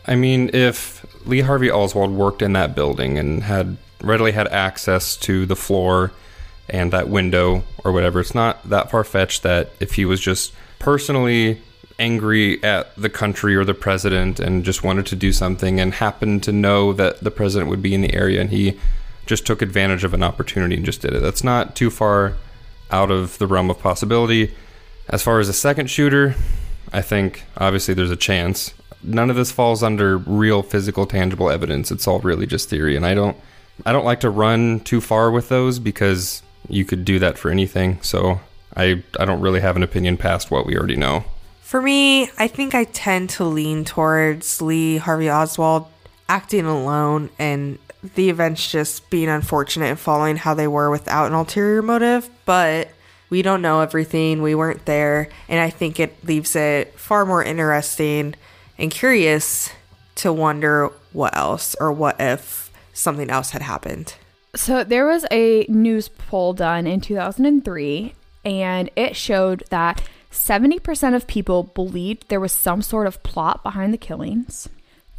I 0.07 0.15
mean, 0.15 0.51
if 0.55 1.05
Lee 1.27 1.41
Harvey 1.41 1.71
Oswald 1.71 2.13
worked 2.13 2.43
in 2.43 2.53
that 2.55 2.75
building 2.75 3.19
and 3.19 3.43
had 3.43 3.77
readily 4.03 4.33
had 4.33 4.49
access 4.49 5.17
to 5.17 5.47
the 5.47 5.57
floor 5.57 6.13
and 6.69 6.93
that 6.93 7.09
window 7.09 7.63
or 7.85 7.93
whatever, 7.93 8.21
it's 8.21 8.35
not 8.35 8.69
that 8.69 8.91
far 8.91 9.05
fetched 9.05 9.43
that 9.43 9.71
if 9.81 9.95
he 9.95 10.05
was 10.05 10.21
just 10.21 10.53
personally 10.79 11.61
angry 11.99 12.63
at 12.65 12.95
the 12.97 13.11
country 13.11 13.55
or 13.55 13.65
the 13.65 13.75
president 13.75 14.41
and 14.41 14.65
just 14.65 14.83
wanted 14.83 15.05
to 15.07 15.17
do 15.17 15.33
something 15.33 15.79
and 15.79 15.95
happened 15.95 16.43
to 16.43 16.53
know 16.53 16.93
that 16.93 17.21
the 17.21 17.31
president 17.31 17.69
would 17.69 17.83
be 17.83 17.95
in 17.95 18.01
the 18.01 18.15
area 18.15 18.41
and 18.41 18.51
he 18.51 18.79
just 19.27 19.47
took 19.47 19.61
advantage 19.61 20.03
of 20.03 20.15
an 20.15 20.23
opportunity 20.23 20.77
and 20.77 20.85
just 20.85 21.03
did 21.03 21.13
it. 21.13 21.21
That's 21.21 21.45
not 21.45 21.77
too 21.77 21.91
far 21.91 22.35
out 22.91 23.11
of 23.11 23.39
the 23.39 23.47
realm 23.47 23.71
of 23.71 23.79
possibility. 23.79 24.55
As 25.09 25.23
far 25.23 25.41
as 25.41 25.49
a 25.49 25.53
second 25.53 25.89
shooter, 25.89 26.35
I 26.93 27.03
think 27.03 27.45
obviously 27.57 27.95
there's 27.95 28.11
a 28.11 28.17
chance. 28.17 28.75
None 29.03 29.31
of 29.31 29.37
this 29.37 29.53
falls 29.53 29.83
under 29.83 30.19
real 30.19 30.63
physical 30.63 31.07
tangible 31.07 31.51
evidence. 31.51 31.91
It's 31.91 32.07
all 32.07 32.21
really 32.21 32.47
just 32.47 32.69
theory 32.69 32.97
and 32.97 33.07
I 33.07 33.15
don't 33.15 33.37
I 33.87 33.93
don't 33.93 34.05
like 34.05 34.21
to 34.21 34.31
run 34.31 34.81
too 34.81 35.01
far 35.01 35.31
with 35.31 35.49
those 35.49 35.79
because 35.79 36.43
you 36.69 36.85
could 36.85 37.05
do 37.05 37.19
that 37.19 37.39
for 37.39 37.51
anything. 37.51 38.01
So 38.03 38.41
I 38.77 39.03
I 39.19 39.25
don't 39.25 39.41
really 39.41 39.61
have 39.61 39.77
an 39.77 39.83
opinion 39.83 40.17
past 40.17 40.51
what 40.51 40.67
we 40.67 40.77
already 40.77 40.97
know. 40.97 41.25
For 41.63 41.81
me, 41.81 42.31
I 42.37 42.49
think 42.49 42.75
I 42.75 42.85
tend 42.85 43.31
to 43.31 43.45
lean 43.45 43.85
towards 43.85 44.61
Lee 44.61 44.97
Harvey 44.97 45.31
Oswald 45.31 45.87
acting 46.29 46.67
alone 46.67 47.31
and 47.39 47.79
the 48.15 48.29
events 48.29 48.71
just 48.71 49.09
being 49.11 49.29
unfortunate 49.29 49.87
and 49.87 49.99
following 49.99 50.37
how 50.37 50.55
they 50.55 50.67
were 50.67 50.91
without 50.91 51.27
an 51.27 51.35
ulterior 51.35 51.83
motive. 51.83 52.29
But 52.45 52.89
we 53.31 53.43
don't 53.43 53.63
know 53.63 53.81
everything. 53.81 54.43
We 54.43 54.55
weren't 54.55 54.85
there. 54.85 55.29
And 55.49 55.61
I 55.61 55.71
think 55.71 56.01
it 56.01 56.25
leaves 56.25 56.57
it 56.57 56.99
far 56.99 57.25
more 57.25 57.43
interesting 57.43 58.35
and 58.81 58.91
curious 58.91 59.71
to 60.17 60.33
wonder 60.33 60.91
what 61.13 61.37
else 61.37 61.77
or 61.79 61.93
what 61.93 62.17
if 62.19 62.71
something 62.93 63.31
else 63.31 63.51
had 63.51 63.63
happened. 63.63 64.15
So 64.57 64.83
there 64.83 65.07
was 65.07 65.27
a 65.31 65.65
news 65.69 66.09
poll 66.09 66.55
done 66.55 66.87
in 66.87 67.01
2003, 67.01 68.15
and 68.45 68.91
it 68.97 69.15
showed 69.15 69.63
that 69.71 70.03
70% 70.33 71.15
of 71.15 71.27
people 71.27 71.63
believed 71.63 72.29
there 72.29 72.41
was 72.41 72.53
some 72.53 72.83
sort 72.83 73.07
of 73.07 73.23
plot 73.23 73.63
behind 73.63 73.93
the 73.93 73.99
killings. 73.99 74.69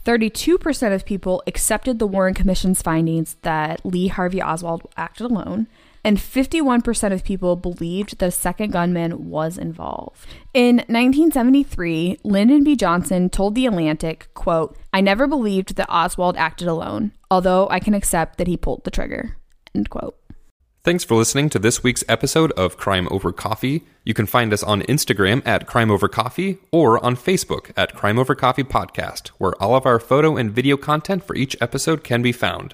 32% 0.06 0.94
of 0.94 1.06
people 1.06 1.44
accepted 1.46 2.00
the 2.00 2.08
Warren 2.08 2.34
Commission's 2.34 2.82
findings 2.82 3.36
that 3.44 3.86
Lee 3.86 4.08
Harvey 4.08 4.42
Oswald 4.42 4.88
acted 4.98 5.26
alone, 5.26 5.68
and 6.04 6.18
51% 6.18 7.14
of 7.14 7.24
people 7.24 7.56
believed 7.56 8.22
a 8.22 8.32
second 8.32 8.72
gunman 8.72 9.30
was 9.30 9.58
involved. 9.58 10.26
In 10.54 10.78
1973, 10.78 12.20
Lyndon 12.24 12.64
B. 12.64 12.76
Johnson 12.76 13.30
told 13.30 13.56
The 13.56 13.66
Atlantic, 13.66 14.30
quote, 14.34 14.78
I 14.94 15.02
never 15.02 15.28
believed 15.28 15.76
that 15.76 15.90
Oswald 15.90 16.38
acted 16.38 16.68
alone, 16.68 17.12
although 17.30 17.68
I 17.70 17.80
can 17.80 17.94
accept 17.94 18.38
that 18.38 18.48
he 18.48 18.58
pulled 18.58 18.84
the 18.84 18.92
trigger, 18.92 19.38
end 19.76 19.90
quote. 19.90 20.18
Thanks 20.84 21.04
for 21.04 21.14
listening 21.14 21.48
to 21.52 21.60
this 21.60 21.84
week's 21.84 22.04
episode 22.10 22.52
of 22.54 22.76
Crime 22.76 23.08
Over 23.12 23.32
Coffee. 23.32 23.84
You 24.04 24.16
can 24.16 24.26
find 24.26 24.52
us 24.52 24.64
on 24.64 24.82
Instagram 24.82 25.46
at 25.46 25.68
Crime 25.68 25.92
Over 25.92 26.08
Coffee 26.08 26.58
or 26.72 27.04
on 27.06 27.16
Facebook 27.16 27.70
at 27.78 27.94
Crime 27.94 28.18
Over 28.18 28.34
Coffee 28.34 28.64
Podcast, 28.64 29.28
where 29.38 29.54
all 29.62 29.76
of 29.76 29.86
our 29.86 30.00
photo 30.00 30.38
and 30.38 30.52
video 30.52 30.78
content 30.78 31.24
for 31.24 31.36
each 31.36 31.56
episode 31.62 32.04
can 32.04 32.24
be 32.24 32.32
found. 32.32 32.74